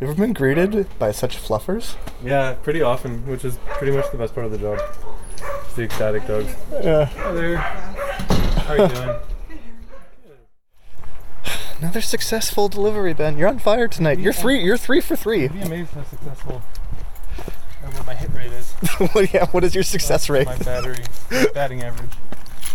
You 0.00 0.08
ever 0.08 0.14
been 0.14 0.32
greeted 0.32 0.86
by 0.98 1.12
such 1.12 1.36
fluffers? 1.36 1.96
Yeah, 2.22 2.54
pretty 2.54 2.82
often, 2.82 3.26
which 3.26 3.44
is 3.44 3.58
pretty 3.78 3.96
much 3.96 4.10
the 4.10 4.18
best 4.18 4.34
part 4.34 4.46
of 4.46 4.52
the 4.52 4.58
job. 4.58 4.80
The 5.76 5.82
ecstatic 5.84 6.26
dogs. 6.26 6.54
Yeah. 6.72 7.04
Hi 7.04 7.32
there. 7.32 7.56
How 7.56 8.74
are 8.74 8.78
you 8.78 8.88
doing? 8.94 9.16
Another 11.78 12.00
successful 12.00 12.68
delivery, 12.68 13.14
Ben. 13.14 13.38
You're 13.38 13.48
on 13.48 13.58
fire 13.58 13.88
tonight. 13.88 14.18
You're 14.18 14.32
three. 14.32 14.62
You're 14.62 14.76
three 14.76 15.00
for 15.00 15.16
three. 15.16 15.42
You'd 15.42 15.52
be 15.52 15.62
amazed 15.62 15.90
how 15.92 16.04
successful 16.04 16.62
and 17.84 17.94
what 17.94 18.06
my 18.06 18.14
hit 18.14 18.30
rate 18.34 18.52
is. 18.52 18.71
yeah. 19.32 19.46
What 19.46 19.64
is 19.64 19.74
your 19.74 19.84
success 19.84 20.28
rate? 20.28 20.46
My 20.46 20.56
battery 20.58 21.04
batting 21.54 21.82
average. 21.82 22.10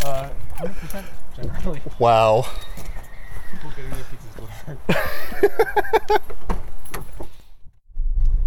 Uh, 0.03 0.29
100% 0.57 1.05
generally. 1.35 1.81
Wow. 1.99 2.45
People 3.51 3.69
getting 3.71 3.91
their 3.91 4.05
pizzas 4.05 4.33
delivered. 4.35 4.77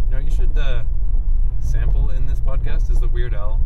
you 0.05 0.11
know, 0.11 0.19
you 0.19 0.31
should 0.31 0.57
uh, 0.57 0.85
sample 1.61 2.11
in 2.11 2.27
this 2.27 2.41
podcast 2.41 2.91
is 2.91 3.01
the 3.01 3.09
Weird 3.09 3.35
Al 3.35 3.61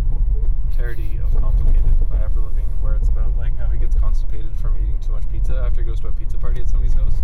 parody 0.77 1.19
of 1.23 1.41
"Complicated" 1.41 1.85
by 2.11 2.17
Lavigne, 2.19 2.63
where 2.81 2.95
it's 2.95 3.09
about 3.09 3.37
like 3.37 3.57
how 3.57 3.67
he 3.67 3.79
gets 3.79 3.95
constipated 3.95 4.55
from 4.57 4.77
eating 4.77 4.99
too 5.01 5.13
much 5.13 5.29
pizza 5.31 5.57
after 5.57 5.83
he 5.83 5.87
goes 5.87 6.01
to 6.01 6.09
a 6.09 6.13
pizza 6.13 6.37
party 6.37 6.61
at 6.61 6.69
somebody's 6.69 6.95
house, 6.95 7.23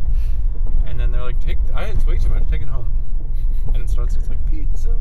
and 0.87 0.99
then 0.99 1.11
they're 1.11 1.23
like, 1.23 1.41
"Take, 1.41 1.59
I 1.75 1.87
ate 1.87 2.07
way 2.07 2.19
too 2.19 2.29
much. 2.29 2.49
Take 2.49 2.63
it 2.63 2.69
home." 2.69 2.91
And 3.75 3.83
it 3.83 3.91
starts. 3.91 4.17
It's 4.17 4.29
like 4.29 4.39
pizza 4.51 4.97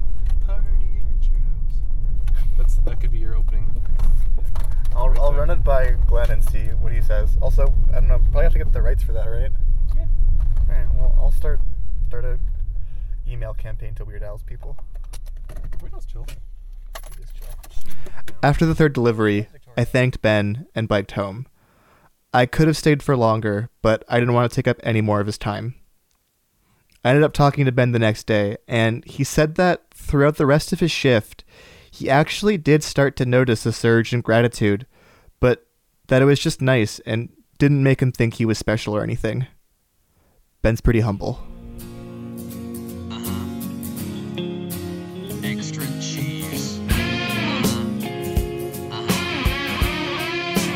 party 0.46 0.66
at 0.68 0.82
your 0.82 0.90
house. 0.94 0.99
That's 2.60 2.76
that 2.76 3.00
could 3.00 3.12
be 3.12 3.20
your 3.20 3.36
opening. 3.36 3.72
I'll, 4.94 5.18
I'll 5.22 5.34
run 5.34 5.50
it 5.50 5.64
by 5.64 5.92
Glenn 6.08 6.30
and 6.30 6.44
see 6.44 6.66
what 6.82 6.92
he 6.92 7.02
says. 7.02 7.38
Also, 7.42 7.74
I 7.92 7.96
don't 7.96 8.10
know. 8.10 8.20
Probably 8.20 8.44
have 8.44 8.52
to 8.52 8.58
get 8.58 8.74
the 8.74 8.82
rights 8.82 9.02
for 9.02 9.14
that, 9.14 9.28
right? 9.28 9.52
Yeah. 9.96 10.06
All 10.70 10.76
right. 10.76 10.88
Well, 10.96 11.16
I'll 11.18 11.32
start 11.32 11.62
start 12.08 12.26
a 12.26 12.38
email 13.26 13.54
campaign 13.54 13.96
to 13.96 14.04
Weird 14.04 14.24
Al's 14.24 14.44
people. 14.44 14.78
Weird 15.82 15.94
Al's 15.94 16.06
chill. 16.06 16.28
After 18.44 18.66
the 18.66 18.76
third 18.76 18.92
delivery, 18.92 19.48
I 19.78 19.86
thanked 19.86 20.22
Ben 20.22 20.68
and 20.76 20.88
biked 20.88 21.12
home. 21.12 21.48
I 22.34 22.46
could 22.46 22.68
have 22.68 22.78
stayed 22.78 23.02
for 23.02 23.16
longer, 23.16 23.70
but 23.82 24.04
I 24.10 24.20
didn't 24.20 24.34
want 24.34 24.52
to 24.52 24.56
take 24.56 24.68
up 24.68 24.80
any 24.84 25.02
more 25.02 25.22
of 25.22 25.28
his 25.28 25.38
time. 25.38 25.76
I 27.06 27.10
ended 27.10 27.24
up 27.24 27.34
talking 27.34 27.64
to 27.66 27.72
Ben 27.72 27.94
the 27.94 28.00
next 28.00 28.28
day, 28.28 28.58
and 28.68 29.06
he 29.06 29.24
said 29.24 29.56
that 29.56 29.86
throughout 29.94 30.36
the 30.36 30.46
rest 30.46 30.74
of 30.74 30.82
his 30.82 30.92
shift, 30.92 31.46
he 31.92 32.10
actually 32.10 32.58
did 32.58 32.84
start 32.84 33.16
to 33.18 33.26
notice 33.26 33.66
a 33.66 33.72
surge 33.72 34.14
in 34.14 34.22
gratitude, 34.22 34.86
but 35.40 35.66
that 36.08 36.22
it 36.22 36.26
was 36.26 36.40
just 36.40 36.62
nice 36.62 37.00
and 37.06 37.30
didn't 37.58 37.84
make 37.84 38.02
him 38.02 38.12
think 38.12 38.36
he 38.36 38.46
was 38.46 38.58
special 38.58 38.96
or 38.96 39.04
anything. 39.04 39.48
Ben's 40.62 40.82
pretty 40.82 41.00
humble. 41.00 41.40
Uh-huh. 43.12 43.46
Extra 45.44 45.86
cheese. 46.02 46.80
Uh-huh. 48.92 49.20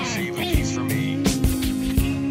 Save 0.05 0.37
a 0.37 0.41
piece 0.41 0.73
for 0.73 0.81
me. 0.81 1.23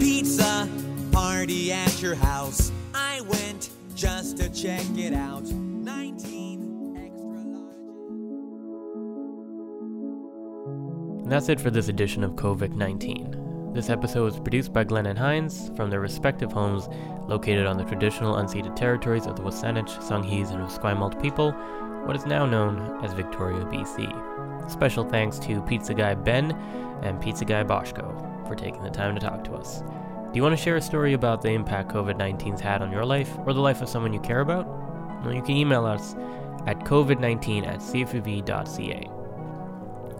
Pizza 0.00 0.68
party 1.12 1.72
at 1.72 2.00
your 2.00 2.14
house. 2.14 2.72
I 2.94 3.20
went 3.22 3.70
just 3.94 4.38
to 4.38 4.48
check 4.48 4.84
it 4.96 5.12
out. 5.12 5.44
That's 11.32 11.48
it 11.48 11.58
for 11.58 11.70
this 11.70 11.88
edition 11.88 12.24
of 12.24 12.32
COVID 12.32 12.74
19. 12.74 13.72
This 13.72 13.88
episode 13.88 14.24
was 14.24 14.38
produced 14.38 14.70
by 14.70 14.84
Glenn 14.84 15.06
and 15.06 15.18
Hines 15.18 15.70
from 15.74 15.88
their 15.88 16.00
respective 16.00 16.52
homes 16.52 16.90
located 17.26 17.64
on 17.64 17.78
the 17.78 17.84
traditional 17.84 18.34
unceded 18.34 18.76
territories 18.76 19.24
of 19.24 19.36
the 19.36 19.42
Wasanich, 19.42 19.88
Songhees, 20.06 20.50
and 20.50 20.62
Esquimalt 20.62 21.22
people, 21.22 21.52
what 22.04 22.16
is 22.16 22.26
now 22.26 22.44
known 22.44 23.02
as 23.02 23.14
Victoria, 23.14 23.64
BC. 23.64 24.70
Special 24.70 25.08
thanks 25.08 25.38
to 25.38 25.62
Pizza 25.62 25.94
Guy 25.94 26.14
Ben 26.14 26.52
and 27.02 27.18
Pizza 27.18 27.46
Guy 27.46 27.64
Boschko 27.64 28.46
for 28.46 28.54
taking 28.54 28.82
the 28.82 28.90
time 28.90 29.14
to 29.14 29.20
talk 29.22 29.42
to 29.44 29.54
us. 29.54 29.80
Do 29.80 30.32
you 30.34 30.42
want 30.42 30.54
to 30.54 30.62
share 30.62 30.76
a 30.76 30.82
story 30.82 31.14
about 31.14 31.40
the 31.40 31.48
impact 31.48 31.94
COVID 31.94 32.18
19's 32.18 32.60
had 32.60 32.82
on 32.82 32.92
your 32.92 33.06
life 33.06 33.34
or 33.46 33.54
the 33.54 33.60
life 33.60 33.80
of 33.80 33.88
someone 33.88 34.12
you 34.12 34.20
care 34.20 34.40
about? 34.40 34.66
Well, 35.24 35.32
you 35.32 35.40
can 35.40 35.56
email 35.56 35.86
us 35.86 36.14
at 36.66 36.80
covid19 36.80 37.66
at 37.66 37.78
cfuv.ca. 37.78 39.11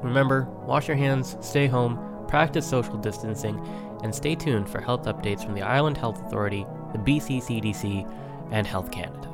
Remember, 0.02 0.48
wash 0.66 0.88
your 0.88 0.96
hands, 0.96 1.36
stay 1.40 1.66
home, 1.66 1.98
practice 2.28 2.66
social 2.66 2.96
distancing, 2.96 3.64
and 4.02 4.14
stay 4.14 4.34
tuned 4.34 4.68
for 4.68 4.80
health 4.80 5.04
updates 5.04 5.44
from 5.44 5.54
the 5.54 5.62
Island 5.62 5.96
Health 5.96 6.20
Authority, 6.26 6.66
the 6.92 6.98
BC 6.98 7.42
CDC, 7.42 8.10
and 8.50 8.66
Health 8.66 8.90
Canada. 8.90 9.31